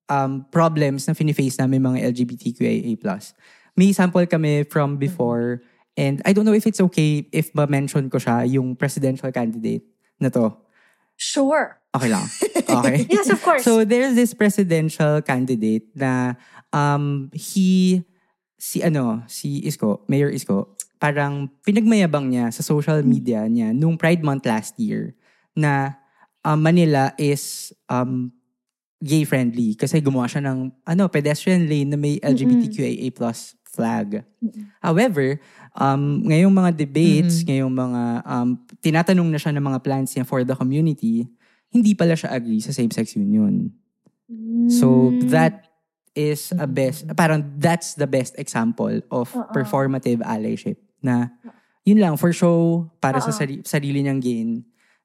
um, 0.10 0.46
problems 0.50 1.06
na 1.06 1.14
fini-face 1.14 1.62
namin 1.62 1.82
mga 1.82 2.10
LGBTQIA+. 2.10 2.98
May 3.78 3.94
sample 3.94 4.26
kami 4.26 4.66
from 4.66 4.98
before 4.98 5.62
and 5.94 6.22
I 6.26 6.34
don't 6.34 6.46
know 6.46 6.58
if 6.58 6.66
it's 6.66 6.82
okay 6.82 7.30
if 7.30 7.54
ma-mention 7.54 8.10
ko 8.10 8.18
siya, 8.18 8.50
yung 8.50 8.74
presidential 8.74 9.30
candidate 9.30 9.86
na 10.18 10.34
to. 10.34 10.58
Sure. 11.22 11.78
Okay 11.94 12.10
lang. 12.10 12.26
Okay. 12.72 13.04
Yes, 13.12 13.28
of 13.28 13.44
course. 13.44 13.68
So 13.68 13.84
there's 13.84 14.16
this 14.16 14.32
presidential 14.32 15.20
candidate 15.20 15.92
na 15.92 16.40
um 16.72 17.28
he 17.36 18.00
si 18.56 18.80
ano, 18.80 19.28
si 19.28 19.60
Isko, 19.68 20.08
Mayor 20.08 20.32
Isko, 20.32 20.80
parang 21.04 21.52
pinagmayabang 21.68 22.32
niya 22.32 22.48
sa 22.56 22.64
social 22.64 23.04
media 23.04 23.44
niya 23.52 23.76
nung 23.76 24.00
Pride 24.00 24.24
Month 24.24 24.48
last 24.48 24.80
year 24.80 25.12
na 25.52 26.00
um, 26.48 26.64
Manila 26.64 27.12
is 27.20 27.76
um 27.92 28.32
gay 29.04 29.28
friendly 29.28 29.76
kasi 29.76 30.00
gumawa 30.00 30.32
siya 30.32 30.48
ng 30.48 30.72
ano 30.88 31.04
pedestrian 31.12 31.68
lane 31.68 31.92
na 31.92 32.00
may 32.00 32.22
LGBTQIA+ 32.24 33.12
flag. 33.72 34.22
However, 34.84 35.40
um, 35.74 36.28
ngayong 36.28 36.52
mga 36.52 36.72
debates, 36.76 37.42
ngayong 37.48 37.72
mga 37.72 38.02
um, 38.28 38.50
tinatanong 38.84 39.28
na 39.32 39.40
siya 39.40 39.56
ng 39.56 39.64
mga 39.64 39.80
plans 39.80 40.12
niya 40.12 40.28
for 40.28 40.44
the 40.44 40.54
community, 40.54 41.28
hindi 41.72 41.96
pala 41.96 42.14
siya 42.14 42.36
agree 42.36 42.60
sa 42.60 42.76
same-sex 42.76 43.16
union. 43.16 43.72
So 44.68 45.12
that 45.32 45.72
is 46.12 46.52
a 46.56 46.68
best, 46.68 47.08
parang 47.16 47.56
that's 47.60 47.96
the 47.96 48.08
best 48.08 48.36
example 48.36 49.00
of 49.08 49.32
performative 49.56 50.20
allyship 50.24 50.80
na 51.00 51.32
yun 51.88 51.98
lang, 51.98 52.14
for 52.20 52.30
show, 52.30 52.92
para 53.02 53.18
sa 53.24 53.34
sari- 53.34 53.64
sarili 53.66 54.06
niyang 54.06 54.22
gain. 54.22 54.50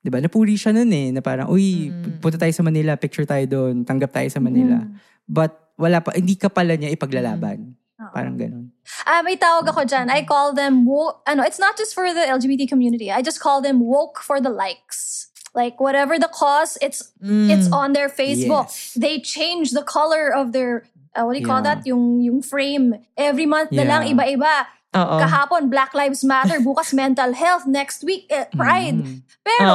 Di 0.03 0.13
ba? 0.13 0.21
Napuri 0.21 0.55
siya 0.61 0.77
nun 0.77 0.93
eh, 0.93 1.09
na 1.11 1.25
parang, 1.25 1.49
uy, 1.49 1.89
punta 2.21 2.37
tayo 2.37 2.53
sa 2.53 2.63
Manila, 2.63 3.01
picture 3.01 3.25
tayo 3.25 3.43
doon, 3.49 3.83
tanggap 3.83 4.13
tayo 4.13 4.29
sa 4.29 4.39
Manila. 4.39 4.85
But 5.27 5.57
wala 5.81 6.05
pa, 6.05 6.15
hindi 6.15 6.37
ka 6.37 6.53
pala 6.53 6.77
niya 6.77 6.93
ipaglalaban. 6.93 7.75
Parang 8.17 8.41
ganun. 8.41 8.73
Ah, 9.05 9.21
may 9.21 9.37
tawag 9.37 9.69
ako 9.69 9.85
dyan. 9.85 10.09
I 10.09 10.25
call 10.25 10.57
them 10.57 10.89
woke. 10.89 11.21
Ano, 11.29 11.45
it's 11.45 11.61
not 11.61 11.77
just 11.77 11.93
for 11.93 12.09
the 12.17 12.25
LGBT 12.25 12.65
community. 12.65 13.13
I 13.13 13.21
just 13.21 13.45
call 13.45 13.61
them 13.61 13.85
woke 13.85 14.25
for 14.25 14.41
the 14.41 14.49
likes. 14.49 15.29
Like 15.53 15.77
whatever 15.77 16.17
the 16.17 16.33
cause, 16.33 16.81
it's 16.81 17.13
it's 17.21 17.69
on 17.69 17.93
their 17.93 18.09
Facebook. 18.09 18.73
Yes. 18.73 18.97
They 18.97 19.21
change 19.21 19.77
the 19.77 19.85
color 19.85 20.33
of 20.33 20.57
their 20.57 20.89
uh, 21.13 21.29
what 21.29 21.37
do 21.37 21.41
you 21.41 21.49
call 21.49 21.61
Yeah. 21.61 21.77
that? 21.77 21.85
Yung 21.85 22.25
yung 22.25 22.41
frame. 22.41 23.05
Every 23.21 23.45
month 23.45 23.73
na 23.77 23.85
lang 23.85 24.09
Yeah. 24.09 24.17
iba-iba. 24.17 24.55
Oo. 24.97 25.17
Kahapon 25.21 25.69
Black 25.69 25.93
Lives 25.93 26.25
Matter, 26.25 26.57
bukas 26.65 26.97
mental 26.97 27.37
health, 27.37 27.69
next 27.69 28.01
week 28.05 28.29
eh, 28.33 28.49
pride. 28.57 28.97
Mm. 28.97 29.25
Pero 29.45 29.73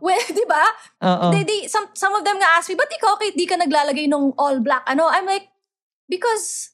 well, 0.00 0.24
'di 0.36 0.44
ba? 0.48 0.64
They, 1.32 1.44
they, 1.44 1.60
some 1.68 1.92
some 1.92 2.16
of 2.16 2.24
them 2.24 2.40
nga 2.40 2.56
ask 2.56 2.72
me, 2.72 2.76
"Ba't 2.76 2.88
ikaw 2.88 3.16
okay, 3.20 3.36
di 3.36 3.44
ka 3.44 3.56
naglalagay 3.60 4.08
nung 4.08 4.32
all 4.40 4.60
black?" 4.64 4.84
Ano? 4.88 5.08
I'm 5.12 5.28
like, 5.28 5.48
because 6.08 6.71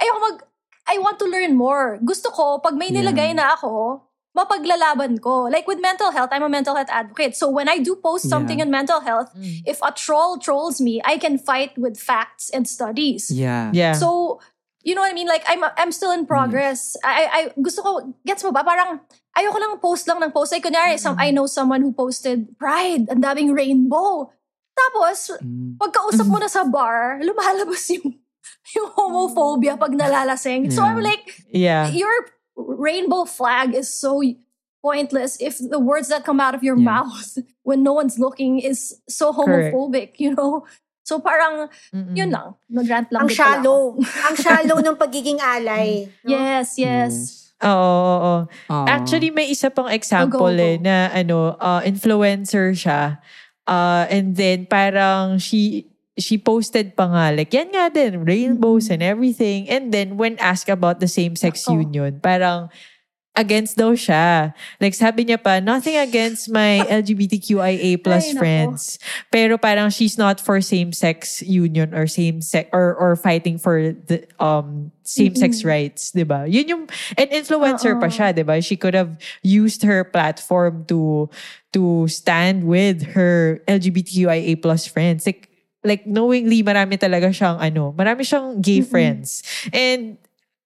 ayoko 0.00 0.18
mag 0.20 0.36
I 0.90 0.98
want 0.98 1.20
to 1.22 1.26
learn 1.30 1.54
more. 1.54 2.00
Gusto 2.02 2.32
ko 2.34 2.58
pag 2.58 2.74
may 2.74 2.90
Yeah. 2.90 3.04
nilagay 3.04 3.30
na 3.36 3.54
ako, 3.54 4.02
mapaglalaban 4.34 5.20
ko. 5.22 5.46
Like 5.46 5.66
with 5.66 5.78
mental 5.78 6.10
health, 6.10 6.30
I'm 6.32 6.42
a 6.42 6.50
mental 6.50 6.74
health 6.74 6.90
advocate. 6.90 7.36
So 7.36 7.46
when 7.50 7.68
I 7.68 7.78
do 7.78 7.94
post 7.94 8.26
something 8.26 8.58
Yeah. 8.58 8.66
in 8.66 8.70
mental 8.74 9.00
health, 9.00 9.30
Mm. 9.34 9.62
if 9.66 9.78
a 9.82 9.92
troll 9.94 10.38
trolls 10.38 10.80
me, 10.80 10.98
I 11.06 11.18
can 11.18 11.38
fight 11.38 11.78
with 11.78 11.94
facts 11.94 12.50
and 12.50 12.66
studies. 12.66 13.30
Yeah. 13.30 13.70
Yeah. 13.74 13.94
So, 13.94 14.40
you 14.82 14.94
know 14.94 15.02
what 15.02 15.10
I 15.12 15.18
mean? 15.18 15.28
Like, 15.28 15.44
I'm 15.46 15.62
I'm 15.76 15.92
still 15.92 16.10
in 16.10 16.24
progress. 16.26 16.96
I, 17.04 17.26
I, 17.28 17.40
gusto 17.58 17.82
ko, 17.82 17.90
gets 18.24 18.42
mo 18.42 18.50
ba? 18.50 18.62
Parang, 18.64 19.02
ayoko 19.36 19.58
lang 19.60 19.76
post 19.82 20.06
lang 20.08 20.18
ng 20.22 20.32
post. 20.32 20.50
Like, 20.54 20.64
kunyari, 20.64 20.96
some, 20.98 21.18
I 21.20 21.30
know 21.30 21.44
someone 21.46 21.82
who 21.84 21.92
posted 21.92 22.56
pride, 22.58 23.10
ang 23.10 23.20
daming 23.20 23.52
rainbow. 23.52 24.30
Tapos, 24.72 25.36
Mm. 25.42 25.76
pagkausap 25.76 26.26
mo 26.26 26.38
na 26.40 26.48
sa 26.48 26.64
bar, 26.64 27.20
lumalabas 27.20 27.82
yung, 27.92 28.16
yung 28.76 28.90
homophobia 28.92 29.74
pag 29.74 29.92
nalalasing. 29.92 30.70
So, 30.70 30.82
I'm 30.82 30.98
Yeah. 30.98 31.08
like, 31.10 31.24
yeah. 31.50 31.84
your 31.90 32.12
rainbow 32.56 33.24
flag 33.24 33.74
is 33.74 33.88
so 33.88 34.20
pointless 34.80 35.36
if 35.40 35.60
the 35.60 35.78
words 35.78 36.08
that 36.08 36.24
come 36.24 36.40
out 36.40 36.54
of 36.54 36.62
your 36.64 36.76
Yeah. 36.76 37.04
mouth 37.04 37.36
when 37.68 37.82
no 37.82 37.92
one's 37.92 38.18
looking 38.18 38.60
is 38.60 38.96
so 39.08 39.32
Correct. 39.32 39.74
homophobic, 39.74 40.08
you 40.16 40.32
know? 40.32 40.64
So 41.04 41.18
parang, 41.18 41.68
Mm-mm. 41.90 42.14
yun 42.14 42.30
lang. 42.30 42.54
Nag-rant 42.70 43.10
lang 43.10 43.26
Ang 43.26 43.30
shallow. 43.34 43.98
ang 44.30 44.36
shallow 44.38 44.78
ng 44.78 44.94
pagiging 44.96 45.42
alay. 45.42 46.06
no? 46.22 46.30
Yes, 46.30 46.78
yes. 46.78 47.12
Oo, 47.60 47.68
oo, 47.68 48.16
oo. 48.16 48.38
Aw. 48.72 48.86
Actually, 48.88 49.28
may 49.28 49.50
isa 49.50 49.68
pang 49.68 49.90
example 49.90 50.38
Go, 50.38 50.54
go, 50.54 50.56
go. 50.56 50.64
eh, 50.64 50.78
na 50.80 51.10
ano, 51.12 51.58
uh, 51.60 51.82
influencer 51.84 52.72
siya. 52.72 53.18
Uh, 53.68 54.06
and 54.08 54.38
then 54.38 54.64
parang 54.64 55.36
she 55.36 55.89
she 56.18 56.38
posted 56.38 56.96
pa 56.96 57.06
nga, 57.06 57.36
like, 57.36 57.52
yan 57.54 57.70
nga 57.70 57.90
din, 57.90 58.24
rainbows 58.24 58.90
and 58.90 59.02
everything. 59.02 59.68
And 59.70 59.92
then, 59.94 60.16
when 60.16 60.38
asked 60.38 60.68
about 60.68 61.00
the 61.00 61.08
same-sex 61.08 61.64
Nako. 61.64 61.86
union, 61.86 62.20
parang, 62.20 62.68
against 63.36 63.78
daw 63.78 63.94
siya. 63.94 64.52
Like, 64.82 64.92
sabi 64.92 65.24
niya 65.24 65.38
pa, 65.38 65.62
nothing 65.62 65.96
against 65.96 66.50
my 66.50 66.82
LGBTQIA 67.00 68.02
plus 68.02 68.26
Ay, 68.26 68.32
nako. 68.34 68.38
friends. 68.38 68.98
Pero 69.30 69.56
parang 69.56 69.88
she's 69.88 70.18
not 70.18 70.42
for 70.42 70.60
same-sex 70.60 71.42
union 71.42 71.94
or 71.94 72.06
same-sex, 72.06 72.68
or, 72.72 72.94
or 72.98 73.14
fighting 73.14 73.56
for 73.56 73.94
the 73.94 74.26
um 74.42 74.90
same-sex 75.06 75.64
rights, 75.64 76.10
di 76.10 76.22
ba? 76.22 76.46
Yun 76.46 76.66
yung, 76.68 76.84
and 77.18 77.28
influencer 77.30 77.98
pa 77.98 78.06
Oo. 78.06 78.14
siya, 78.14 78.34
di 78.34 78.42
ba? 78.42 78.58
She 78.62 78.74
could 78.74 78.94
have 78.94 79.14
used 79.42 79.82
her 79.82 80.02
platform 80.04 80.86
to 80.90 81.30
to 81.74 82.06
stand 82.10 82.66
with 82.66 83.14
her 83.14 83.62
LGBTQIA 83.66 84.58
plus 84.58 84.86
friends. 84.86 85.26
Like, 85.26 85.49
like 85.82 86.04
knowingly, 86.04 86.62
marami 86.62 86.96
talaga 86.96 87.32
siyang 87.32 87.56
ano, 87.58 87.92
marami 87.92 88.20
siyang 88.22 88.60
gay 88.60 88.80
friends. 88.80 89.40
And 89.72 90.16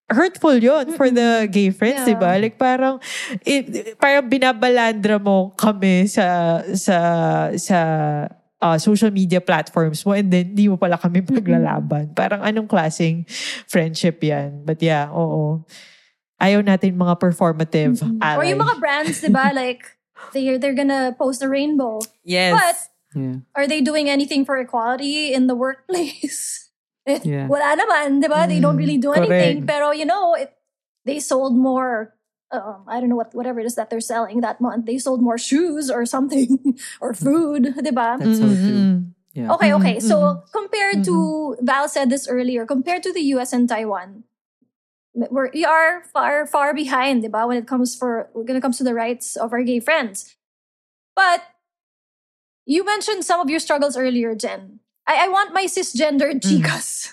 hurtful 0.05 0.61
yon 0.61 0.93
for 0.95 1.09
the 1.09 1.49
gay 1.49 1.71
friends, 1.71 2.05
Yeah. 2.05 2.13
di 2.13 2.17
ba? 2.19 2.37
Like 2.37 2.59
parang, 2.59 3.01
it, 3.43 3.97
parang 3.97 4.29
binabalandra 4.29 5.17
mo 5.17 5.55
kami 5.57 6.05
sa, 6.11 6.61
sa, 6.77 6.97
sa 7.57 7.79
uh, 8.61 8.77
social 8.77 9.09
media 9.11 9.41
platforms 9.41 10.05
mo 10.05 10.13
and 10.13 10.29
then 10.29 10.53
di 10.53 10.69
mo 10.69 10.77
pala 10.77 11.01
kami 11.01 11.25
paglalaban. 11.25 12.13
Parang 12.13 12.45
anong 12.45 12.69
klaseng 12.69 13.25
friendship 13.65 14.21
yan? 14.21 14.61
But 14.63 14.83
yeah, 14.85 15.09
oo. 15.09 15.65
Ayaw 16.37 16.61
natin 16.61 16.99
mga 16.99 17.17
performative 17.17 18.03
Or 18.05 18.11
ally. 18.21 18.51
yung 18.53 18.61
mga 18.61 18.77
brands, 18.83 19.23
di 19.23 19.31
ba? 19.33 19.49
Like, 19.57 19.87
they're, 20.35 20.59
they're 20.59 20.77
gonna 20.77 21.15
post 21.17 21.41
a 21.41 21.49
rainbow. 21.49 22.03
yes. 22.27 22.53
But, 22.53 22.77
Yeah. 23.15 23.37
are 23.55 23.67
they 23.67 23.81
doing 23.81 24.11
anything 24.11 24.45
for 24.45 24.59
equality 24.59 25.33
in 25.33 25.47
the 25.47 25.55
workplace? 25.55 26.61
Yeah. 27.07 27.49
Wala 27.53 27.77
naman, 27.77 28.25
di 28.25 28.29
ba? 28.33 28.49
They 28.49 28.65
don't 28.65 28.77
Mm, 28.77 28.81
really 28.81 28.97
do 28.97 29.13
correct. 29.13 29.29
anything. 29.29 29.67
Pero, 29.69 29.93
you 29.93 30.09
know, 30.09 30.33
it, 30.33 30.57
they 31.05 31.21
sold 31.21 31.53
more, 31.53 32.17
um, 32.49 32.81
I 32.89 32.97
don't 32.97 33.13
know 33.13 33.21
what 33.21 33.37
whatever 33.37 33.61
it 33.61 33.69
is 33.69 33.77
that 33.77 33.93
they're 33.93 34.01
selling 34.01 34.41
that 34.41 34.57
month. 34.57 34.89
They 34.89 34.97
sold 34.97 35.21
more 35.21 35.37
shoes 35.37 35.93
or 35.93 36.09
something, 36.09 36.57
or 37.05 37.13
food, 37.13 37.77
di 37.77 37.93
ba? 37.93 38.17
That's 38.17 38.41
so 38.41 38.57
true. 38.57 39.05
Yeah. 39.37 39.53
Okay, 39.53 39.77
okay. 39.77 39.97
Mhm, 40.01 40.09
So, 40.09 40.49
compared 40.49 41.05
to, 41.05 41.61
Val 41.61 41.93
said 41.93 42.09
this 42.09 42.25
earlier, 42.25 42.65
compared 42.65 43.05
to 43.05 43.13
the 43.13 43.21
US 43.37 43.53
and 43.53 43.69
Taiwan, 43.69 44.25
we're, 45.13 45.53
we 45.53 45.65
are 45.69 46.03
far, 46.09 46.49
far 46.49 46.73
behind, 46.73 47.21
di 47.21 47.29
ba? 47.29 47.45
When 47.47 47.61
it 47.61 47.69
comes 47.69 47.93
for, 47.95 48.33
when 48.33 48.57
it 48.57 48.65
comes 48.65 48.81
to 48.81 48.85
the 48.85 48.97
rights 48.97 49.37
of 49.37 49.53
our 49.53 49.61
gay 49.63 49.79
friends. 49.79 50.37
But, 51.15 51.45
you 52.67 52.85
mentioned 52.85 53.25
some 53.25 53.41
of 53.41 53.51
your 53.51 53.61
struggles 53.61 53.97
earlier, 53.97 54.35
Jen. 54.35 54.81
I, 55.07 55.27
I 55.27 55.29
want 55.29 55.53
my 55.53 55.67
cisgendered 55.67 56.41
chicas 56.41 57.13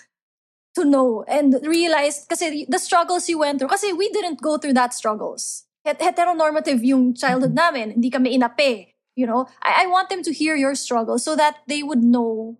to 0.74 0.84
know 0.84 1.24
and 1.28 1.60
realize, 1.66 2.24
kasi 2.28 2.64
the 2.68 2.78
struggles 2.78 3.28
you 3.28 3.38
went 3.38 3.58
through, 3.60 3.68
kasi 3.68 3.92
we 3.92 4.08
didn't 4.10 4.40
go 4.40 4.56
through 4.56 4.72
that 4.74 4.94
struggles. 4.94 5.64
Het- 5.84 6.00
heteronormative 6.00 6.82
yung 6.84 7.12
childhood 7.14 7.54
namin, 7.54 7.90
hindi 7.92 8.08
kami 8.10 8.38
inape. 8.38 8.94
You 9.14 9.26
know, 9.26 9.46
I, 9.60 9.84
I 9.84 9.86
want 9.88 10.08
them 10.08 10.22
to 10.22 10.32
hear 10.32 10.56
your 10.56 10.74
struggle 10.74 11.18
so 11.18 11.36
that 11.36 11.58
they 11.68 11.82
would 11.82 12.02
know, 12.02 12.56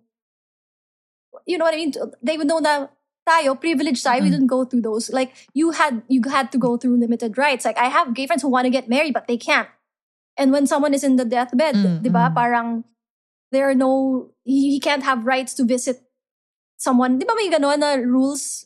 you 1.47 1.57
know 1.57 1.65
what 1.65 1.73
I 1.73 1.77
mean? 1.77 1.93
They 2.21 2.37
would 2.37 2.45
know 2.47 2.59
na 2.59 2.87
tayo, 3.27 3.59
privileged 3.59 4.05
tayo, 4.05 4.21
we 4.21 4.27
Mm. 4.29 4.31
didn't 4.37 4.47
go 4.53 4.65
through 4.65 4.81
those. 4.81 5.09
Like, 5.11 5.33
you 5.53 5.71
had, 5.71 6.03
you 6.07 6.21
had 6.29 6.51
to 6.51 6.59
go 6.59 6.77
through 6.77 6.97
limited 6.99 7.37
rights. 7.37 7.65
Like, 7.65 7.77
I 7.79 7.87
have 7.89 8.13
gay 8.13 8.27
friends 8.27 8.43
who 8.43 8.49
want 8.49 8.65
to 8.65 8.69
get 8.69 8.87
married, 8.89 9.13
but 9.15 9.25
they 9.27 9.37
can't. 9.37 9.67
And 10.37 10.51
when 10.51 10.65
someone 10.65 10.93
is 10.93 11.03
in 11.03 11.15
the 11.15 11.25
deathbed, 11.25 11.75
Mm, 11.75 12.01
di 12.01 12.09
ba, 12.09 12.29
mm. 12.29 12.35
parang, 12.35 12.83
there 13.51 13.69
are 13.69 13.77
no, 13.77 14.31
he, 14.43 14.71
he 14.71 14.79
can't 14.79 15.03
have 15.03 15.25
rights 15.25 15.53
to 15.55 15.63
visit 15.63 16.01
someone. 16.77 17.19
Di 17.19 17.25
ba 17.25 17.37
may 17.37 17.49
gano'n 17.49 17.79
na 17.79 18.01
rules? 18.01 18.65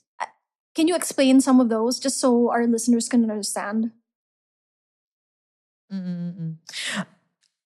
Can 0.76 0.88
you 0.88 0.96
explain 0.96 1.42
some 1.42 1.60
of 1.60 1.70
those 1.70 2.00
just 2.00 2.22
so 2.22 2.52
our 2.54 2.68
listeners 2.68 3.10
can 3.10 3.26
understand? 3.26 3.92
Mm-mm-mm. 5.92 6.62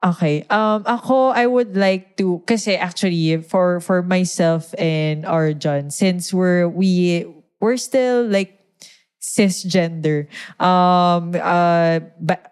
Okay. 0.02 0.46
Um 0.50 0.82
ako 0.86 1.30
I 1.36 1.46
would 1.46 1.78
like 1.78 2.18
to 2.18 2.42
kasi 2.50 2.78
actually 2.78 3.38
for 3.42 3.82
for 3.82 4.02
myself 4.02 4.74
and 4.82 5.26
Arjun 5.26 5.90
since 5.94 6.34
we're 6.34 6.66
we 6.70 7.26
we're 7.60 7.78
still 7.78 8.26
like 8.26 8.61
cisgender. 9.32 10.28
Um 10.60 11.32
uh 11.40 12.04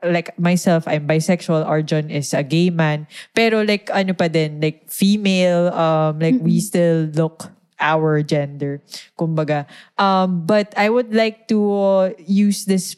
like 0.03 0.32
myself 0.39 0.88
I'm 0.88 1.03
bisexual. 1.03 1.67
Arjun 1.67 2.07
is 2.07 2.32
a 2.32 2.43
gay 2.43 2.71
man. 2.71 3.07
Pero 3.36 3.67
like 3.67 3.91
ano 3.91 4.15
pa 4.15 4.32
din 4.32 4.63
like 4.63 4.88
female 4.88 5.75
um 5.75 6.23
like 6.23 6.39
we 6.39 6.63
still 6.63 7.11
look 7.11 7.51
our 7.80 8.23
gender. 8.23 8.80
Kumbaga. 9.19 9.67
Um 9.99 10.47
but 10.47 10.71
I 10.80 10.88
would 10.88 11.11
like 11.11 11.51
to 11.51 11.59
uh, 11.59 12.07
use 12.23 12.63
this 12.63 12.95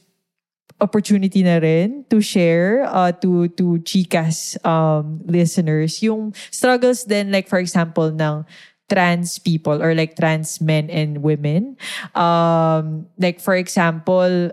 opportunity 0.82 1.46
na 1.46 1.62
rin 1.62 2.04
to 2.10 2.20
share 2.20 2.84
uh, 2.90 3.14
to 3.22 3.48
to 3.54 3.78
chicas 3.86 4.58
um, 4.66 5.22
listeners. 5.30 6.02
Yung 6.02 6.34
struggles 6.50 7.06
then 7.06 7.30
like 7.30 7.46
for 7.46 7.62
example 7.62 8.10
ng 8.10 8.44
trans 8.92 9.40
people 9.40 9.80
or 9.80 9.96
like 9.96 10.20
trans 10.20 10.60
men 10.60 10.92
and 10.92 11.24
women 11.24 11.80
um 12.20 13.08
like 13.16 13.40
for 13.40 13.56
example 13.56 14.52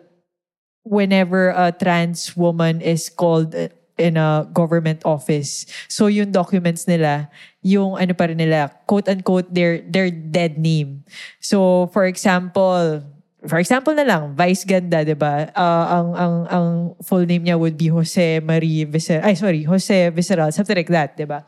whenever 0.86 1.50
a 1.50 1.74
trans 1.74 2.38
woman 2.38 2.78
is 2.78 3.10
called 3.10 3.58
in 3.98 4.14
a 4.14 4.46
government 4.54 5.02
office 5.02 5.66
so 5.90 6.06
yung 6.06 6.30
documents 6.30 6.86
nila 6.86 7.26
yung 7.66 7.98
ano 7.98 8.14
pa 8.14 8.30
rin 8.30 8.38
nila 8.38 8.70
quote 8.86 9.10
unquote 9.10 9.50
their 9.50 9.82
their 9.90 10.06
dead 10.06 10.54
name 10.54 11.02
so 11.42 11.90
for 11.90 12.06
example 12.06 13.02
for 13.46 13.58
example 13.62 13.94
na 13.94 14.02
lang, 14.02 14.34
Vice 14.34 14.66
Ganda, 14.66 15.06
'di 15.06 15.14
ba? 15.14 15.46
Uh, 15.54 15.86
ang 15.86 16.08
ang 16.18 16.34
ang 16.50 16.68
full 17.06 17.22
name 17.22 17.46
niya 17.46 17.54
would 17.54 17.78
be 17.78 17.86
Jose 17.86 18.42
Marie 18.42 18.82
Viceral. 18.82 19.22
Ay, 19.22 19.38
sorry, 19.38 19.62
Jose 19.62 20.10
Viceral, 20.10 20.50
something 20.50 20.74
like 20.74 20.90
that, 20.90 21.14
'di 21.14 21.28
ba? 21.28 21.46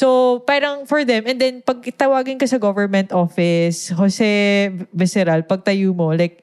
So, 0.00 0.40
parang 0.48 0.88
for 0.88 1.04
them, 1.04 1.28
and 1.28 1.36
then 1.36 1.60
pag 1.60 1.84
tawagin 2.00 2.40
ka 2.40 2.48
sa 2.48 2.56
government 2.56 3.12
office, 3.12 3.92
Jose 3.92 4.72
Viceral, 4.96 5.44
pag 5.44 5.60
tayo 5.60 5.92
mo, 5.92 6.16
like, 6.16 6.40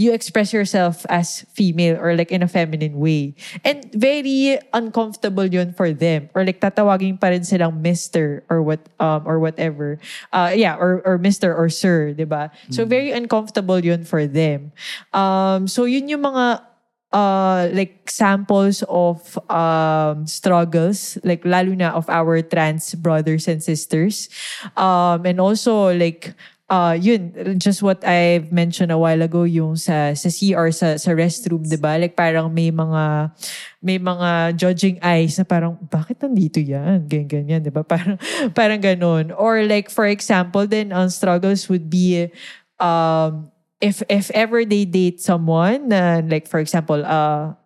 you 0.00 0.16
express 0.16 0.54
yourself 0.56 1.04
as 1.12 1.44
female 1.52 2.00
or 2.00 2.16
like 2.16 2.32
in 2.32 2.40
a 2.40 2.48
feminine 2.48 2.96
way. 2.96 3.36
And 3.60 3.84
very 3.92 4.56
uncomfortable 4.72 5.44
yun 5.44 5.76
for 5.76 5.92
them. 5.92 6.32
Or 6.32 6.40
like 6.40 6.64
tatawagin 6.64 7.20
pa 7.20 7.28
rin 7.28 7.44
silang 7.44 7.84
Mr. 7.84 8.40
or 8.48 8.64
what 8.64 8.80
um 8.96 9.28
or 9.28 9.36
whatever. 9.36 10.00
Uh 10.32 10.56
yeah, 10.56 10.80
or 10.80 11.04
or 11.04 11.20
Mr. 11.20 11.52
or 11.52 11.68
Sir, 11.68 12.16
'di 12.16 12.24
ba? 12.24 12.48
So 12.72 12.88
very 12.88 13.12
uncomfortable 13.12 13.76
yun 13.76 14.08
for 14.08 14.24
them. 14.24 14.72
Um 15.12 15.68
so 15.68 15.84
yun 15.84 16.08
yung 16.08 16.24
mga 16.24 16.64
uh 17.12 17.68
like 17.74 18.06
samples 18.06 18.82
of 18.86 19.38
um 19.50 20.26
struggles 20.26 21.18
like 21.26 21.42
lalo 21.44 21.74
na 21.74 21.90
of 21.90 22.06
our 22.08 22.42
trans 22.42 22.94
brothers 22.94 23.48
and 23.50 23.62
sisters. 23.62 24.30
Um 24.78 25.26
and 25.26 25.40
also 25.42 25.90
like 25.90 26.34
uh 26.70 26.94
yun 26.94 27.34
just 27.58 27.82
what 27.82 28.06
I've 28.06 28.54
mentioned 28.54 28.94
a 28.94 28.98
while 28.98 29.18
ago 29.26 29.42
yung 29.42 29.74
sa 29.74 30.14
sa 30.14 30.30
CR 30.30 30.70
sa 30.70 30.94
sa 30.94 31.10
restroom 31.10 31.66
'di 31.66 31.82
ba? 31.82 31.98
Like 31.98 32.14
parang 32.14 32.54
may 32.54 32.70
mga 32.70 33.34
may 33.82 33.98
mga 33.98 34.54
judging 34.54 35.02
eyes 35.02 35.34
na 35.34 35.42
parang 35.42 35.74
bakit 35.90 36.22
nandito 36.22 36.62
yan? 36.62 37.10
Ganyan 37.10 37.26
ganyan 37.26 37.60
'di 37.66 37.74
ba? 37.74 37.82
Parang 37.82 38.16
parang 38.54 38.78
ganun. 38.78 39.34
Or 39.34 39.66
like 39.66 39.90
for 39.90 40.06
example 40.06 40.62
then 40.70 40.94
ang 40.94 41.10
struggles 41.10 41.66
would 41.66 41.90
be 41.90 42.30
um 42.78 43.49
if 43.80 44.04
if 44.08 44.30
ever 44.36 44.64
they 44.64 44.84
date 44.84 45.20
someone 45.20 45.88
na 45.88 46.20
like 46.24 46.46
for 46.46 46.60
example 46.60 47.00
uh 47.04 47.56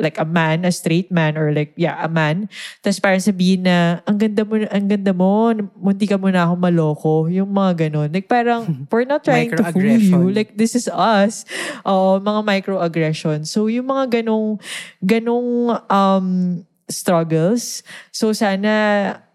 like 0.00 0.18
a 0.18 0.24
man, 0.24 0.64
a 0.64 0.72
straight 0.72 1.14
man 1.14 1.38
or 1.38 1.54
like 1.54 1.72
yeah, 1.78 1.94
a 2.02 2.10
man. 2.10 2.50
Tapos 2.82 2.98
parang 2.98 3.22
sabihin 3.22 3.68
na 3.68 4.02
ang 4.08 4.18
ganda 4.18 4.42
mo, 4.42 4.58
ang 4.58 4.86
ganda 4.90 5.12
mo, 5.14 5.54
munti 5.78 6.10
ka 6.10 6.16
mo 6.16 6.26
na 6.32 6.48
ako 6.48 6.54
maloko, 6.58 7.12
yung 7.30 7.54
mga 7.54 7.88
ganun. 7.88 8.10
Like 8.10 8.26
parang 8.26 8.66
we're 8.90 9.06
not 9.06 9.22
trying 9.22 9.54
to 9.54 9.62
fool 9.70 9.86
you. 9.86 10.34
Like 10.34 10.58
this 10.58 10.74
is 10.74 10.90
us. 10.90 11.46
Oo, 11.86 12.18
mga 12.18 12.42
microaggression. 12.42 13.46
So 13.46 13.70
yung 13.70 13.86
mga 13.86 14.20
ganong 14.20 14.58
ganong 15.04 15.78
um 15.86 16.26
struggles. 16.90 17.86
So 18.10 18.34
sana 18.34 18.72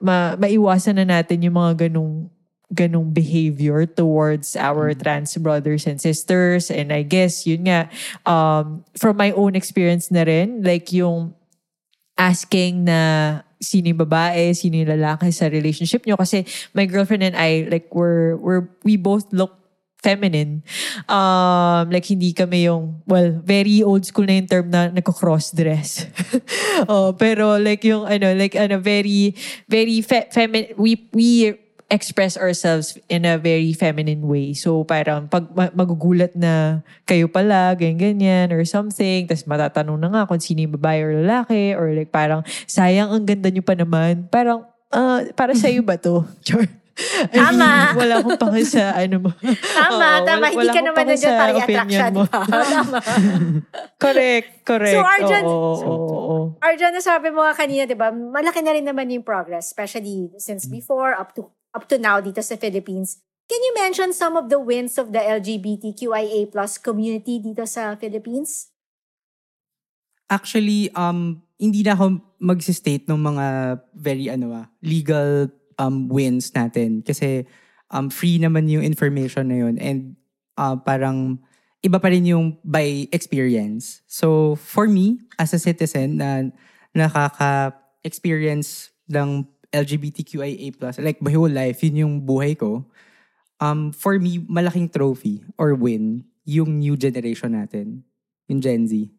ma 0.03 0.35
maiwasan 0.35 0.99
na 0.99 1.05
natin 1.07 1.47
yung 1.47 1.57
mga 1.57 1.87
ganong 1.87 2.27
ganong 2.73 3.15
behavior 3.15 3.87
towards 3.87 4.55
our 4.59 4.91
trans 4.93 5.37
brothers 5.39 5.87
and 5.87 6.01
sisters. 6.01 6.67
And 6.67 6.91
I 6.91 7.03
guess, 7.07 7.47
yun 7.47 7.71
nga, 7.71 7.87
um, 8.27 8.83
from 8.99 9.15
my 9.15 9.31
own 9.31 9.55
experience 9.55 10.11
na 10.11 10.27
rin, 10.27 10.63
like 10.63 10.91
yung 10.91 11.31
asking 12.19 12.83
na 12.83 13.41
sino 13.61 13.89
yung 13.89 14.03
babae, 14.03 14.53
sino 14.53 14.83
yung 14.83 14.91
lalaki 14.91 15.31
sa 15.31 15.47
relationship 15.47 16.03
nyo. 16.05 16.19
Kasi 16.19 16.43
my 16.75 16.85
girlfriend 16.85 17.23
and 17.23 17.37
I, 17.37 17.65
like, 17.71 17.87
we're, 17.95 18.35
we're, 18.37 18.67
we 18.83 18.97
both 18.97 19.31
look 19.31 19.55
feminine. 20.03 20.61
Um, 21.09 21.89
like, 21.89 22.05
hindi 22.05 22.33
kami 22.33 22.69
yung, 22.69 23.01
well, 23.07 23.31
very 23.41 23.81
old 23.81 24.05
school 24.05 24.25
na 24.25 24.37
yung 24.37 24.49
term 24.49 24.69
na 24.69 24.93
nagko-cross-dress. 24.93 26.05
oh, 26.91 27.17
pero 27.17 27.57
like 27.57 27.81
yung, 27.87 28.05
ano, 28.05 28.35
like, 28.37 28.53
ano, 28.53 28.77
very, 28.77 29.33
very 29.65 30.01
fe- 30.01 30.29
feminine, 30.29 30.75
we, 30.77 31.09
we 31.13 31.57
express 31.87 32.35
ourselves 32.35 32.99
in 33.07 33.23
a 33.23 33.39
very 33.39 33.71
feminine 33.71 34.27
way. 34.27 34.51
So 34.51 34.83
parang 34.83 35.27
pag 35.27 35.47
ma- 35.51 35.71
magugulat 35.71 36.35
na 36.35 36.83
kayo 37.03 37.31
pala, 37.31 37.71
ganyan-ganyan 37.73 38.51
or 38.51 38.63
something, 38.63 39.23
tapos 39.23 39.47
matatanong 39.47 39.95
na 39.95 40.07
nga 40.09 40.21
kung 40.27 40.39
sino 40.39 40.61
yung 40.61 40.75
babae 40.75 40.99
or 40.99 41.23
lalaki 41.23 41.71
or 41.71 41.95
like 41.95 42.11
parang 42.11 42.43
sayang 42.67 43.07
ang 43.07 43.23
ganda 43.23 43.47
nyo 43.47 43.63
pa 43.63 43.73
naman. 43.73 44.27
Parang, 44.27 44.67
ah, 44.91 45.23
para 45.31 45.55
sa'yo 45.55 45.79
ba 45.79 45.95
to? 45.95 46.27
I 46.97 47.29
mean, 47.29 47.61
Tama. 47.61 47.93
wala 47.93 48.13
akong 48.25 48.41
pake 48.41 48.65
sa 48.65 48.97
ano 48.97 49.21
mo. 49.21 49.29
Tama, 49.29 50.17
Oo, 50.17 50.25
tama. 50.25 50.49
wala- 50.49 50.49
Hindi 50.49 50.57
wala 50.57 50.73
ka 50.73 50.81
naman 50.81 51.03
nandiyan 51.05 51.29
para 51.37 51.51
opinion 51.53 51.61
i-attract 51.61 51.91
siya, 51.93 52.07
mo. 52.09 52.21
Tama. 52.33 52.97
correct, 54.03 54.49
correct. 54.65 54.97
So, 54.97 55.05
Arjan- 55.05 55.45
Oo, 55.45 55.53
oo, 55.53 55.85
oo, 55.85 56.17
oo. 56.17 56.37
Arjan, 56.57 56.93
nasabi 56.93 57.29
mo 57.29 57.45
nga 57.45 57.53
kanina, 57.53 57.85
di 57.85 57.93
ba, 57.93 58.09
malaki 58.09 58.65
na 58.65 58.73
rin 58.73 58.81
naman 58.81 59.13
yung 59.13 59.21
progress, 59.21 59.69
especially 59.69 60.33
since 60.37 60.65
before, 60.65 61.13
up 61.13 61.37
to 61.37 61.45
up 61.77 61.85
to 61.85 62.01
now 62.01 62.17
dito 62.17 62.41
sa 62.41 62.57
Philippines. 62.57 63.21
Can 63.45 63.61
you 63.61 63.73
mention 63.77 64.09
some 64.11 64.33
of 64.33 64.49
the 64.49 64.57
wins 64.57 64.97
of 64.97 65.13
the 65.13 65.21
LGBTQIA 65.21 66.49
plus 66.49 66.81
community 66.81 67.37
dito 67.37 67.63
sa 67.69 67.93
Philippines? 67.95 68.73
Actually, 70.27 70.91
um, 70.97 71.39
hindi 71.55 71.85
na 71.85 71.95
ako 71.95 72.19
mag-state 72.43 73.07
ng 73.07 73.15
mga 73.15 73.45
very 73.95 74.27
ano 74.27 74.51
ah, 74.51 74.67
legal 74.83 75.47
um, 75.79 76.11
wins 76.11 76.51
natin. 76.51 76.99
Kasi 77.05 77.47
um, 77.87 78.11
free 78.11 78.35
naman 78.35 78.67
yung 78.67 78.83
information 78.83 79.47
na 79.47 79.63
yun. 79.63 79.79
And 79.79 80.19
uh, 80.59 80.75
parang 80.75 81.39
iba 81.79 82.03
pa 82.03 82.11
rin 82.11 82.27
yung 82.27 82.59
by 82.67 83.07
experience. 83.15 84.03
So, 84.11 84.59
for 84.59 84.91
me, 84.91 85.23
as 85.39 85.55
a 85.55 85.59
citizen 85.61 86.19
na 86.19 86.51
nakaka-experience 86.91 88.91
ng 89.07 89.47
LGBTQIA+, 89.77 90.73
like 91.03 91.21
my 91.21 91.33
whole 91.33 91.51
life, 91.51 91.83
yun 91.85 92.07
yung 92.07 92.15
buhay 92.25 92.57
ko. 92.57 92.85
Um, 93.61 93.93
for 93.93 94.17
me, 94.17 94.41
malaking 94.45 94.89
trophy 94.89 95.45
or 95.57 95.73
win 95.73 96.25
yung 96.45 96.79
new 96.79 96.95
generation 96.95 97.53
natin. 97.53 98.01
Yung 98.49 98.61
Gen 98.61 98.87
Z. 98.87 99.09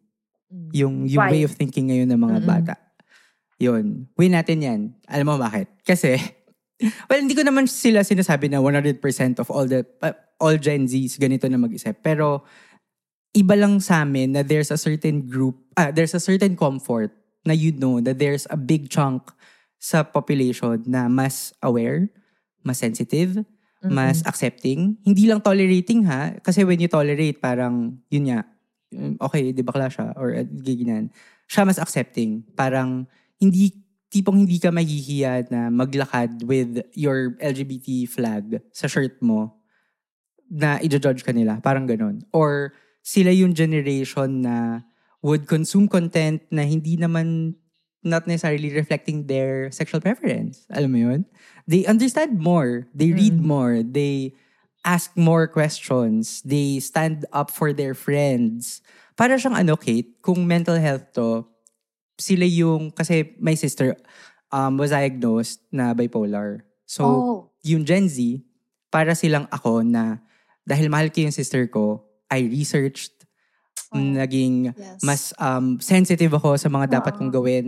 Yung, 0.73 1.05
yung 1.05 1.21
Why? 1.21 1.31
way 1.31 1.43
of 1.45 1.53
thinking 1.53 1.93
ngayon 1.93 2.09
ng 2.09 2.19
mga 2.19 2.39
Mm-mm. 2.41 2.49
bata. 2.49 2.73
Yun. 3.61 4.09
Win 4.17 4.33
natin 4.33 4.57
yan. 4.63 4.81
Alam 5.05 5.35
mo 5.35 5.35
bakit? 5.37 5.69
Kasi, 5.85 6.17
well, 7.07 7.19
hindi 7.21 7.37
ko 7.37 7.43
naman 7.45 7.69
sila 7.69 8.01
sinasabi 8.01 8.49
na 8.49 8.63
100% 8.63 8.99
of 9.39 9.47
all 9.51 9.67
the, 9.69 9.85
uh, 10.01 10.15
all 10.41 10.57
Gen 10.57 10.87
Zs 10.89 11.19
ganito 11.19 11.45
na 11.45 11.59
mag-isip. 11.59 11.99
Pero, 12.01 12.47
iba 13.35 13.53
lang 13.53 13.77
sa 13.77 14.01
amin 14.01 14.33
na 14.33 14.41
there's 14.41 14.73
a 14.73 14.79
certain 14.79 15.27
group, 15.29 15.61
ah, 15.77 15.93
there's 15.93 16.17
a 16.17 16.23
certain 16.23 16.57
comfort 16.57 17.13
na 17.45 17.53
you 17.53 17.71
know 17.71 18.01
that 18.01 18.17
there's 18.17 18.49
a 18.49 18.57
big 18.57 18.89
chunk 18.89 19.31
sa 19.79 20.03
population 20.03 20.75
na 20.83 21.07
mas 21.07 21.55
aware, 21.63 22.11
mas 22.61 22.77
sensitive, 22.77 23.41
mas 23.79 24.19
accepting. 24.27 24.99
Hindi 25.07 25.31
lang 25.31 25.39
tolerating 25.39 26.03
ha. 26.03 26.35
Kasi 26.43 26.67
when 26.67 26.83
you 26.83 26.91
tolerate, 26.91 27.39
parang, 27.39 27.95
yun 28.11 28.27
nga, 28.27 28.43
okay, 29.23 29.55
di 29.55 29.63
bakla 29.63 29.87
siya, 29.87 30.11
or 30.19 30.35
uh, 30.35 30.43
giginan. 30.43 31.07
Siya 31.47 31.63
mas 31.63 31.79
accepting. 31.79 32.43
Parang, 32.59 33.07
hindi, 33.39 33.71
tipong 34.11 34.43
hindi 34.43 34.59
ka 34.59 34.67
mahihiya 34.75 35.47
na 35.47 35.71
maglakad 35.71 36.43
with 36.43 36.83
your 36.91 37.39
LGBT 37.39 38.03
flag 38.11 38.59
sa 38.75 38.91
shirt 38.91 39.15
mo 39.23 39.55
na 40.51 40.75
i-judge 40.83 41.23
ka 41.23 41.31
nila. 41.31 41.63
Parang 41.63 41.87
ganun. 41.87 42.19
Or, 42.35 42.75
sila 42.99 43.31
yung 43.31 43.55
generation 43.55 44.43
na 44.43 44.83
would 45.23 45.47
consume 45.47 45.87
content 45.87 46.43
na 46.51 46.67
hindi 46.67 46.99
naman 46.99 47.55
not 48.03 48.27
necessarily 48.27 48.71
reflecting 48.71 49.27
their 49.27 49.71
sexual 49.71 49.99
preference. 49.99 50.63
Alam 50.71 50.91
mo 50.91 50.99
yun? 51.11 51.21
They 51.67 51.85
understand 51.85 52.39
more. 52.39 52.87
They 52.95 53.11
read 53.11 53.39
more. 53.43 53.83
They 53.83 54.33
ask 54.87 55.11
more 55.19 55.47
questions. 55.47 56.41
They 56.47 56.79
stand 56.79 57.27
up 57.35 57.51
for 57.51 57.75
their 57.75 57.93
friends. 57.93 58.79
Para 59.19 59.35
siyang 59.35 59.59
ano, 59.59 59.75
Kate, 59.75 60.07
kung 60.23 60.47
mental 60.47 60.79
health 60.79 61.11
to, 61.19 61.43
sila 62.15 62.47
yung, 62.47 62.91
kasi 62.95 63.35
my 63.39 63.53
sister 63.55 63.95
um, 64.51 64.79
was 64.79 64.95
diagnosed 64.95 65.59
na 65.71 65.91
bipolar. 65.91 66.63
So, 66.87 67.03
Oh. 67.03 67.39
yung 67.61 67.83
Gen 67.83 68.07
Z, 68.07 68.39
para 68.89 69.13
silang 69.13 69.45
ako 69.51 69.83
na 69.83 70.23
dahil 70.63 70.87
mahal 70.87 71.11
ko 71.11 71.27
yung 71.27 71.35
sister 71.35 71.67
ko, 71.67 72.07
I 72.31 72.47
researched, 72.47 73.18
naging 73.93 74.69
Yes. 74.77 75.01
mas 75.01 75.21
um, 75.41 75.81
sensitive 75.81 76.29
ako 76.37 76.61
sa 76.61 76.69
mga 76.69 77.01
dapat 77.01 77.17
Oo. 77.17 77.19
kong 77.25 77.31
gawin 77.33 77.67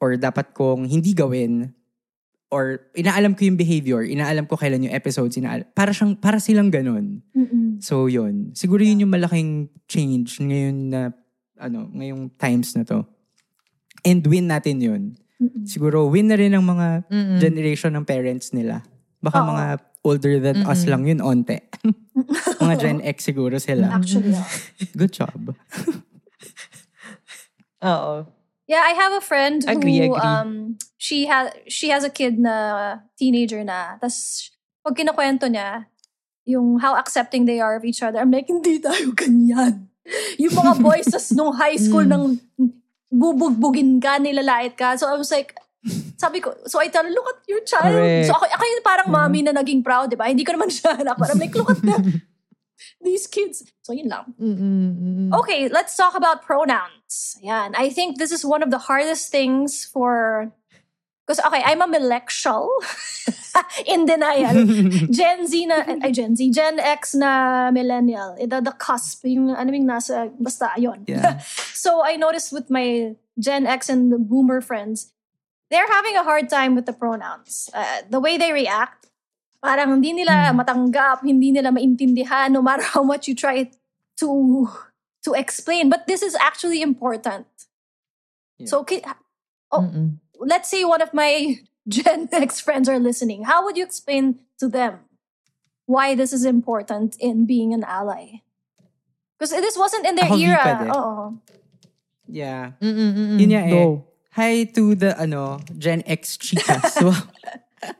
or 0.00 0.16
dapat 0.16 0.56
kong 0.56 0.88
hindi 0.88 1.12
gawin 1.12 1.72
or 2.48 2.80
inaalam 2.94 3.34
ko 3.34 3.44
yung 3.44 3.58
behavior, 3.58 4.06
inaalam 4.06 4.46
ko 4.46 4.54
kailan 4.54 4.86
yung 4.86 4.94
episodes, 4.94 5.34
inaalam, 5.36 5.66
para 5.74 5.90
siyang 5.90 6.14
para 6.14 6.38
silang 6.38 6.70
ganun. 6.70 7.18
Mm-mm. 7.34 7.82
So 7.82 8.06
yun, 8.06 8.54
siguro 8.54 8.80
yun 8.80 9.02
yung 9.02 9.12
malaking 9.12 9.68
change 9.90 10.38
ngayon 10.38 10.76
na 10.88 11.00
ano, 11.58 11.90
ngayong 11.92 12.30
times 12.38 12.72
na 12.78 12.86
to. 12.86 13.02
And 14.06 14.22
win 14.24 14.46
natin 14.48 14.78
yun. 14.80 15.02
Mm-mm. 15.42 15.66
Siguro 15.66 16.06
win 16.06 16.30
na 16.30 16.38
rin 16.38 16.54
ng 16.54 16.62
mga 16.62 16.88
Mm-mm. 17.10 17.38
generation 17.42 17.90
ng 17.98 18.06
parents 18.06 18.54
nila. 18.54 18.86
Baka 19.18 19.42
Oo. 19.42 19.48
mga 19.50 19.64
older 20.04 20.36
than 20.38 20.68
us 20.68 20.84
Mm-mm. 20.84 20.90
lang 20.92 21.02
yun, 21.08 21.20
onte. 21.24 21.64
mga 22.62 22.74
Gen 22.78 23.00
X 23.00 23.24
siguro 23.24 23.56
sila. 23.56 23.88
Actually, 23.96 24.36
yeah. 24.36 24.46
Good 24.92 25.12
job. 25.16 25.34
Oo. 27.84 28.26
Yeah, 28.64 28.80
I 28.80 28.96
have 28.96 29.12
a 29.12 29.20
friend 29.20 29.60
who 29.64 29.76
Agree, 29.76 30.00
agree. 30.08 30.16
um 30.16 30.80
she 30.96 31.26
has 31.28 31.52
she 31.68 31.92
has 31.92 32.00
a 32.00 32.08
kid 32.08 32.40
na 32.40 32.96
teenager 33.20 33.60
na. 33.60 34.00
Tas 34.00 34.48
pag 34.80 34.96
kinakwento 34.96 35.48
niya 35.52 35.84
yung 36.48 36.80
how 36.80 36.96
accepting 36.96 37.44
they 37.44 37.60
are 37.60 37.76
of 37.76 37.84
each 37.84 38.00
other, 38.00 38.20
I'm 38.20 38.32
like, 38.32 38.48
hindi 38.48 38.80
tayo 38.80 39.12
ganyan. 39.16 39.88
Yung 40.36 40.52
mga 40.52 40.84
boys 40.84 41.08
sa 41.08 41.16
nung 41.32 41.56
high 41.56 41.80
school 41.80 42.04
Mm. 42.04 42.12
nang 42.12 42.26
bubugbugin 43.08 43.96
ka, 44.04 44.20
nilalait 44.20 44.76
ka. 44.76 45.00
So 45.00 45.08
I 45.08 45.16
was 45.16 45.32
like, 45.32 45.56
sabi 46.24 46.40
ko, 46.40 46.56
so 46.64 46.80
I 46.80 46.88
tell 46.88 47.04
her, 47.04 47.12
look 47.12 47.28
at 47.28 47.44
your 47.44 47.60
child. 47.68 47.92
Correct. 47.92 48.26
So 48.28 48.32
ako, 48.32 48.44
ako 48.48 48.64
yung 48.64 48.84
parang 48.84 49.08
mommy 49.12 49.44
na 49.44 49.52
naging 49.52 49.84
proud, 49.84 50.08
di 50.08 50.16
ba? 50.16 50.32
Hindi 50.32 50.44
ko 50.44 50.56
naman 50.56 50.72
siya 50.74 50.96
anak. 50.96 51.20
Parang 51.20 51.36
like, 51.36 51.52
look 51.52 51.68
at 51.68 51.84
them. 51.84 52.24
These 53.04 53.28
kids. 53.28 53.60
So 53.84 53.92
yun 53.92 54.08
lang. 54.08 54.32
Mm-mm, 54.40 54.88
mm-mm. 54.96 55.28
Okay, 55.44 55.68
let's 55.68 55.92
talk 55.92 56.16
about 56.16 56.40
pronouns. 56.40 57.36
Yeah, 57.44 57.68
I 57.76 57.92
think 57.92 58.16
this 58.16 58.32
is 58.32 58.44
one 58.44 58.64
of 58.64 58.72
the 58.72 58.80
hardest 58.88 59.28
things 59.28 59.84
for 59.84 60.48
because 61.24 61.40
okay, 61.44 61.62
I'm 61.64 61.80
a 61.80 61.88
millennial 61.88 62.68
in 63.86 64.04
denial. 64.04 64.56
Gen 65.08 65.46
Z 65.46 65.52
na 65.68 65.84
ay 66.02 66.12
Gen 66.12 66.36
Z, 66.36 66.40
Gen 66.52 66.80
X 66.80 67.14
na 67.14 67.70
millennial. 67.72 68.36
Eh, 68.40 68.48
The, 68.48 68.60
the 68.60 68.74
cusp, 68.76 69.24
yung 69.28 69.52
ano 69.52 69.72
yung 69.72 69.88
nasa 69.88 70.28
basta 70.36 70.72
yon. 70.76 71.04
Yeah. 71.08 71.40
so 71.72 72.04
I 72.04 72.16
noticed 72.16 72.52
with 72.52 72.68
my 72.68 73.16
Gen 73.40 73.64
X 73.68 73.88
and 73.88 74.12
the 74.12 74.18
boomer 74.20 74.60
friends, 74.60 75.13
they're 75.70 75.88
having 75.88 76.16
a 76.16 76.22
hard 76.24 76.48
time 76.48 76.74
with 76.74 76.86
the 76.86 76.92
pronouns. 76.92 77.70
Uh, 77.72 78.02
the 78.08 78.20
way 78.20 78.36
they 78.36 78.52
react, 78.52 79.08
parang 79.62 79.90
hindi 79.90 80.12
nila 80.12 80.52
matanggap, 80.54 81.22
hindi 81.24 81.50
nila 81.52 81.72
maintindihan 81.72 82.52
no 82.52 82.62
matter 82.62 82.82
how 82.84 83.02
much 83.02 83.26
you 83.28 83.34
try 83.34 83.70
to 84.20 84.28
to 85.24 85.32
explain. 85.32 85.88
But 85.88 86.06
this 86.06 86.22
is 86.22 86.34
actually 86.36 86.82
important. 86.82 87.46
Yeah. 88.58 88.66
So, 88.68 88.84
ki- 88.84 89.02
oh, 89.72 89.80
Mm-mm. 89.82 90.20
let's 90.38 90.68
say 90.70 90.84
one 90.84 91.02
of 91.02 91.12
my 91.12 91.58
Gen 91.88 92.28
X 92.32 92.60
friends 92.60 92.88
are 92.88 92.98
listening. 93.00 93.44
How 93.44 93.64
would 93.64 93.76
you 93.76 93.84
explain 93.84 94.40
to 94.60 94.68
them 94.68 95.00
why 95.86 96.14
this 96.14 96.32
is 96.32 96.44
important 96.44 97.16
in 97.20 97.44
being 97.44 97.74
an 97.74 97.84
ally? 97.84 98.40
Because 99.36 99.50
this 99.50 99.76
wasn't 99.76 100.06
in 100.06 100.14
their 100.14 100.30
Ako, 100.30 100.38
era. 100.38 100.62
pwede. 100.62 100.86
Oo. 100.94 101.24
Yeah. 102.30 102.72
Mm-mm-mm. 102.80 103.36
Yun 103.36 103.50
nga 103.50 103.62
eh. 103.66 103.70
Go. 103.74 104.06
Hi 104.34 104.66
to 104.74 104.98
the, 104.98 105.14
ano, 105.14 105.62
Gen 105.78 106.02
X 106.02 106.34
chicas. 106.42 106.82
So, 106.98 107.14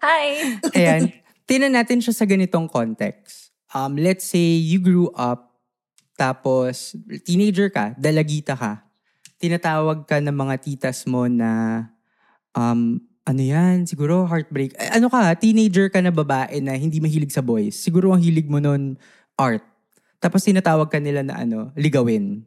Hi. 0.02 0.58
ayan. 0.74 1.14
Tinan 1.46 1.78
natin 1.78 2.02
siya 2.02 2.10
sa 2.10 2.26
ganitong 2.26 2.66
context. 2.66 3.54
Um, 3.70 3.94
let's 3.94 4.26
say 4.26 4.58
you 4.58 4.82
grew 4.82 5.14
up, 5.14 5.54
tapos 6.18 6.98
teenager 7.22 7.70
ka, 7.70 7.94
dalagita 7.94 8.58
ka, 8.58 8.82
tinatawag 9.38 10.10
ka 10.10 10.18
ng 10.18 10.34
mga 10.34 10.54
titas 10.58 11.06
mo 11.06 11.30
na, 11.30 11.84
um, 12.56 12.98
ano 13.22 13.42
yan, 13.42 13.86
siguro 13.86 14.26
heartbreak. 14.26 14.74
Eh, 14.74 14.90
Ano 14.98 15.06
ka, 15.06 15.36
teenager 15.38 15.86
ka 15.86 16.02
na 16.02 16.10
babae 16.10 16.58
na 16.58 16.74
hindi 16.74 16.98
mahilig 16.98 17.30
sa 17.30 17.44
boys. 17.44 17.78
Siguro 17.78 18.10
ang 18.10 18.22
hilig 18.24 18.50
mo 18.50 18.58
nun, 18.58 18.98
art. 19.38 19.62
Tapos 20.18 20.42
tinatawag 20.42 20.90
ka 20.90 20.98
nila 20.98 21.22
na 21.22 21.38
ano, 21.44 21.70
ligawin. 21.78 22.42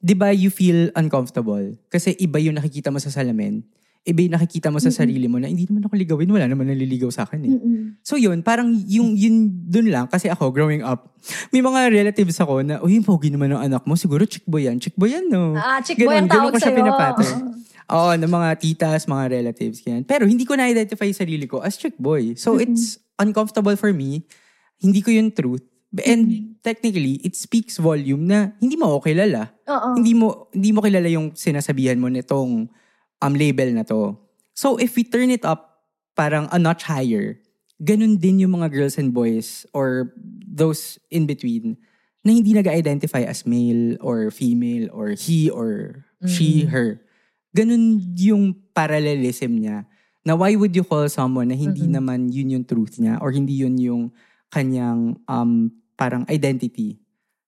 Di 0.00 0.16
ba 0.16 0.32
you 0.32 0.48
feel 0.48 0.88
uncomfortable? 0.96 1.76
Kasi 1.92 2.16
iba 2.16 2.40
yung 2.40 2.56
nakikita 2.56 2.88
mo 2.88 2.96
sa 2.96 3.12
salamin. 3.12 3.60
Iba 4.00 4.24
yung 4.24 4.32
nakikita 4.32 4.72
mo 4.72 4.80
sa 4.80 4.88
sarili 4.88 5.28
mo 5.28 5.36
na 5.36 5.52
hindi 5.52 5.68
naman 5.68 5.84
ako 5.84 5.92
ligawin, 5.92 6.32
wala 6.32 6.48
naman 6.48 6.72
naliligaw 6.72 7.12
sa 7.12 7.28
akin 7.28 7.40
eh. 7.44 7.52
Mm-mm. 7.52 8.00
So 8.00 8.16
yun, 8.16 8.40
parang 8.40 8.72
yung 8.88 9.12
yun 9.12 9.52
dun 9.68 9.92
lang 9.92 10.08
kasi 10.08 10.32
ako 10.32 10.56
growing 10.56 10.80
up, 10.80 11.12
may 11.52 11.60
mga 11.60 11.92
relatives 11.92 12.40
ako 12.40 12.64
na, 12.64 12.80
uy, 12.80 12.96
yung 12.96 13.04
pogi 13.04 13.28
naman 13.28 13.52
ng 13.52 13.60
anak 13.60 13.84
mo, 13.84 13.92
siguro 14.00 14.24
chick 14.24 14.48
boy 14.48 14.64
yan. 14.64 14.80
Chick 14.80 14.96
boy 14.96 15.12
yan, 15.12 15.28
no? 15.28 15.52
Ah, 15.52 15.84
chick 15.84 16.00
boy 16.00 16.16
ang 16.16 16.32
tawag 16.32 16.48
ko 16.48 16.58
siya 16.64 16.72
pinapattern. 16.72 17.60
Oo, 17.92 18.14
ng 18.16 18.30
mga 18.30 18.48
titas, 18.56 19.04
mga 19.04 19.24
relatives. 19.36 19.84
Ganyan. 19.84 20.08
Pero 20.08 20.24
hindi 20.24 20.48
ko 20.48 20.56
na-identify 20.56 21.10
sarili 21.12 21.44
ko 21.44 21.60
as 21.60 21.76
chick 21.76 21.98
boy. 22.00 22.38
So 22.40 22.56
it's 22.56 22.96
uncomfortable 23.20 23.76
for 23.76 23.92
me. 23.92 24.24
Hindi 24.80 25.04
ko 25.04 25.12
yung 25.12 25.28
truth. 25.28 25.66
And 25.90 26.54
technically, 26.62 27.18
it 27.26 27.34
speaks 27.34 27.82
volume 27.82 28.30
na 28.30 28.54
hindi 28.62 28.78
mo 28.78 28.94
ako 28.94 29.10
kilala. 29.10 29.50
Oo. 29.66 29.98
Hindi 29.98 30.14
mo 30.14 30.46
hindi 30.54 30.70
mo 30.70 30.78
kilala 30.86 31.10
yung 31.10 31.34
sinasabihan 31.34 31.98
mo 31.98 32.06
nitong 32.06 32.70
um, 33.18 33.34
label 33.34 33.74
na 33.74 33.82
to. 33.82 34.14
So 34.54 34.78
if 34.78 34.94
we 34.94 35.02
turn 35.02 35.34
it 35.34 35.42
up 35.42 35.82
parang 36.14 36.46
a 36.54 36.58
notch 36.62 36.86
higher, 36.86 37.42
ganun 37.82 38.20
din 38.22 38.46
yung 38.46 38.54
mga 38.60 38.70
girls 38.70 39.00
and 39.00 39.10
boys 39.10 39.66
or 39.74 40.14
those 40.46 41.00
in 41.10 41.26
between 41.26 41.80
na 42.20 42.36
hindi 42.36 42.52
nag-identify 42.52 43.24
as 43.24 43.48
male 43.48 43.96
or 44.04 44.28
female 44.28 44.92
or 44.92 45.16
he 45.16 45.48
or 45.48 46.04
she, 46.28 46.68
her. 46.68 47.00
Ganun 47.56 48.04
yung 48.20 48.52
parallelism 48.76 49.56
niya. 49.56 49.88
Na 50.20 50.36
why 50.36 50.52
would 50.52 50.76
you 50.76 50.84
call 50.84 51.08
someone 51.08 51.48
na 51.48 51.56
hindi 51.56 51.88
naman 51.88 52.28
yun 52.28 52.60
yung 52.60 52.66
truth 52.68 53.00
niya 53.00 53.16
or 53.24 53.32
hindi 53.32 53.56
yun 53.56 53.80
yung 53.80 54.12
kanyang 54.52 55.16
um, 55.24 55.72
parang 56.00 56.24
identity. 56.26 56.96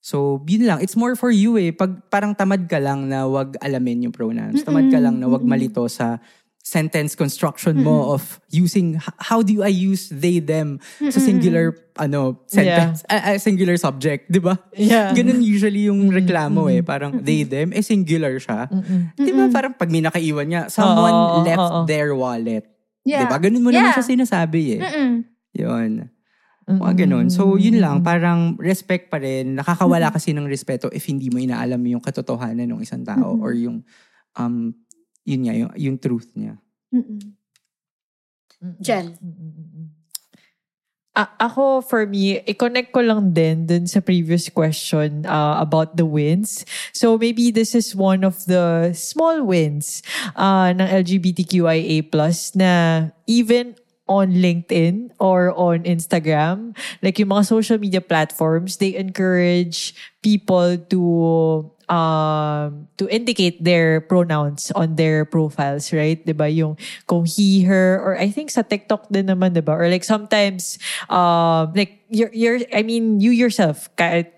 So, 0.04 0.44
yun 0.44 0.68
lang. 0.68 0.84
It's 0.84 0.92
more 0.92 1.16
for 1.16 1.32
you 1.32 1.56
eh. 1.56 1.72
Pag 1.72 2.10
parang 2.10 2.36
tamad 2.36 2.68
ka 2.68 2.76
lang 2.76 3.08
na 3.08 3.24
wag 3.24 3.56
alamin 3.62 4.04
yung 4.04 4.12
pronouns. 4.12 4.60
Tamad 4.60 4.92
ka 4.92 5.00
lang 5.00 5.16
na 5.16 5.30
wag 5.30 5.40
malito 5.40 5.88
sa 5.88 6.20
sentence 6.58 7.18
construction 7.18 7.74
mo 7.80 8.14
of 8.14 8.38
using, 8.46 8.94
how 9.18 9.42
do 9.42 9.62
I 9.62 9.70
use 9.70 10.06
they, 10.10 10.38
them 10.38 10.78
sa 11.00 11.18
singular, 11.18 11.74
ano, 11.98 12.38
sentence, 12.46 13.02
a- 13.10 13.34
a 13.34 13.38
singular 13.38 13.74
subject, 13.74 14.30
di 14.30 14.38
ba? 14.38 14.54
Yeah. 14.74 15.10
Ganun 15.10 15.42
usually 15.42 15.90
yung 15.90 16.10
reklamo 16.10 16.70
eh. 16.70 16.78
Parang 16.82 17.18
they, 17.18 17.42
them, 17.42 17.74
eh 17.74 17.82
singular 17.82 18.38
siya. 18.38 18.70
Di 19.14 19.30
ba? 19.34 19.50
Parang 19.50 19.74
pag 19.74 19.90
may 19.90 20.02
nakaiwan 20.02 20.46
niya, 20.46 20.62
someone 20.66 21.10
Oo, 21.10 21.42
left 21.42 21.62
oo. 21.62 21.80
their 21.82 22.14
wallet. 22.14 22.62
Yeah. 23.02 23.22
Di 23.22 23.30
ba? 23.30 23.42
Ganun 23.42 23.62
mo 23.62 23.70
naman 23.70 23.90
Yeah. 23.90 23.94
siya 23.98 24.06
sinasabi 24.06 24.78
eh. 24.78 24.80
Mm-mm. 24.86 25.10
Yun. 25.58 26.11
Mga 26.68 27.06
ganun. 27.06 27.26
So, 27.26 27.58
yun 27.58 27.82
lang. 27.82 28.06
Parang 28.06 28.54
respect 28.58 29.10
pa 29.10 29.18
rin. 29.18 29.58
Nakakawala 29.58 30.14
kasi 30.14 30.30
ng 30.30 30.46
respeto 30.46 30.86
if 30.94 31.06
hindi 31.10 31.26
mo 31.26 31.42
inaalam 31.42 31.82
yung 31.82 32.02
katotohanan 32.02 32.70
ng 32.70 32.80
isang 32.80 33.02
tao 33.02 33.34
or 33.42 33.50
yung, 33.52 33.82
um, 34.38 34.70
yun 35.26 35.40
nga, 35.42 35.54
yung, 35.58 35.72
yung 35.74 35.96
truth 35.98 36.30
niya. 36.38 36.54
Mm-mm. 36.94 37.18
Jen. 38.78 39.18
A- 41.12 41.34
ako, 41.44 41.84
for 41.84 42.06
me, 42.08 42.40
i-connect 42.48 42.88
ko 42.94 43.04
lang 43.04 43.36
din 43.36 43.68
dun 43.68 43.84
sa 43.84 44.00
previous 44.00 44.48
question 44.48 45.28
uh, 45.28 45.60
about 45.60 45.98
the 45.98 46.06
wins. 46.08 46.64
So 46.96 47.20
maybe 47.20 47.52
this 47.52 47.74
is 47.76 47.92
one 47.92 48.24
of 48.24 48.40
the 48.48 48.96
small 48.96 49.44
wins 49.44 50.00
uh, 50.38 50.72
ng 50.72 50.88
LGBTQIA+, 50.88 52.08
na 52.56 52.70
even 53.28 53.76
on 54.12 54.36
LinkedIn 54.36 55.16
or 55.16 55.56
on 55.56 55.88
Instagram, 55.88 56.76
like 57.00 57.16
yung 57.16 57.32
mga 57.32 57.48
social 57.48 57.80
media 57.80 58.04
platforms, 58.04 58.76
they 58.76 58.92
encourage 58.92 59.96
people 60.20 60.76
to 60.92 61.00
um 61.92 62.88
to 62.96 63.04
indicate 63.12 63.60
their 63.60 64.00
pronouns 64.00 64.72
on 64.72 64.96
their 64.96 65.28
profiles, 65.28 65.92
right? 65.92 66.24
'Di 66.24 66.32
ba? 66.32 66.48
Yung 66.48 66.80
kung 67.04 67.28
he, 67.28 67.68
her 67.68 68.00
or 68.00 68.16
I 68.16 68.32
think 68.32 68.48
sa 68.48 68.64
TikTok 68.64 69.12
din 69.12 69.28
naman, 69.28 69.52
'di 69.52 69.60
ba? 69.60 69.76
Or 69.76 69.84
like 69.92 70.08
sometimes 70.08 70.80
um 71.12 71.76
like 71.76 72.00
you're, 72.08 72.32
you're 72.32 72.60
I 72.72 72.80
mean 72.80 73.20
you 73.20 73.32
yourself 73.32 73.92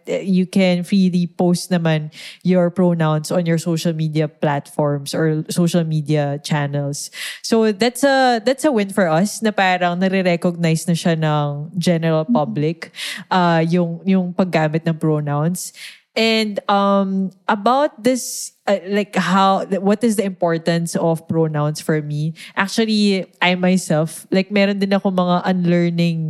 you 0.06 0.46
can 0.46 0.82
freely 0.82 1.26
post 1.26 1.70
naman 1.70 2.10
your 2.42 2.70
pronouns 2.70 3.30
on 3.30 3.46
your 3.46 3.58
social 3.58 3.94
media 3.94 4.26
platforms 4.26 5.14
or 5.14 5.46
social 5.50 5.86
media 5.86 6.42
channels. 6.42 7.10
So 7.42 7.70
that's 7.70 8.02
a 8.02 8.42
that's 8.42 8.66
a 8.66 8.72
win 8.74 8.90
for 8.90 9.06
us 9.06 9.42
na 9.42 9.54
parang 9.54 10.02
nare-recognize 10.02 10.90
na 10.90 10.94
siya 10.98 11.14
ng 11.18 11.74
general 11.78 12.26
public 12.26 12.90
uh 13.30 13.62
yung 13.62 14.02
yung 14.02 14.34
paggamit 14.34 14.82
ng 14.86 14.98
pronouns. 14.98 15.70
And 16.14 16.62
um 16.70 17.34
about 17.50 17.98
this 17.98 18.54
uh, 18.70 18.78
like 18.86 19.18
how 19.18 19.66
what 19.82 19.98
is 20.06 20.14
the 20.14 20.22
importance 20.22 20.94
of 20.94 21.26
pronouns 21.26 21.82
for 21.82 21.98
me? 21.98 22.38
Actually, 22.54 23.26
I 23.42 23.58
myself 23.58 24.22
like 24.30 24.54
meron 24.54 24.78
din 24.78 24.94
ako 24.94 25.10
mga 25.10 25.42
unlearning 25.42 26.20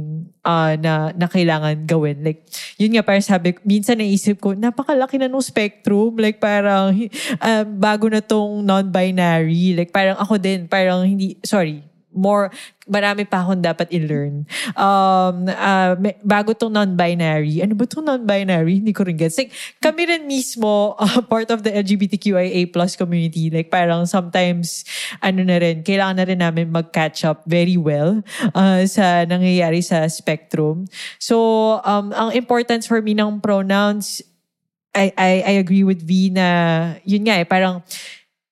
uh, 0.41 0.81
na 0.81 1.13
na 1.13 1.29
kailangan 1.29 1.85
gawin. 1.85 2.25
Like 2.25 2.49
yun 2.81 2.97
nga 2.97 3.05
parang 3.05 3.25
sabi 3.25 3.61
minsan 3.61 4.01
naisip 4.01 4.41
ko 4.41 4.57
napakalaki 4.57 5.21
na 5.21 5.29
nung 5.29 5.45
spectrum 5.45 6.17
like 6.17 6.41
parang 6.41 6.97
uh, 7.45 7.65
bago 7.69 8.09
na 8.09 8.25
tong 8.25 8.65
non-binary. 8.65 9.77
Like 9.77 9.93
parang 9.93 10.17
ako 10.17 10.41
din 10.41 10.65
parang 10.65 11.05
hindi 11.05 11.37
sorry 11.45 11.94
more 12.15 12.51
marami 12.85 13.25
pa 13.25 13.41
akong 13.41 13.65
dapat 13.65 13.89
i-learn. 13.93 14.45
Um, 14.77 15.49
uh, 15.49 15.97
may- 15.97 16.21
bago 16.21 16.53
tong 16.53 16.73
non-binary. 16.73 17.65
Ano 17.65 17.73
ba 17.77 17.89
tong 17.89 18.05
non-binary? 18.05 18.85
Hindi 18.85 18.93
ko 18.93 19.09
rin 19.09 19.17
gets. 19.17 19.41
Like, 19.41 19.53
kami 19.81 20.05
rin 20.05 20.29
mismo, 20.29 20.93
uh, 21.01 21.21
part 21.33 21.49
of 21.49 21.65
the 21.65 21.73
LGBTQIA 21.73 22.69
plus 22.73 22.97
community. 22.97 23.49
Like, 23.49 23.73
parang 23.73 24.05
sometimes, 24.05 24.85
ano 25.25 25.41
na 25.45 25.57
rin, 25.61 25.81
kailangan 25.81 26.17
na 26.21 26.25
rin 26.29 26.41
namin 26.45 26.69
mag-catch 26.69 27.25
up 27.25 27.43
very 27.49 27.81
well 27.81 28.21
uh, 28.53 28.85
sa 28.85 29.25
nangyayari 29.25 29.81
sa 29.81 30.05
spectrum. 30.09 30.85
So, 31.17 31.81
um, 31.89 32.13
ang 32.13 32.37
importance 32.37 32.85
for 32.85 33.01
me 33.01 33.17
ng 33.17 33.41
pronouns, 33.41 34.21
I, 34.95 35.11
I, 35.19 35.33
I 35.43 35.53
agree 35.59 35.83
with 35.83 36.07
V 36.07 36.31
na, 36.31 36.47
yun 37.03 37.27
nga 37.27 37.41
eh, 37.41 37.49
parang, 37.49 37.83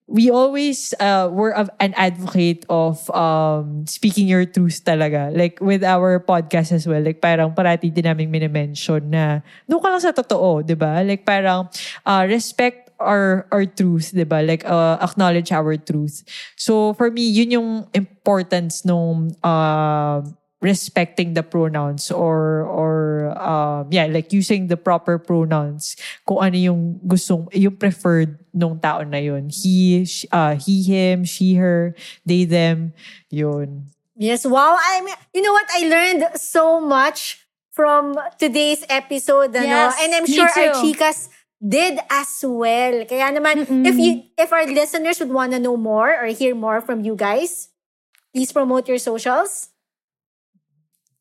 we 0.09 0.31
always 0.31 0.95
uh, 0.99 1.31
were 1.31 1.55
of 1.55 1.71
an 1.81 1.95
advocate 1.95 2.67
of 2.69 3.09
um, 3.15 3.87
speaking 3.87 4.27
your 4.27 4.45
truth 4.45 4.83
talaga. 4.85 5.31
Like 5.31 5.61
with 5.61 5.85
our 5.85 6.19
podcast 6.21 6.73
as 6.73 6.87
well. 6.87 7.01
Like 7.01 7.21
parang 7.21 7.55
parati 7.55 7.93
din 7.93 8.05
namin 8.05 8.31
minimension 8.31 9.11
na 9.11 9.41
doon 9.71 9.81
ka 9.81 9.89
lang 9.89 10.03
sa 10.03 10.13
totoo, 10.13 10.67
di 10.67 10.75
ba? 10.75 11.01
Like 11.07 11.25
parang 11.25 11.71
uh, 12.05 12.25
respect 12.27 12.91
our 12.99 13.47
our 13.55 13.67
truth, 13.67 14.11
di 14.11 14.27
ba? 14.27 14.43
Like 14.43 14.67
uh, 14.67 14.99
acknowledge 14.99 15.55
our 15.55 15.79
truth. 15.79 16.27
So 16.59 16.95
for 16.95 17.11
me, 17.11 17.23
yun 17.31 17.55
yung 17.55 17.71
importance 17.95 18.85
nung 18.85 19.35
uh, 19.43 20.23
respecting 20.63 21.35
the 21.35 21.43
pronouns 21.43 22.07
or 22.15 22.63
or 22.71 23.35
um 23.35 23.91
yeah 23.91 24.07
like 24.07 24.31
using 24.31 24.71
the 24.71 24.79
proper 24.79 25.19
pronouns 25.19 25.99
kung 26.23 26.39
ano 26.39 26.55
yung 26.55 27.03
gustong 27.03 27.51
yung 27.51 27.75
preferred 27.75 28.39
nung 28.53 28.77
tao 28.79 29.01
na 29.03 29.17
yun 29.19 29.49
he 29.49 30.05
sh- 30.05 30.29
uh, 30.31 30.55
he 30.55 30.85
him 30.85 31.25
she 31.25 31.57
her 31.57 31.97
they 32.25 32.45
them 32.45 32.93
yun 33.33 33.89
Yes, 34.23 34.47
wow. 34.47 34.77
I'm, 34.79 35.09
you 35.35 35.43
know 35.43 35.53
what? 35.53 35.67
I 35.73 35.89
learned 35.89 36.39
so 36.39 36.81
much 36.81 37.43
from 37.73 38.15
today's 38.39 38.85
episode. 38.89 39.57
Ano? 39.57 39.67
Yes, 39.67 39.97
and 39.99 40.15
I'm 40.15 40.27
sure 40.27 40.47
our 40.47 40.79
chicas 40.79 41.29
did 41.59 41.99
as 42.11 42.45
well. 42.45 43.03
Kaya 43.09 43.33
naman, 43.33 43.67
if 43.83 43.97
you 43.97 44.23
if 44.37 44.53
our 44.53 44.67
listeners 44.69 45.19
would 45.19 45.33
want 45.33 45.53
to 45.53 45.59
know 45.59 45.77
more 45.77 46.13
or 46.13 46.31
hear 46.31 46.55
more 46.55 46.79
from 46.79 47.01
you 47.01 47.17
guys, 47.17 47.73
please 48.31 48.53
promote 48.53 48.87
your 48.87 49.01
socials. 49.01 49.73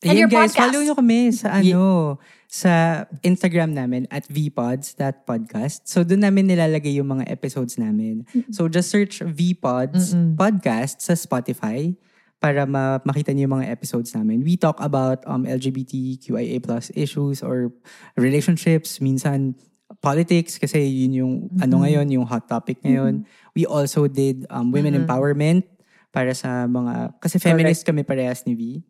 And 0.03 0.17
Ayun 0.17 0.27
your 0.27 0.29
guys, 0.29 0.51
podcast. 0.51 0.69
follow 0.69 0.82
nyo 0.82 0.95
kami 0.97 1.19
sa 1.32 1.61
ano, 1.61 2.17
sa 2.51 3.07
Instagram 3.23 3.71
namin 3.71 4.11
at 4.11 4.27
vpods.podcast. 4.27 5.87
So 5.87 6.03
doon 6.03 6.27
namin 6.27 6.51
nilalagay 6.51 6.99
yung 6.99 7.07
mga 7.07 7.31
episodes 7.31 7.79
namin. 7.79 8.27
So 8.51 8.67
just 8.67 8.91
search 8.91 9.23
vpods 9.23 10.11
podcast 10.35 10.99
sa 10.99 11.15
Spotify 11.15 11.95
para 12.43 12.67
ma- 12.67 12.99
makita 13.07 13.31
niyo 13.31 13.47
yung 13.47 13.63
mga 13.63 13.71
episodes 13.71 14.11
namin. 14.11 14.43
We 14.43 14.59
talk 14.59 14.83
about 14.83 15.23
um, 15.23 15.47
LGBTQIA 15.47 16.59
plus 16.59 16.91
issues 16.91 17.39
or 17.39 17.71
relationships, 18.19 18.99
minsan 18.99 19.55
politics 20.03 20.59
kasi 20.59 20.83
yun 20.83 21.13
yung 21.23 21.33
ano 21.63 21.87
ngayon, 21.87 22.11
yung 22.11 22.27
hot 22.27 22.51
topic 22.51 22.83
ngayon. 22.83 23.23
We 23.55 23.63
also 23.63 24.11
did 24.11 24.43
um, 24.51 24.75
women 24.75 24.99
empowerment 24.99 25.71
para 26.11 26.35
sa 26.35 26.67
mga 26.67 27.15
kasi 27.23 27.39
feminist 27.39 27.87
kami 27.87 28.03
parehas 28.03 28.43
ni 28.43 28.59
V. 28.59 28.83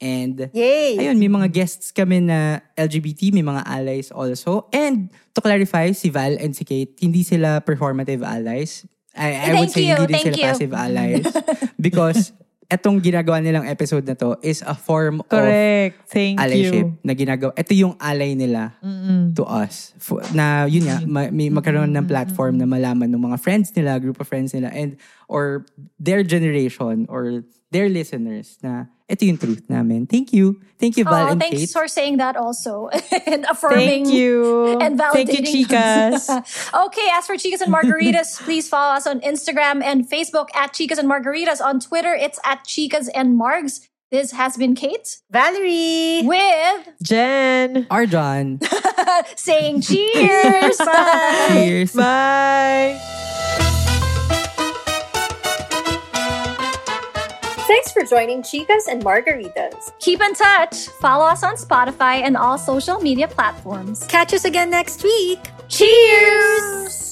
And 0.00 0.48
Yay! 0.56 0.96
ayun, 0.96 1.20
may 1.20 1.28
mga 1.28 1.52
guests 1.52 1.92
kami 1.92 2.24
na 2.24 2.64
LGBT, 2.72 3.36
may 3.36 3.44
mga 3.44 3.68
allies 3.68 4.08
also. 4.08 4.64
And 4.72 5.12
to 5.36 5.44
clarify, 5.44 5.92
si 5.92 6.08
Val 6.08 6.40
and 6.40 6.56
si 6.56 6.64
Kate, 6.64 6.96
hindi 7.04 7.20
sila 7.20 7.60
performative 7.60 8.24
allies. 8.24 8.88
I, 9.12 9.52
I 9.52 9.60
would 9.60 9.68
say 9.68 9.92
you, 9.92 10.00
hindi 10.00 10.16
din 10.16 10.32
sila 10.32 10.36
you. 10.40 10.44
passive 10.48 10.72
allies. 10.88 11.26
because 11.76 12.32
etong 12.70 13.02
ginagawa 13.02 13.42
nilang 13.42 13.66
episode 13.66 14.06
na 14.06 14.14
to 14.14 14.38
is 14.40 14.62
a 14.62 14.72
form 14.78 15.20
of 15.20 15.28
Correct. 15.28 16.06
Thank 16.06 16.38
allyship 16.38 16.86
you. 16.86 17.02
na 17.02 17.12
ginagawa. 17.18 17.50
Ito 17.58 17.74
yung 17.74 17.98
ally 17.98 18.38
nila 18.38 18.78
to 19.34 19.42
us. 19.44 19.92
Na 20.32 20.64
yun 20.70 20.86
nga, 20.86 21.02
ma- 21.04 21.34
may 21.34 21.50
magkaroon 21.50 21.90
ng 21.90 22.06
platform 22.06 22.56
na 22.56 22.64
malaman 22.70 23.10
ng 23.10 23.20
mga 23.20 23.36
friends 23.42 23.74
nila, 23.74 23.98
group 23.98 24.22
of 24.22 24.30
friends 24.30 24.54
nila, 24.54 24.70
and 24.70 24.96
or 25.26 25.66
their 25.98 26.22
generation 26.22 27.10
or 27.10 27.42
their 27.70 27.88
listeners 27.88 28.58
na 28.62 28.86
ito 29.10 29.26
yung 29.26 29.38
truth 29.38 29.62
namin. 29.70 30.06
Thank 30.06 30.32
you. 30.32 30.58
Thank 30.78 30.96
you, 30.96 31.04
Val 31.04 31.26
Oh, 31.26 31.32
and 31.34 31.40
thanks 31.40 31.58
Kate. 31.66 31.70
for 31.74 31.86
saying 31.88 32.18
that 32.18 32.36
also 32.36 32.88
and 33.26 33.44
affirming. 33.50 34.06
Thank 34.06 34.14
you. 34.14 34.78
And 34.82 34.98
Thank 34.98 35.34
you, 35.34 35.42
validating 35.42 35.66
chicas. 35.66 36.30
okay, 36.86 37.08
as 37.14 37.26
for 37.26 37.34
Chicas 37.34 37.60
and 37.60 37.72
Margaritas, 37.74 38.38
please 38.42 38.68
follow 38.68 38.94
us 38.94 39.06
on 39.06 39.20
Instagram 39.20 39.82
and 39.82 40.08
Facebook 40.08 40.48
at 40.54 40.72
Chicas 40.72 40.98
and 40.98 41.10
Margaritas. 41.10 41.60
On 41.60 41.78
Twitter, 41.80 42.14
it's 42.14 42.38
at 42.44 42.62
Chicas 42.66 43.08
and 43.14 43.38
Margs. 43.38 43.86
This 44.10 44.32
has 44.32 44.56
been 44.56 44.74
Kate 44.74 45.22
Valerie! 45.30 46.22
with 46.26 46.82
Jen. 47.02 47.86
Arjon. 47.90 48.58
saying 49.38 49.82
cheers. 49.82 50.78
Bye. 50.78 51.48
Cheers. 51.54 51.92
Bye. 51.94 53.78
Thanks 57.70 57.92
for 57.92 58.02
joining 58.02 58.42
Chicas 58.42 58.88
and 58.90 59.00
Margaritas. 59.04 59.92
Keep 60.00 60.22
in 60.22 60.34
touch. 60.34 60.88
Follow 61.00 61.24
us 61.24 61.44
on 61.44 61.54
Spotify 61.54 62.14
and 62.16 62.36
all 62.36 62.58
social 62.58 62.98
media 62.98 63.28
platforms. 63.28 64.04
Catch 64.08 64.34
us 64.34 64.44
again 64.44 64.70
next 64.70 65.04
week. 65.04 65.38
Cheers. 65.68 67.09